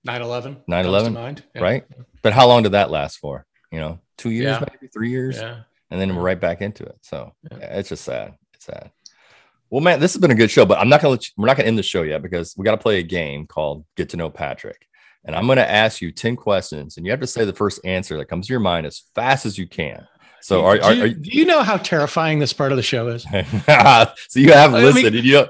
9-11 0.06 0.64
9/11, 0.68 1.12
mind. 1.14 1.42
Right. 1.58 1.84
But 2.22 2.32
how 2.32 2.46
long 2.46 2.62
did 2.62 2.72
that 2.72 2.90
last 2.90 3.16
for? 3.18 3.46
You 3.72 3.80
know, 3.80 3.98
two 4.18 4.30
years, 4.30 4.58
Yeah. 4.60 4.64
maybe 4.70 4.88
three 4.92 5.10
years, 5.10 5.36
Yeah. 5.38 5.62
and 5.90 6.00
then 6.00 6.14
we're 6.14 6.22
right 6.22 6.38
back 6.40 6.60
into 6.62 6.84
it. 6.84 6.98
So 7.02 7.32
Yeah. 7.50 7.78
it's 7.78 7.88
just 7.88 8.04
sad. 8.04 8.34
It's 8.54 8.66
sad. 8.66 8.90
Well, 9.70 9.80
man, 9.80 10.00
this 10.00 10.12
has 10.14 10.20
been 10.20 10.30
a 10.32 10.34
good 10.36 10.50
show, 10.50 10.66
but 10.66 10.78
I'm 10.78 10.88
not 10.88 11.00
gonna 11.00 11.12
let 11.12 11.26
you, 11.26 11.32
we're 11.36 11.46
not 11.46 11.56
gonna 11.56 11.68
end 11.68 11.78
the 11.78 11.82
show 11.82 12.02
yet 12.02 12.22
because 12.22 12.54
we 12.56 12.64
got 12.64 12.72
to 12.72 12.76
play 12.78 12.98
a 12.98 13.02
game 13.04 13.46
called 13.46 13.84
Get 13.96 14.08
to 14.10 14.16
Know 14.16 14.28
Patrick. 14.30 14.86
And 15.24 15.36
I'm 15.36 15.46
gonna 15.46 15.60
ask 15.62 16.00
you 16.00 16.10
10 16.12 16.34
questions, 16.36 16.96
and 16.96 17.06
you 17.06 17.12
have 17.12 17.20
to 17.20 17.26
say 17.26 17.44
the 17.44 17.52
first 17.52 17.80
answer 17.84 18.16
that 18.18 18.24
comes 18.26 18.46
to 18.48 18.52
your 18.52 18.60
mind 18.60 18.86
as 18.86 19.04
fast 19.14 19.46
as 19.46 19.56
you 19.58 19.66
can. 19.68 20.06
So 20.42 20.64
are, 20.64 20.78
do, 20.78 20.94
you, 20.94 21.02
are 21.02 21.06
you 21.06 21.14
do 21.14 21.30
you 21.30 21.44
know 21.44 21.62
how 21.62 21.76
terrifying 21.76 22.38
this 22.38 22.52
part 22.52 22.72
of 22.72 22.76
the 22.76 22.82
show 22.82 23.08
is? 23.08 23.22
so 23.30 24.40
you 24.40 24.52
have 24.52 24.74
I 24.74 24.82
mean- 24.82 24.94
listened 24.94 25.16
you 25.24 25.46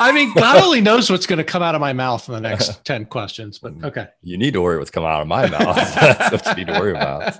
I 0.00 0.12
mean, 0.12 0.32
God 0.34 0.62
only 0.64 0.80
knows 0.80 1.10
what's 1.10 1.26
going 1.26 1.38
to 1.38 1.44
come 1.44 1.62
out 1.62 1.74
of 1.74 1.80
my 1.80 1.92
mouth 1.92 2.28
in 2.28 2.34
the 2.34 2.40
next 2.40 2.84
10 2.84 3.06
questions, 3.06 3.58
but 3.58 3.72
okay. 3.82 4.08
you 4.22 4.36
need 4.38 4.52
to 4.54 4.60
worry 4.60 4.78
what's 4.78 4.90
coming 4.90 5.08
out 5.08 5.22
of 5.22 5.28
my 5.28 5.48
mouth. 5.48 5.76
That's 5.76 6.46
what 6.46 6.58
you 6.58 6.64
need 6.64 6.72
to 6.72 6.78
worry 6.78 6.92
about. 6.92 7.36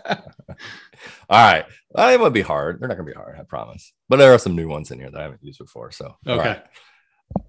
All 1.28 1.52
right. 1.52 1.64
Well, 1.90 2.08
it 2.08 2.20
won't 2.20 2.34
be 2.34 2.42
hard. 2.42 2.80
They're 2.80 2.88
not 2.88 2.96
going 2.96 3.06
to 3.06 3.12
be 3.12 3.16
hard, 3.16 3.38
I 3.38 3.42
promise. 3.44 3.92
But 4.08 4.16
there 4.16 4.32
are 4.32 4.38
some 4.38 4.56
new 4.56 4.68
ones 4.68 4.90
in 4.90 4.98
here 4.98 5.10
that 5.10 5.20
I 5.20 5.24
haven't 5.24 5.42
used 5.44 5.58
before. 5.58 5.90
So, 5.92 6.16
Okay. 6.26 6.48
right. 6.48 6.64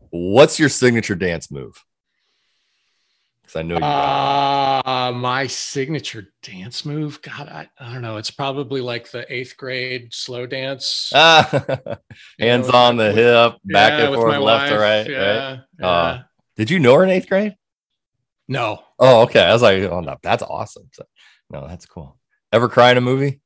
What's 0.10 0.60
your 0.60 0.70
signature 0.70 1.16
dance 1.16 1.52
move? 1.52 1.84
Because 3.46 3.56
I 3.58 3.62
know 3.62 3.76
you 3.78 3.84
Uh, 3.84 5.12
my 5.14 5.46
signature 5.48 6.34
dance 6.42 6.84
move. 6.86 7.22
God, 7.22 7.48
I, 7.48 7.70
I 7.80 7.94
don't 7.94 8.02
know. 8.02 8.18
It's 8.18 8.32
probably 8.32 8.82
like 8.82 9.12
the 9.12 9.32
eighth 9.32 9.56
grade 9.58 10.14
slow 10.14 10.46
dance. 10.48 11.12
Ah, 11.14 11.48
you 12.40 12.48
hands 12.48 12.68
know, 12.70 12.78
on 12.78 12.98
the 12.98 13.06
with- 13.06 13.16
hip, 13.16 13.54
back 13.66 14.00
yeah, 14.00 14.06
and 14.08 14.16
forth, 14.16 14.38
left 14.40 14.72
to 14.72 14.80
right. 14.80 15.08
Yeah. 15.08 15.50
right? 15.52 15.60
yeah. 15.80 15.88
Uh, 15.88 16.24
Did 16.56 16.72
you 16.72 16.80
know 16.80 16.96
her 16.96 17.04
in 17.04 17.10
eighth 17.12 17.30
grade? 17.30 17.56
no. 18.48 18.82
Oh, 18.98 19.24
okay. 19.24 19.42
I 19.44 19.52
was 19.52 19.62
like, 19.62 19.84
oh, 19.84 20.00
no, 20.00 20.16
that's 20.24 20.42
awesome. 20.42 20.90
So, 20.94 21.04
no, 21.50 21.68
that's 21.68 21.86
cool. 21.86 22.18
Ever 22.54 22.70
cry 22.70 22.92
in 22.92 22.98
a 22.98 23.02
movie? 23.02 23.42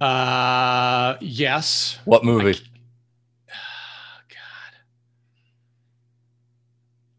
Uh, 0.00 1.16
yes. 1.20 1.98
What 2.04 2.24
movie? 2.24 2.58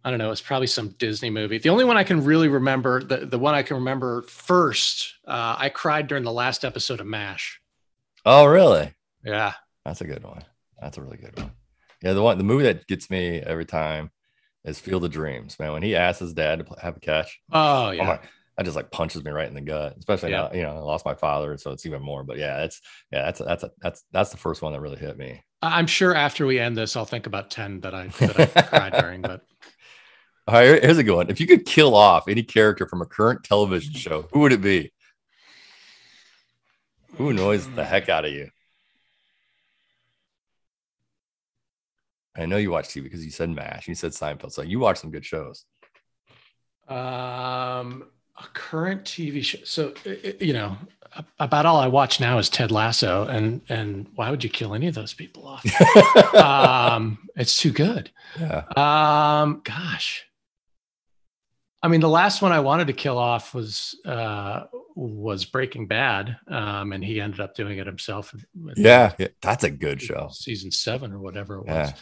I 0.07 0.09
don't 0.09 0.19
know. 0.19 0.31
It's 0.31 0.39
probably 0.39 0.67
some 0.67 0.95
Disney 0.99 1.29
movie. 1.29 1.57
The 1.57 1.67
only 1.67 1.83
one 1.83 1.97
I 1.97 2.05
can 2.05 2.23
really 2.23 2.47
remember, 2.47 3.03
the, 3.03 3.25
the 3.25 3.37
one 3.37 3.53
I 3.53 3.61
can 3.61 3.75
remember 3.75 4.21
first, 4.21 5.15
uh, 5.27 5.57
I 5.59 5.67
cried 5.67 6.07
during 6.07 6.23
the 6.23 6.31
last 6.31 6.63
episode 6.63 7.01
of 7.01 7.07
MASH. 7.07 7.59
Oh, 8.25 8.45
really? 8.45 8.93
Yeah. 9.25 9.51
That's 9.83 9.99
a 9.99 10.05
good 10.05 10.23
one. 10.23 10.45
That's 10.81 10.97
a 10.97 11.01
really 11.01 11.17
good 11.17 11.37
one. 11.37 11.51
Yeah, 12.01 12.13
the 12.13 12.21
one, 12.23 12.37
the 12.37 12.45
movie 12.45 12.63
that 12.63 12.87
gets 12.87 13.09
me 13.09 13.39
every 13.39 13.65
time 13.65 14.11
is 14.63 14.79
Field 14.79 15.03
of 15.03 15.11
Dreams. 15.11 15.59
Man, 15.59 15.73
when 15.73 15.83
he 15.83 15.93
asks 15.93 16.19
his 16.19 16.33
dad 16.33 16.59
to 16.59 16.63
pl- 16.63 16.77
have 16.81 16.95
a 16.95 16.99
catch, 17.01 17.41
Oh, 17.51 17.87
oh 17.87 17.91
yeah. 17.91 18.03
my, 18.05 18.19
that 18.55 18.63
just 18.63 18.77
like 18.77 18.89
punches 18.89 19.25
me 19.25 19.31
right 19.31 19.49
in 19.49 19.55
the 19.55 19.59
gut. 19.61 19.97
Especially 19.99 20.31
Yeah. 20.31 20.43
now, 20.43 20.51
you 20.53 20.61
know, 20.61 20.69
I 20.77 20.79
lost 20.79 21.03
my 21.05 21.15
father, 21.15 21.57
so 21.57 21.71
it's 21.71 21.85
even 21.85 22.01
more. 22.01 22.23
But 22.23 22.37
yeah, 22.37 22.63
it's 22.63 22.79
yeah, 23.11 23.23
that's 23.23 23.39
that's 23.39 23.65
that's 23.81 24.03
that's 24.13 24.29
the 24.29 24.37
first 24.37 24.61
one 24.61 24.71
that 24.71 24.79
really 24.79 24.99
hit 24.99 25.17
me. 25.17 25.43
I'm 25.61 25.87
sure 25.87 26.15
after 26.15 26.45
we 26.45 26.59
end 26.59 26.77
this, 26.77 26.95
I'll 26.95 27.03
think 27.03 27.25
about 27.27 27.49
10 27.51 27.81
that 27.81 27.93
I, 27.93 28.07
that 28.07 28.39
I 28.55 28.61
cried 28.69 28.93
during, 28.93 29.21
but 29.21 29.41
All 30.47 30.53
right, 30.53 30.63
here- 30.65 30.79
here's 30.81 30.97
a 30.97 31.03
good 31.03 31.15
one. 31.15 31.29
If 31.29 31.39
you 31.41 31.47
could 31.47 31.65
kill 31.65 31.93
off 31.95 32.27
any 32.27 32.41
character 32.43 32.87
from 32.87 33.01
a 33.01 33.05
current 33.05 33.43
television 33.43 33.93
show, 33.93 34.27
who 34.31 34.39
would 34.39 34.53
it 34.53 34.61
be? 34.61 34.91
Who 37.15 37.29
annoys 37.29 37.67
the 37.69 37.83
heck 37.83 38.09
out 38.09 38.25
of 38.25 38.31
you? 38.31 38.49
I 42.35 42.45
know 42.45 42.57
you 42.57 42.69
watch 42.69 42.89
TV 42.89 43.03
because 43.03 43.25
you 43.25 43.31
said 43.31 43.49
MASH, 43.49 43.87
you 43.87 43.95
said 43.95 44.11
Seinfeld, 44.11 44.51
so 44.51 44.61
you 44.61 44.79
watch 44.79 44.99
some 44.99 45.09
good 45.09 45.25
shows. 45.25 45.65
Um, 46.87 48.05
a 48.37 48.45
current 48.53 49.03
TV 49.03 49.43
show. 49.43 49.57
So 49.63 49.93
you 50.39 50.53
know, 50.53 50.77
about 51.39 51.65
all 51.65 51.77
I 51.77 51.87
watch 51.87 52.19
now 52.19 52.37
is 52.37 52.47
Ted 52.47 52.71
Lasso, 52.71 53.25
and 53.25 53.61
and 53.69 54.07
why 54.13 54.29
would 54.29 54.43
you 54.43 54.51
kill 54.51 54.75
any 54.75 54.87
of 54.87 54.93
those 54.93 55.15
people 55.15 55.47
off? 55.47 55.65
um, 56.35 57.17
it's 57.35 57.57
too 57.57 57.71
good. 57.71 58.11
yeah. 58.39 58.63
Um, 58.75 59.61
gosh. 59.63 60.26
I 61.83 61.87
mean, 61.89 62.01
the 62.01 62.09
last 62.09 62.41
one 62.41 62.51
I 62.51 62.59
wanted 62.59 62.87
to 62.87 62.93
kill 62.93 63.17
off 63.17 63.53
was 63.53 63.95
uh, 64.05 64.63
was 64.95 65.45
Breaking 65.45 65.85
Bad, 65.87 66.35
um, 66.47 66.91
and 66.91 67.03
he 67.03 67.21
ended 67.21 67.39
up 67.39 67.55
doing 67.55 67.77
it 67.77 67.85
himself. 67.85 68.33
yeah, 68.75 69.13
yeah, 69.19 69.27
that's 69.41 69.63
a 69.63 69.69
good 69.69 70.01
show. 70.01 70.29
season 70.31 70.71
seven 70.71 71.11
or 71.13 71.19
whatever 71.19 71.57
it 71.57 71.65
was. 71.67 71.75
Yeah. 71.75 71.93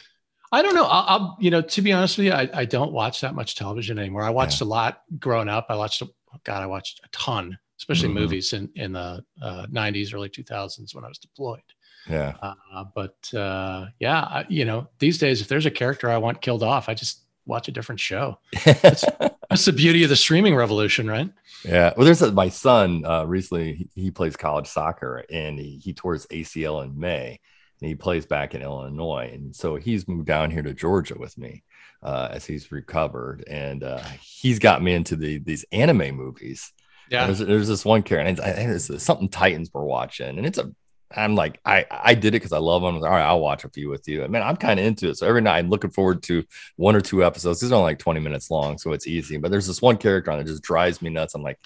I 0.51 0.61
don't 0.61 0.75
know. 0.75 0.85
I'll, 0.85 1.05
I'll, 1.07 1.37
you 1.41 1.49
know, 1.51 1.61
to 1.61 1.81
be 1.81 1.91
honest 1.91 2.17
with 2.17 2.27
you, 2.27 2.31
I, 2.31 2.49
I 2.53 2.65
don't 2.65 2.93
watch 2.93 3.19
that 3.21 3.35
much 3.35 3.55
television 3.55 3.99
anymore. 3.99 4.21
I 4.23 4.29
watched 4.29 4.61
a 4.61 4.65
lot 4.65 5.01
growing 5.19 5.49
up. 5.49 5.65
I 5.69 5.75
watched, 5.75 6.01
God, 6.45 6.63
I 6.63 6.67
watched 6.67 7.01
a 7.03 7.09
ton, 7.11 7.57
especially 7.77 8.09
Mhm. 8.09 8.13
movies 8.13 8.53
in 8.53 8.69
in 8.75 8.93
the 8.93 9.23
uh, 9.41 9.65
'90s, 9.69 10.13
early 10.13 10.29
2000s 10.29 10.95
when 10.95 11.03
I 11.03 11.09
was 11.09 11.17
deployed. 11.17 11.59
Yeah, 12.07 12.35
Uh, 12.41 12.85
but 12.93 13.33
uh, 13.33 13.87
yeah, 13.99 14.21
I, 14.21 14.45
you 14.47 14.63
know, 14.63 14.87
these 14.99 15.17
days, 15.17 15.41
if 15.41 15.47
there's 15.49 15.65
a 15.65 15.71
character 15.71 16.09
I 16.09 16.17
want 16.17 16.41
killed 16.41 16.63
off, 16.63 16.87
I 16.87 16.93
just 16.93 17.24
watch 17.45 17.67
a 17.67 17.71
different 17.71 17.99
show. 17.99 18.39
That's 18.65 19.65
the 19.65 19.73
beauty 19.73 20.03
of 20.03 20.09
the 20.09 20.15
streaming 20.15 20.55
revolution, 20.55 21.07
right? 21.07 21.29
yeah. 21.63 21.93
Well, 21.95 22.05
there's 22.05 22.21
a, 22.21 22.31
my 22.31 22.49
son 22.49 23.05
uh, 23.05 23.25
recently. 23.25 23.89
He, 23.95 24.03
he 24.03 24.11
plays 24.11 24.35
college 24.35 24.67
soccer, 24.67 25.23
and 25.31 25.59
he, 25.59 25.79
he 25.83 25.93
tore 25.93 26.13
his 26.13 26.25
ACL 26.27 26.83
in 26.83 26.99
May, 26.99 27.39
and 27.81 27.87
he 27.87 27.95
plays 27.95 28.25
back 28.25 28.55
in 28.55 28.61
Illinois, 28.61 29.31
and 29.33 29.55
so 29.55 29.75
he's 29.75 30.07
moved 30.07 30.27
down 30.27 30.51
here 30.51 30.63
to 30.63 30.73
Georgia 30.73 31.15
with 31.17 31.37
me 31.37 31.63
uh, 32.03 32.29
as 32.31 32.45
he's 32.45 32.71
recovered, 32.71 33.43
and 33.47 33.83
uh, 33.83 34.03
he's 34.21 34.59
got 34.59 34.81
me 34.81 34.93
into 34.93 35.15
the 35.15 35.39
these 35.39 35.65
anime 35.71 36.15
movies. 36.15 36.71
Yeah. 37.09 37.25
There's, 37.25 37.39
there's 37.39 37.67
this 37.67 37.85
one 37.85 38.03
character, 38.03 38.27
and 38.27 38.37
it's, 38.37 38.47
I 38.47 38.51
think 38.51 38.69
it's 38.71 39.03
something 39.03 39.29
Titans 39.29 39.69
we're 39.73 39.83
watching, 39.83 40.37
and 40.37 40.45
it's 40.45 40.57
a. 40.57 40.71
I'm 41.15 41.35
like, 41.35 41.59
I 41.65 41.85
I 41.91 42.13
did 42.15 42.29
it 42.29 42.39
because 42.39 42.51
I 42.51 42.57
love 42.57 42.81
them. 42.81 42.95
All 42.95 43.01
right, 43.09 43.25
I'll 43.25 43.39
watch 43.39 43.63
a 43.63 43.69
few 43.69 43.89
with 43.89 44.07
you. 44.07 44.23
And 44.23 44.31
man, 44.31 44.41
I'm 44.41 44.55
kind 44.57 44.79
of 44.79 44.85
into 44.85 45.09
it. 45.09 45.17
So 45.17 45.27
every 45.27 45.41
night 45.41 45.59
I'm 45.59 45.69
looking 45.69 45.91
forward 45.91 46.23
to 46.23 46.43
one 46.77 46.95
or 46.95 47.01
two 47.01 47.23
episodes. 47.23 47.59
These 47.59 47.71
are 47.71 47.75
only 47.75 47.91
like 47.91 47.99
20 47.99 48.19
minutes 48.19 48.49
long, 48.49 48.77
so 48.77 48.91
it's 48.91 49.07
easy. 49.07 49.37
But 49.37 49.51
there's 49.51 49.67
this 49.67 49.81
one 49.81 49.97
character 49.97 50.31
on 50.31 50.39
it 50.39 50.47
just 50.47 50.63
drives 50.63 51.01
me 51.01 51.09
nuts. 51.09 51.35
I'm 51.35 51.43
like, 51.43 51.59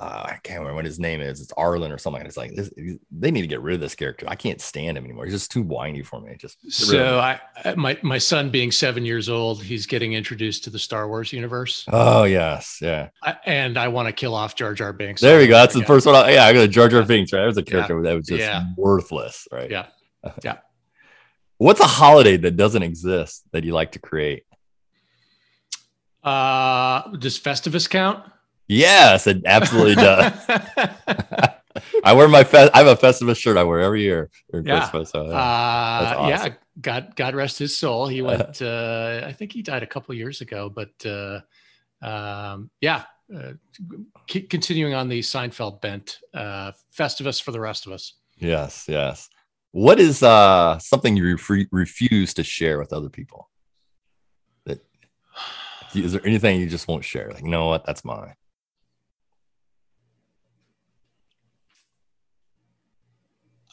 uh, 0.00 0.22
I 0.26 0.38
can't 0.42 0.60
remember 0.60 0.76
what 0.76 0.86
his 0.86 0.98
name 0.98 1.20
is. 1.20 1.42
It's 1.42 1.52
Arlen 1.58 1.92
or 1.92 1.98
something. 1.98 2.24
It's 2.24 2.38
like 2.38 2.54
this, 2.54 2.70
they 3.10 3.30
need 3.30 3.42
to 3.42 3.46
get 3.46 3.60
rid 3.60 3.74
of 3.74 3.80
this 3.80 3.94
character. 3.94 4.24
I 4.26 4.34
can't 4.34 4.58
stand 4.60 4.96
him 4.96 5.04
anymore. 5.04 5.26
He's 5.26 5.34
just 5.34 5.50
too 5.50 5.62
whiny 5.62 6.02
for 6.02 6.20
me. 6.20 6.36
Just 6.38 6.58
get 6.62 6.88
rid 6.88 7.00
of 7.02 7.06
So. 7.06 7.18
I, 7.18 7.74
my 7.74 7.98
my 8.02 8.16
son 8.16 8.48
being 8.50 8.72
seven 8.72 9.04
years 9.04 9.28
old, 9.28 9.62
he's 9.62 9.84
getting 9.86 10.14
introduced 10.14 10.64
to 10.64 10.70
the 10.70 10.78
Star 10.78 11.06
Wars 11.06 11.32
universe, 11.34 11.84
oh 11.92 12.24
yes, 12.24 12.78
yeah. 12.80 13.10
I, 13.22 13.36
and 13.44 13.76
I 13.76 13.88
want 13.88 14.06
to 14.08 14.12
kill 14.12 14.34
off 14.34 14.56
Jar 14.56 14.72
Jar 14.72 14.92
Binks. 14.94 15.20
There 15.20 15.38
we 15.38 15.46
go. 15.46 15.54
That's 15.54 15.74
the 15.74 15.84
first 15.84 16.06
one. 16.06 16.14
I, 16.14 16.32
yeah, 16.32 16.44
I 16.46 16.52
got 16.54 16.62
a 16.62 16.68
Jar 16.68 16.88
Jar 16.88 17.04
Binks. 17.04 17.32
Right, 17.32 17.40
that 17.40 17.46
was 17.46 17.58
a 17.58 17.62
character 17.62 18.02
that 18.02 18.14
was 18.16 18.26
just 18.26 18.40
Yeah. 18.40 18.64
worthless. 18.76 19.46
Right. 19.52 19.70
Yeah. 19.70 19.86
Yeah. 20.42 20.58
What's 21.58 21.80
a 21.80 21.86
holiday 21.86 22.38
that 22.38 22.56
doesn't 22.56 22.82
exist 22.82 23.42
that 23.52 23.64
you 23.64 23.72
like 23.74 23.92
to 23.92 23.98
create? 23.98 24.44
Uh, 26.22 27.10
does 27.16 27.38
Festivus 27.38 27.88
count? 27.88 28.24
Yes, 28.70 29.26
it 29.26 29.42
absolutely 29.46 29.96
does. 29.96 30.32
I 32.04 32.12
wear 32.12 32.28
my 32.28 32.44
fe- 32.44 32.70
I 32.72 32.78
have 32.78 32.86
a 32.86 32.94
Festivus 32.94 33.36
shirt 33.36 33.56
I 33.56 33.64
wear 33.64 33.80
every 33.80 34.02
year 34.02 34.30
for 34.48 34.62
Yeah. 34.64 34.78
Christmas. 34.78 35.10
So, 35.10 35.28
yeah. 35.28 35.36
Uh, 35.36 36.28
That's 36.28 36.46
yeah. 36.46 36.54
God, 36.80 37.16
God 37.16 37.34
rest 37.34 37.58
his 37.58 37.76
soul. 37.76 38.06
He 38.06 38.22
went. 38.22 38.62
uh, 38.62 39.22
I 39.24 39.32
think 39.32 39.52
he 39.52 39.62
died 39.62 39.82
a 39.82 39.88
couple 39.88 40.14
years 40.14 40.40
ago, 40.40 40.70
but 40.70 40.90
uh, 41.04 41.40
um, 42.00 42.70
yeah, 42.80 43.02
uh, 43.34 43.54
c- 44.28 44.42
continuing 44.42 44.94
on 44.94 45.08
the 45.08 45.18
Seinfeld 45.18 45.80
bent, 45.80 46.18
uh, 46.32 46.70
Festivus 46.96 47.42
for 47.42 47.50
the 47.50 47.60
rest 47.60 47.86
of 47.86 47.92
us. 47.92 48.14
Yes, 48.38 48.84
yes. 48.88 49.28
What 49.72 49.98
is 49.98 50.22
uh 50.22 50.78
something 50.78 51.16
you 51.16 51.36
re- 51.48 51.68
refuse 51.72 52.34
to 52.34 52.44
share 52.44 52.78
with 52.78 52.92
other 52.92 53.08
people? 53.08 53.50
That 54.66 54.78
is 55.92 56.12
there 56.12 56.24
anything 56.24 56.60
you 56.60 56.68
just 56.68 56.86
won't 56.86 57.04
share? 57.04 57.30
Like, 57.32 57.42
you 57.42 57.50
know 57.50 57.66
what? 57.66 57.84
That's 57.84 58.04
mine. 58.04 58.34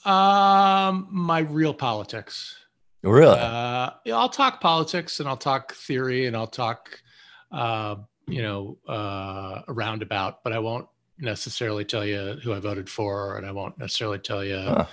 Um, 0.08 1.08
my 1.12 1.40
real 1.40 1.74
politics. 1.74 2.56
Really? 3.04 3.38
Uh, 3.38 3.92
yeah, 4.06 4.16
I'll 4.16 4.30
talk 4.30 4.62
politics 4.62 5.20
and 5.20 5.28
I'll 5.30 5.38
talk 5.38 5.74
theory 5.74 6.26
and 6.28 6.36
I'll 6.36 6.48
talk, 6.48 7.00
uh, 7.52 7.96
you 8.28 8.42
know, 8.42 8.78
uh, 8.90 9.62
a 9.68 9.74
roundabout, 9.74 10.44
but 10.44 10.54
I 10.54 10.60
won't 10.60 10.88
necessarily 11.20 11.84
tell 11.86 12.06
you 12.06 12.38
who 12.44 12.54
I 12.54 12.60
voted 12.60 12.90
for, 12.90 13.38
and 13.38 13.46
I 13.46 13.52
won't 13.52 13.78
necessarily 13.78 14.20
tell 14.20 14.44
you, 14.44 14.58
Huh. 14.58 14.86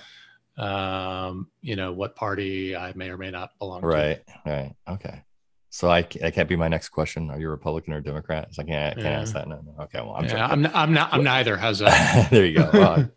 um, 0.63 1.47
you 1.61 1.75
know, 1.75 1.91
what 1.91 2.15
party 2.15 2.75
I 2.75 2.93
may 2.95 3.09
or 3.09 3.17
may 3.17 3.31
not 3.31 3.51
belong 3.59 3.81
to. 3.81 3.87
Right, 3.87 4.21
right. 4.45 4.73
Okay. 4.87 5.21
So 5.69 5.89
I, 5.89 6.03
that 6.21 6.33
can't 6.33 6.47
be 6.47 6.55
my 6.55 6.69
next 6.69 6.89
question. 6.89 7.29
Are 7.29 7.37
you 7.39 7.49
Republican 7.49 7.93
or 7.93 7.99
Democrat? 7.99 8.47
Like, 8.57 8.69
yeah, 8.69 8.91
I 8.91 8.93
can't 8.93 9.05
Yeah. 9.05 9.19
ask 9.21 9.33
that. 9.33 9.47
No, 9.49 9.59
no. 9.61 9.83
Okay. 9.83 9.99
Well, 9.99 10.15
I'm 10.15 10.23
Yeah. 10.25 10.47
I'm, 10.47 10.65
I'm 10.67 10.93
not. 10.93 11.13
I'm 11.13 11.23
neither. 11.23 11.57
How's 11.57 11.79
that? 11.79 12.29
there 12.31 12.45
you 12.45 12.55
go. 12.59 13.07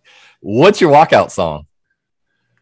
What's 0.40 0.80
your 0.80 0.92
walkout 0.92 1.30
song? 1.30 1.67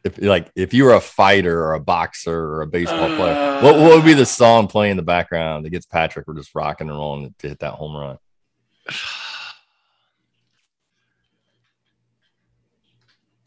If 0.07 0.23
like 0.23 0.51
if 0.55 0.73
you 0.73 0.85
were 0.85 0.95
a 0.95 1.01
fighter 1.01 1.65
or 1.65 1.75
a 1.75 1.81
boxer 1.81 2.39
or 2.39 2.63
a 2.63 2.67
baseball 2.67 3.15
player, 3.17 3.61
what, 3.61 3.77
what 3.77 3.97
would 3.97 4.05
be 4.05 4.15
the 4.15 4.25
song 4.25 4.69
playing 4.69 4.93
in 4.93 4.97
the 4.97 5.03
background 5.03 5.65
that 5.65 5.71
gets 5.71 5.85
Patrick? 5.85 6.29
We're 6.29 6.35
just 6.35 6.55
rocking 6.55 6.89
and 6.89 6.97
rolling 6.97 7.35
to 7.39 7.49
hit 7.49 7.59
that 7.59 7.73
home 7.73 7.97
run. 7.97 8.19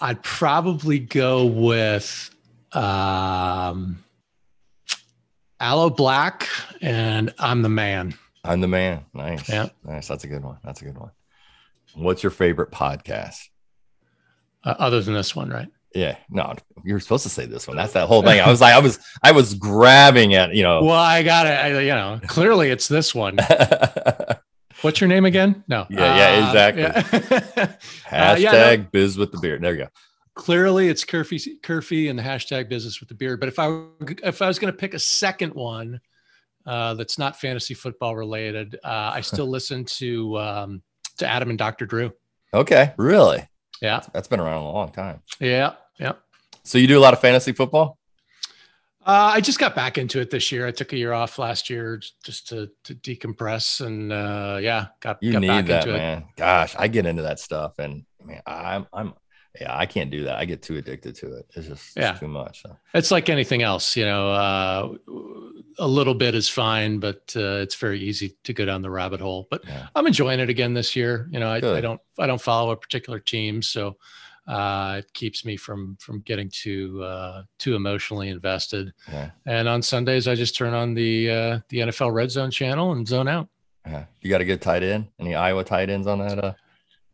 I'd 0.02 0.22
probably 0.22 1.00
go 1.00 1.46
with 1.46 2.30
um, 2.74 4.04
Aloe 5.60 5.90
Blacc 5.90 6.46
and 6.82 7.34
I'm 7.40 7.62
the 7.62 7.70
Man. 7.70 8.16
I'm 8.44 8.62
the 8.62 8.68
man. 8.68 9.06
Nice. 9.14 9.50
Yeah. 9.50 9.70
Nice. 9.84 10.08
That's 10.08 10.24
a 10.24 10.28
good 10.28 10.44
one. 10.44 10.58
That's 10.64 10.82
a 10.82 10.86
good 10.86 10.98
one. 10.98 11.12
What's 11.96 12.24
your 12.24 12.32
favorite 12.32 12.72
podcast? 12.72 13.50
Uh, 14.64 14.76
other 14.78 15.02
than 15.02 15.14
this 15.14 15.36
one, 15.36 15.50
right? 15.50 15.70
Yeah. 15.96 16.18
No, 16.30 16.54
you're 16.84 17.00
supposed 17.00 17.24
to 17.24 17.30
say 17.30 17.46
this 17.46 17.68
one. 17.68 17.76
That's 17.76 17.94
that 17.94 18.08
whole 18.08 18.22
thing. 18.22 18.40
I 18.40 18.50
was 18.50 18.62
like, 18.62 18.74
I 18.76 18.80
was, 18.80 19.00
I 19.24 19.32
was 19.32 19.56
grabbing 19.56 20.36
at, 20.36 20.54
you 20.54 20.62
know. 20.64 20.84
Well, 20.84 20.94
I 20.94 21.24
got 21.24 21.48
it. 21.48 21.84
You 21.84 21.90
know, 21.90 22.20
clearly 22.28 22.70
it's 22.70 22.88
this 22.88 23.16
one. 23.16 23.38
What's 24.82 25.02
your 25.02 25.08
name 25.10 25.26
again? 25.26 25.64
No. 25.68 25.86
Yeah, 25.90 26.16
yeah, 26.16 26.48
exactly. 26.48 26.84
Hashtag 28.10 28.40
yeah, 28.40 28.76
no. 28.78 28.86
biz 28.92 29.18
with 29.18 29.32
the 29.32 29.40
beard. 29.40 29.62
There 29.62 29.74
you 29.74 29.84
go. 29.84 29.88
clearly 30.36 30.88
it's 30.88 31.04
Curfy, 31.04 31.60
Curfy 31.62 32.10
and 32.10 32.18
the 32.18 32.24
hashtag 32.24 32.70
business 32.70 33.00
with 33.02 33.10
the 33.10 33.16
beard. 33.16 33.40
But 33.40 33.50
if 33.50 33.60
I 33.60 33.68
were- 33.68 33.90
if 34.24 34.42
I 34.42 34.48
was 34.48 34.58
going 34.60 34.72
to 34.72 34.78
pick 34.78 34.94
a 34.94 35.00
second 35.00 35.54
one 35.54 36.00
uh, 36.66 36.94
that's 36.94 37.18
not 37.18 37.40
fantasy 37.40 37.74
football 37.74 38.16
related, 38.16 38.76
uh, 38.84 39.12
I 39.16 39.22
still 39.22 39.48
listen 39.50 39.84
to 39.86 40.38
um, 40.40 40.82
to 41.18 41.28
Adam 41.28 41.50
and 41.50 41.58
Dr. 41.60 41.86
Drew. 41.86 42.12
Okay. 42.54 42.94
Really? 42.98 43.46
Yeah, 43.82 44.02
That's 44.14 44.28
been 44.28 44.40
around 44.40 44.64
a 44.64 44.72
long 44.72 44.92
time. 44.92 45.22
yeah, 45.40 45.74
yeah. 46.00 46.14
So 46.64 46.78
you 46.78 46.88
do 46.88 46.98
a 46.98 47.02
lot 47.02 47.14
of 47.14 47.22
fantasy 47.22 47.52
football? 47.54 47.98
Uh, 49.06 49.32
I 49.34 49.42
just 49.42 49.58
got 49.60 49.74
back 49.76 49.98
into 49.98 50.20
it 50.20 50.30
this 50.30 50.52
year. 50.52 50.68
I 50.68 50.72
took 50.72 50.92
a 50.94 50.98
year 50.98 51.14
off 51.14 51.40
last 51.40 51.70
year 51.70 52.00
just 52.24 52.50
to 52.50 52.70
to 52.84 52.94
decompress, 52.96 53.84
and 53.86 54.12
uh, 54.12 54.60
yeah, 54.62 54.88
got 55.00 55.18
You 55.24 55.32
got 55.32 55.40
need 55.40 55.48
back 55.48 55.66
that, 55.68 55.84
into 55.84 55.96
it. 55.96 55.98
man. 55.98 56.26
Gosh, 56.36 56.76
I 56.78 56.88
get 56.90 57.06
into 57.06 57.24
that 57.24 57.40
stuff, 57.40 57.80
and 57.80 58.04
man, 58.24 58.42
I'm, 58.46 58.86
I'm, 58.94 59.14
yeah, 59.60 59.76
I 59.76 59.86
can't 59.86 60.12
do 60.12 60.24
that. 60.26 60.38
I 60.38 60.46
get 60.46 60.62
too 60.62 60.78
addicted 60.78 61.16
to 61.16 61.34
it. 61.38 61.46
It's 61.56 61.68
just 61.68 61.88
it's 61.88 61.96
Yeah. 61.98 62.14
too 62.14 62.28
much. 62.28 62.62
So. 62.64 62.76
It's 62.94 63.12
like 63.12 63.30
anything 63.30 63.62
else, 63.62 63.96
you 63.96 64.06
know. 64.06 64.32
Uh, 64.32 64.94
a 65.80 65.88
little 65.88 66.14
bit 66.14 66.36
is 66.36 66.50
fine, 66.50 67.00
but 67.00 67.34
uh, 67.36 67.58
it's 67.64 67.76
very 67.76 68.00
easy 68.00 68.36
to 68.44 68.54
go 68.54 68.66
down 68.66 68.82
the 68.82 68.90
rabbit 68.90 69.22
hole. 69.22 69.48
But 69.50 69.64
Yeah. 69.66 69.88
I'm 69.96 70.08
enjoying 70.08 70.40
it 70.40 70.50
again 70.50 70.74
this 70.74 70.96
year. 70.96 71.28
You 71.32 71.40
know, 71.40 71.50
I, 71.50 71.58
I 71.58 71.82
don't 71.82 72.02
I 72.18 72.28
don't 72.28 72.42
follow 72.42 72.72
a 72.72 72.76
particular 72.78 73.20
team, 73.20 73.62
so 73.62 73.98
uh, 74.48 74.96
it 75.00 75.14
keeps 75.14 75.46
me 75.46 75.56
from 75.58 75.96
from 76.00 76.20
getting 76.22 76.50
too 76.52 77.02
uh, 77.04 77.44
too 77.60 77.76
emotionally 77.76 78.30
invested. 78.30 78.92
Yeah. 79.12 79.32
And 79.46 79.68
on 79.70 79.82
Sundays, 79.82 80.28
I 80.28 80.36
just 80.36 80.56
turn 80.58 80.74
on 80.74 80.94
the 80.94 81.30
uh, 81.30 81.60
the 81.70 81.78
NFL 81.80 82.14
Red 82.14 82.30
Zone 82.32 82.52
channel 82.52 82.92
and 82.92 83.08
zone 83.08 83.28
out. 83.28 83.48
Yeah. 83.86 84.06
You 84.22 84.30
got 84.30 84.42
a 84.42 84.46
good 84.46 84.62
tight 84.62 84.84
end? 84.84 85.08
Any 85.20 85.34
Iowa 85.36 85.64
tight 85.64 85.90
ends 85.90 86.08
on 86.08 86.20
that? 86.20 86.44
Uh, 86.44 86.54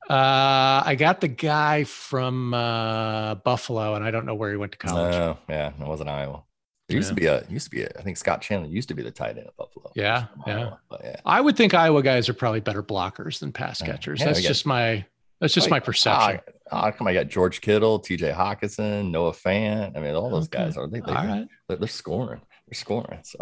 Uh, 0.10 0.84
I 0.86 0.95
got 0.97 1.20
the 1.22 1.28
guy 1.28 1.84
from 1.84 2.53
uh, 2.53 3.36
Buffalo, 3.36 3.95
and 3.95 4.03
I 4.03 4.12
don't 4.12 4.26
know 4.26 4.36
where 4.36 4.51
he 4.51 4.58
went 4.58 4.72
to 4.74 4.78
college. 4.78 5.14
no, 5.14 5.38
yeah, 5.49 5.70
it 5.70 5.88
wasn't 5.88 6.10
Iowa. 6.10 6.43
There 6.88 6.97
used 6.97 7.10
to 7.10 7.16
be 7.16 7.26
a, 7.26 7.43
used 7.49 7.66
to 7.66 7.72
be 7.72 7.82
a, 7.82 7.89
I 7.97 8.03
think 8.03 8.16
Scott 8.18 8.41
Chandler 8.41 8.70
used 8.70 8.88
to 8.89 8.93
be 8.93 9.01
the 9.01 9.10
tight 9.10 9.38
end 9.38 9.47
at 9.47 9.58
Buffalo. 9.58 9.91
Yeah, 9.95 10.26
yeah. 10.45 10.58
Iowa, 10.58 10.80
yeah. 11.03 11.16
I 11.26 11.41
would 11.41 11.58
think 11.58 11.74
Iowa 11.74 12.03
guys 12.03 12.30
are 12.30 12.36
probably 12.36 12.60
better 12.60 12.84
blockers 12.84 13.39
than 13.39 13.51
pass 13.51 13.82
catchers. 13.82 14.20
Yeah, 14.20 14.28
that's 14.28 14.39
we 14.39 14.43
got- 14.43 14.47
just 14.49 14.66
my 14.68 15.06
that's 15.41 15.53
just 15.53 15.68
Oh, 15.68 15.72
my 15.72 15.78
yeah. 15.78 15.80
perception. 15.82 16.39
Oh, 16.72 16.91
come 16.91 17.08
I 17.08 17.14
got 17.14 17.28
George 17.28 17.60
Kittle, 17.62 17.99
TJ 17.99 18.34
Hockenson, 18.36 19.10
Noah 19.12 19.32
Fant. 19.34 19.97
I 19.97 19.99
mean, 19.99 20.14
all 20.16 20.30
those 20.30 20.45
Okay. 20.45 20.60
guys 20.66 20.78
are 20.78 20.88
they, 20.88 20.99
they, 20.99 21.08
All 21.12 21.26
right. 21.26 21.47
they're, 21.68 21.78
they're 21.78 21.88
scoring. 21.88 22.41
They're 22.68 22.76
scoring. 22.76 23.20
So, 23.24 23.39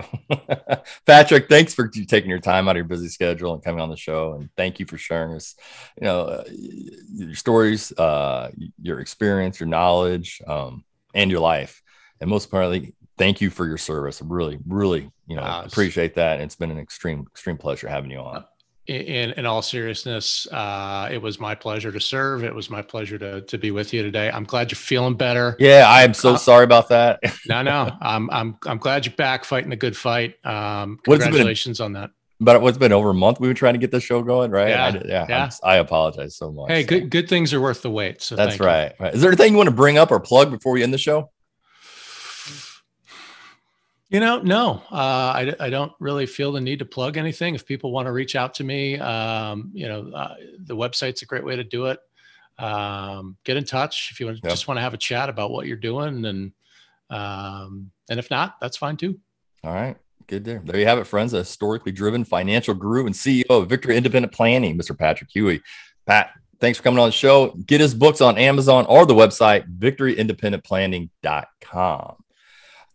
Patrick, 1.05 1.47
thanks 1.47 1.73
for 1.73 1.87
taking 1.87 2.29
your 2.29 2.39
time 2.39 2.67
out 2.67 2.71
of 2.71 2.77
your 2.77 2.85
busy 2.85 3.07
schedule 3.07 3.53
and 3.53 3.63
coming 3.63 3.79
on 3.79 3.89
the 3.89 3.95
show. 3.95 4.33
And 4.33 4.49
thank 4.57 4.79
you 4.79 4.85
for 4.85 4.97
sharing 4.97 5.33
us, 5.33 5.55
you 5.97 6.05
know, 6.05 6.21
uh, 6.21 6.43
your 6.49 7.35
stories, 7.35 7.91
uh, 7.97 8.51
your 8.81 8.99
experience, 8.99 9.59
your 9.61 9.69
knowledge, 9.69 10.41
um, 10.45 10.83
and 11.13 11.31
your 11.31 11.39
life. 11.39 11.81
And 12.19 12.29
most 12.29 12.45
importantly, 12.45 12.95
thank 13.17 13.39
you 13.39 13.49
for 13.49 13.65
your 13.65 13.77
service. 13.77 14.21
Really, 14.21 14.59
really, 14.67 15.09
you 15.27 15.37
know, 15.37 15.61
appreciate 15.65 16.15
that. 16.15 16.35
And 16.35 16.43
it's 16.43 16.55
been 16.55 16.71
an 16.71 16.79
extreme, 16.79 17.25
extreme 17.31 17.57
pleasure 17.57 17.87
having 17.87 18.11
you 18.11 18.19
on. 18.19 18.43
In, 18.85 19.31
in 19.31 19.45
all 19.45 19.61
seriousness, 19.61 20.45
uh, 20.51 21.07
it 21.09 21.21
was 21.21 21.39
my 21.39 21.55
pleasure 21.55 21.89
to 21.89 22.01
serve. 22.01 22.43
It 22.43 22.53
was 22.53 22.69
my 22.69 22.81
pleasure 22.81 23.17
to 23.17 23.39
to 23.41 23.57
be 23.57 23.71
with 23.71 23.93
you 23.93 24.03
today. 24.03 24.29
I'm 24.29 24.43
glad 24.43 24.71
you're 24.71 24.75
feeling 24.77 25.15
better. 25.15 25.55
Yeah, 25.57 25.85
I 25.87 26.03
am 26.03 26.13
so 26.13 26.33
Uh, 26.33 26.37
sorry 26.37 26.65
about 26.65 26.89
that. 26.89 27.21
No, 27.47 27.61
no, 27.61 27.91
I'm 28.01 28.29
I'm 28.29 28.57
I'm 28.65 28.77
glad 28.79 29.05
you're 29.05 29.15
back 29.15 29.45
fighting 29.45 29.71
a 29.71 29.77
good 29.77 29.95
fight. 29.95 30.35
Um, 30.45 30.99
has 31.07 31.19
been- 31.19 31.21
congratulations 31.21 31.79
on 31.79 31.93
that. 31.93 32.11
but 32.41 32.61
it's 32.61 32.77
been 32.77 32.91
over 32.91 33.11
a 33.11 33.13
month. 33.13 33.39
We've 33.39 33.47
been 33.47 33.55
trying 33.55 33.75
to 33.75 33.79
get 33.79 33.91
this 33.91 34.03
show 34.03 34.21
going, 34.21 34.51
right? 34.51 34.69
Yeah, 34.69 34.85
I, 34.85 34.89
yeah. 35.07 35.25
yeah. 35.29 35.49
I'm- 35.63 35.79
apologize 35.79 36.35
so 36.35 36.51
much. 36.51 36.69
Hey, 36.69 36.81
So, 36.81 36.87
good 36.89 37.09
good 37.09 37.29
things 37.29 37.53
are 37.53 37.61
worth 37.61 37.83
the 37.83 37.89
wait. 37.89 38.21
So 38.21 38.35
That's 38.35 38.59
right, 38.59 38.93
right. 38.99 39.13
Is 39.15 39.21
there 39.21 39.29
anything 39.31 39.53
you 39.53 39.57
want 39.57 39.67
to 39.69 39.75
bring 39.75 39.97
up 39.97 40.11
or 40.11 40.19
plug 40.19 40.51
before 40.51 40.73
we 40.73 40.83
end 40.83 40.93
the 40.93 40.97
show? 40.97 41.29
You 44.13 44.19
know, 44.19 44.39
no, 44.41 44.83
uh, 44.91 45.33
I, 45.35 45.55
I 45.59 45.69
don't 45.71 45.91
really 45.99 46.27
feel 46.27 46.51
the 46.51 46.61
need 46.61 46.77
to 46.77 46.85
plug 46.85 47.17
anything. 47.17 47.55
If 47.55 47.65
people 47.65 47.91
want 47.91 48.05
to 48.05 48.11
reach 48.11 48.35
out 48.35 48.53
to 48.55 48.63
me, 48.63 48.99
um, 48.99 49.71
you 49.73 49.87
know, 49.87 50.11
uh, 50.13 50.35
the 50.59 50.75
website's 50.75 51.23
a 51.23 51.25
great 51.25 51.43
way 51.43 51.55
to 51.55 51.63
do 51.63 51.87
it. 51.87 51.97
Um, 52.59 53.37
get 53.43 53.57
in 53.57 53.63
touch 53.63 54.09
if 54.11 54.19
you 54.19 54.27
want, 54.27 54.43
just 54.43 54.67
want 54.67 54.77
to 54.77 54.83
have 54.83 54.93
a 54.93 54.97
chat 54.97 55.29
about 55.29 55.49
what 55.49 55.65
you're 55.65 55.77
doing, 55.77 56.25
and 56.25 56.51
um, 57.09 57.89
and 58.07 58.19
if 58.19 58.29
not, 58.29 58.57
that's 58.61 58.77
fine 58.77 58.97
too. 58.97 59.19
All 59.63 59.73
right. 59.73 59.97
Good 60.27 60.45
there. 60.45 60.61
There 60.63 60.79
you 60.79 60.85
have 60.85 60.99
it, 60.99 61.07
friends. 61.07 61.33
A 61.33 61.37
historically 61.37 61.91
driven 61.91 62.23
financial 62.23 62.75
guru 62.75 63.07
and 63.07 63.15
CEO 63.15 63.49
of 63.49 63.67
Victory 63.67 63.97
Independent 63.97 64.31
Planning, 64.31 64.77
Mr. 64.77 64.95
Patrick 64.95 65.31
Huey. 65.31 65.59
Pat, 66.05 66.29
thanks 66.59 66.77
for 66.77 66.83
coming 66.83 66.99
on 66.99 67.07
the 67.07 67.13
show. 67.13 67.49
Get 67.65 67.81
his 67.81 67.95
books 67.95 68.21
on 68.21 68.37
Amazon 68.37 68.85
or 68.85 69.07
the 69.07 69.15
website, 69.15 69.65
victoryindependentplanning.com. 69.79 72.17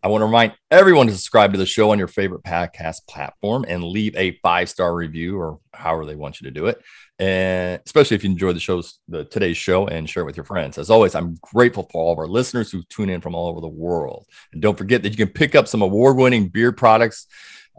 I 0.03 0.09
want 0.09 0.23
to 0.23 0.27
remind 0.27 0.55
everyone 0.71 1.09
to 1.09 1.13
subscribe 1.13 1.53
to 1.53 1.59
the 1.59 1.67
show 1.67 1.91
on 1.91 1.99
your 1.99 2.07
favorite 2.07 2.45
podcast 2.45 3.07
platform 3.09 3.65
and 3.67 3.83
leave 3.83 4.15
a 4.17 4.39
five 4.43 4.69
star 4.69 4.95
review 4.95 5.39
or 5.39 5.59
however 5.75 6.07
they 6.07 6.15
want 6.15 6.41
you 6.41 6.45
to 6.47 6.53
do 6.53 6.67
it. 6.67 6.81
And 7.19 7.81
especially 7.85 8.15
if 8.15 8.23
you 8.23 8.31
enjoyed 8.31 8.55
the 8.55 8.61
show's 8.61 9.01
the 9.09 9.25
today's 9.25 9.57
show 9.57 9.89
and 9.89 10.09
share 10.09 10.23
it 10.23 10.27
with 10.27 10.37
your 10.37 10.45
friends. 10.45 10.79
As 10.79 10.89
always, 10.89 11.17
I'm 11.17 11.37
grateful 11.43 11.89
for 11.91 12.01
all 12.01 12.13
of 12.13 12.19
our 12.19 12.29
listeners 12.29 12.71
who 12.71 12.83
tune 12.85 13.11
in 13.11 13.21
from 13.21 13.35
all 13.35 13.49
over 13.49 13.61
the 13.61 13.67
world. 13.67 14.27
And 14.53 14.63
don't 14.63 14.79
forget 14.79 15.03
that 15.03 15.11
you 15.11 15.17
can 15.17 15.35
pick 15.35 15.57
up 15.57 15.67
some 15.67 15.83
award-winning 15.83 16.49
beer 16.49 16.71
products 16.71 17.27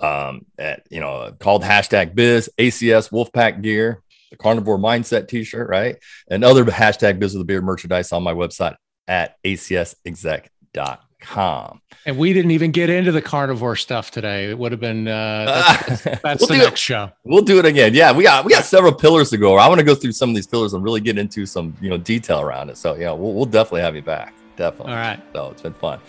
um, 0.01 0.45
at 0.57 0.85
you 0.89 0.99
know 0.99 1.33
called 1.39 1.63
hashtag 1.63 2.15
biz, 2.15 2.49
ACS 2.57 3.11
Wolfpack 3.11 3.61
gear, 3.61 4.01
the 4.29 4.37
carnivore 4.37 4.77
mindset 4.77 5.29
t-shirt, 5.29 5.69
right? 5.69 5.95
And 6.29 6.43
other 6.43 6.65
hashtag 6.65 7.19
biz 7.19 7.33
of 7.33 7.39
the 7.39 7.45
beer 7.45 7.61
merchandise 7.61 8.11
on 8.11 8.23
my 8.23 8.33
website 8.33 8.75
at 9.07 9.35
acsexec.com. 9.45 10.97
And 12.05 12.17
we 12.17 12.33
didn't 12.33 12.51
even 12.51 12.71
get 12.71 12.89
into 12.89 13.11
the 13.11 13.21
carnivore 13.21 13.75
stuff 13.75 14.09
today. 14.09 14.49
It 14.49 14.57
would 14.57 14.71
have 14.71 14.79
been 14.79 15.07
uh, 15.07 15.45
that's, 15.87 16.01
that's 16.23 16.41
we'll, 16.41 16.47
the 16.47 16.53
do 16.53 16.57
next 16.59 16.73
it, 16.73 16.77
show. 16.77 17.11
we'll 17.23 17.43
do 17.43 17.59
it 17.59 17.65
again. 17.65 17.93
Yeah, 17.93 18.11
we 18.11 18.23
got 18.23 18.45
we 18.45 18.53
got 18.53 18.63
several 18.63 18.93
pillars 18.93 19.29
to 19.31 19.37
go. 19.37 19.51
over. 19.51 19.59
I 19.59 19.67
want 19.67 19.79
to 19.79 19.85
go 19.85 19.95
through 19.95 20.13
some 20.13 20.29
of 20.29 20.35
these 20.35 20.47
pillars 20.47 20.73
and 20.73 20.83
really 20.83 21.01
get 21.01 21.17
into 21.17 21.45
some 21.45 21.75
you 21.81 21.89
know 21.89 21.97
detail 21.97 22.39
around 22.39 22.69
it. 22.69 22.77
So 22.77 22.95
yeah, 22.95 23.11
we'll, 23.11 23.33
we'll 23.33 23.45
definitely 23.45 23.81
have 23.81 23.95
you 23.95 24.01
back. 24.01 24.33
Definitely. 24.55 24.93
All 24.93 24.99
right. 24.99 25.19
So 25.33 25.49
it's 25.51 25.61
been 25.61 25.73
fun. 25.73 25.99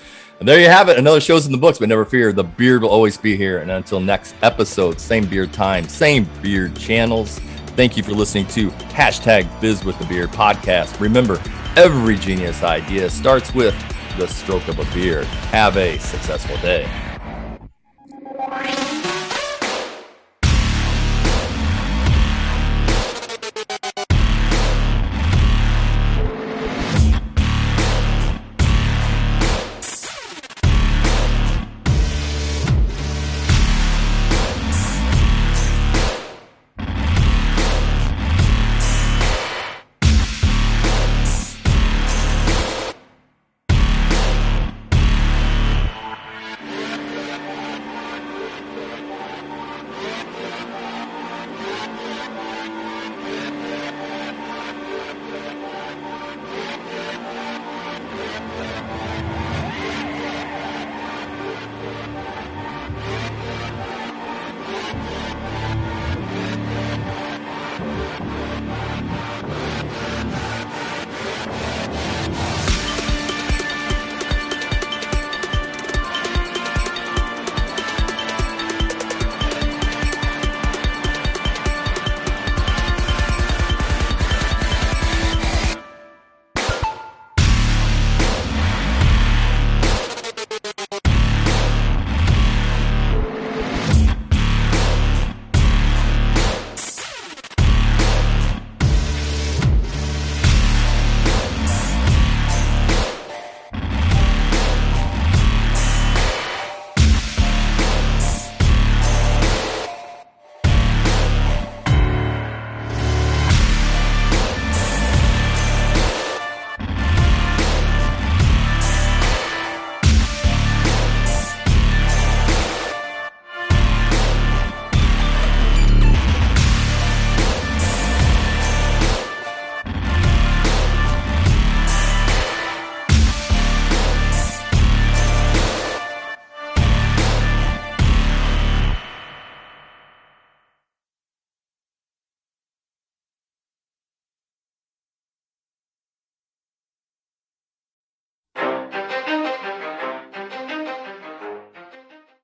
And 0.40 0.48
there 0.48 0.58
you 0.58 0.68
have 0.68 0.88
it. 0.88 0.98
Another 0.98 1.20
show's 1.20 1.46
in 1.46 1.52
the 1.52 1.58
books, 1.58 1.78
but 1.78 1.88
never 1.88 2.04
fear, 2.04 2.32
the 2.32 2.42
beard 2.42 2.82
will 2.82 2.88
always 2.88 3.16
be 3.16 3.36
here. 3.36 3.58
And 3.58 3.70
until 3.70 4.00
next 4.00 4.34
episode, 4.42 4.98
same 4.98 5.26
beard 5.26 5.52
time, 5.52 5.86
same 5.86 6.26
beard 6.42 6.74
channels. 6.76 7.38
Thank 7.76 7.96
you 7.96 8.02
for 8.02 8.12
listening 8.12 8.46
to 8.48 8.70
hashtag 8.70 9.48
Biz 9.60 9.84
with 9.84 9.98
the 9.98 10.04
Beard 10.06 10.30
podcast. 10.30 10.98
Remember, 10.98 11.40
every 11.76 12.16
genius 12.16 12.62
idea 12.62 13.08
starts 13.08 13.54
with 13.54 13.74
the 14.18 14.26
stroke 14.26 14.68
of 14.68 14.78
a 14.78 14.94
beard. 14.94 15.26
Have 15.52 15.76
a 15.76 15.98
successful 15.98 16.56
day. 16.58 17.09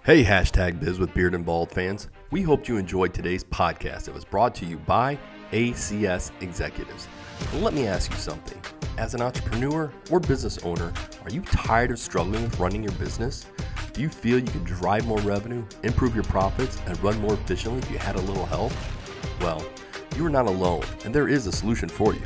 Hey, 0.07 0.23
hashtag 0.23 0.79
Biz 0.79 1.01
with 1.01 1.13
Beard 1.15 1.35
and 1.35 1.45
Bald 1.45 1.69
fans. 1.73 2.11
We 2.31 2.41
hope 2.41 2.69
you 2.69 2.77
enjoyed 2.77 3.13
today's 3.13 3.43
podcast. 3.43 4.07
It 4.07 4.15
was 4.15 4.25
brought 4.25 4.55
to 4.55 4.65
you 4.65 4.77
by 4.77 5.19
ACS 5.51 6.31
Executives. 6.41 7.09
let 7.55 7.75
me 7.75 7.89
ask 7.89 8.13
you 8.13 8.17
something. 8.17 8.57
As 8.99 9.15
an 9.15 9.21
entrepreneur 9.21 9.93
or 10.13 10.21
business 10.21 10.59
owner, 10.59 10.93
are 11.25 11.31
you 11.31 11.41
tired 11.41 11.91
of 11.91 11.99
struggling 11.99 12.45
with 12.45 12.57
running 12.61 12.85
your 12.85 12.93
business? 12.93 13.47
Do 13.95 14.01
you 14.01 14.09
feel 14.09 14.39
you 14.39 14.47
could 14.47 14.65
drive 14.65 15.09
more 15.09 15.19
revenue, 15.23 15.65
improve 15.83 16.15
your 16.15 16.23
profits, 16.23 16.81
and 16.87 17.03
run 17.03 17.21
more 17.21 17.35
efficiently 17.35 17.81
if 17.81 17.91
you 17.91 17.99
had 17.99 18.15
a 18.15 18.21
little 18.21 18.47
help? 18.47 18.73
Well, 19.41 19.67
you 20.15 20.25
are 20.25 20.31
not 20.31 20.47
alone, 20.47 20.85
and 21.05 21.13
there 21.13 21.27
is 21.27 21.49
a 21.49 21.53
solution 21.53 21.89
for 21.89 22.15
you. 22.15 22.23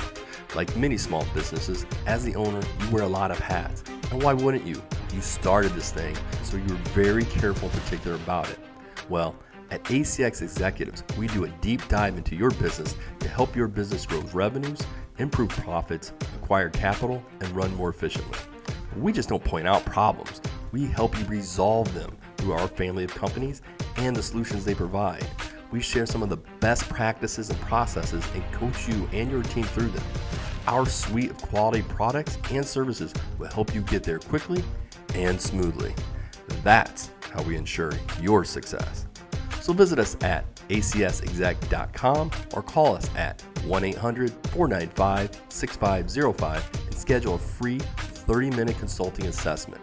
Like 0.55 0.77
many 0.77 0.99
small 0.99 1.25
businesses, 1.33 1.87
as 2.07 2.27
the 2.27 2.37
owner, 2.37 2.61
you 2.83 2.91
wear 2.91 3.05
a 3.05 3.09
lot 3.09 3.31
of 3.31 3.39
hats. 3.39 3.85
And 4.13 4.23
why 4.23 4.35
wouldn't 4.35 4.67
you? 4.67 4.83
You 5.13 5.21
started 5.21 5.73
this 5.73 5.91
thing, 5.91 6.17
so 6.45 6.57
you're 6.57 6.77
very 6.95 7.25
careful 7.25 7.69
and 7.69 7.83
particular 7.83 8.17
about 8.17 8.49
it. 8.49 8.59
Well, 9.09 9.35
at 9.73 9.83
ACS 9.85 10.41
Executives, 10.41 11.03
we 11.19 11.27
do 11.27 11.45
a 11.45 11.49
deep 11.61 11.87
dive 11.89 12.17
into 12.17 12.37
your 12.37 12.51
business 12.51 12.95
to 13.19 13.29
help 13.29 13.57
your 13.57 13.67
business 13.67 14.07
grow 14.07 14.21
revenues, 14.33 14.81
improve 15.19 15.49
profits, 15.49 16.13
acquire 16.37 16.71
capital, 16.71 17.23
and 17.41 17.51
run 17.51 17.75
more 17.75 17.91
efficiently. 17.91 18.39
We 18.97 19.13
just 19.13 19.29
don't 19.29 19.43
point 19.43 19.67
out 19.67 19.85
problems, 19.85 20.41
we 20.71 20.87
help 20.87 21.19
you 21.19 21.25
resolve 21.25 21.93
them 21.93 22.17
through 22.37 22.53
our 22.53 22.69
family 22.69 23.03
of 23.03 23.13
companies 23.13 23.63
and 23.97 24.15
the 24.15 24.23
solutions 24.23 24.65
they 24.65 24.75
provide. 24.77 25.27
We 25.73 25.81
share 25.81 26.07
some 26.07 26.23
of 26.23 26.29
the 26.29 26.37
best 26.37 26.89
practices 26.89 27.51
and 27.51 27.61
processes 27.63 28.25
and 28.35 28.45
coach 28.53 28.89
you 28.89 29.09
and 29.13 29.29
your 29.29 29.43
team 29.43 29.65
through 29.65 29.89
them. 29.89 30.05
Our 30.69 30.87
suite 30.87 31.31
of 31.31 31.39
quality 31.39 31.83
products 31.83 32.39
and 32.53 32.65
services 32.65 33.13
will 33.39 33.49
help 33.49 33.75
you 33.75 33.83
get 33.83 34.05
there 34.05 34.21
quickly 34.21 34.63
and 35.15 35.41
smoothly. 35.41 35.95
That's 36.63 37.11
how 37.33 37.43
we 37.43 37.57
ensure 37.57 37.93
your 38.21 38.45
success. 38.45 39.07
So 39.61 39.73
visit 39.73 39.99
us 39.99 40.17
at 40.23 40.45
acsexec.com 40.69 42.31
or 42.55 42.63
call 42.63 42.97
us 42.97 43.11
at 43.17 43.41
1 43.65 43.85
800 43.85 44.31
495 44.49 45.43
6505 45.49 46.71
and 46.87 46.95
schedule 46.95 47.35
a 47.35 47.39
free 47.39 47.79
30 47.79 48.51
minute 48.51 48.79
consulting 48.79 49.27
assessment. 49.27 49.83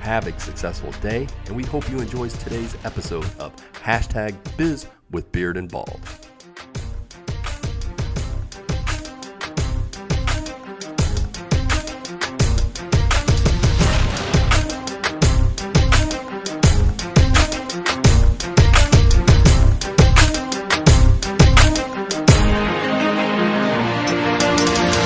Have 0.00 0.26
a 0.26 0.40
successful 0.40 0.92
day, 1.02 1.26
and 1.46 1.56
we 1.56 1.64
hope 1.64 1.90
you 1.90 2.00
enjoyed 2.00 2.30
today's 2.30 2.74
episode 2.84 3.26
of 3.38 3.54
hashtag 3.72 4.34
biz 4.56 4.86
with 5.10 5.30
beard 5.32 5.56
and 5.58 5.70
bald. 5.70 6.00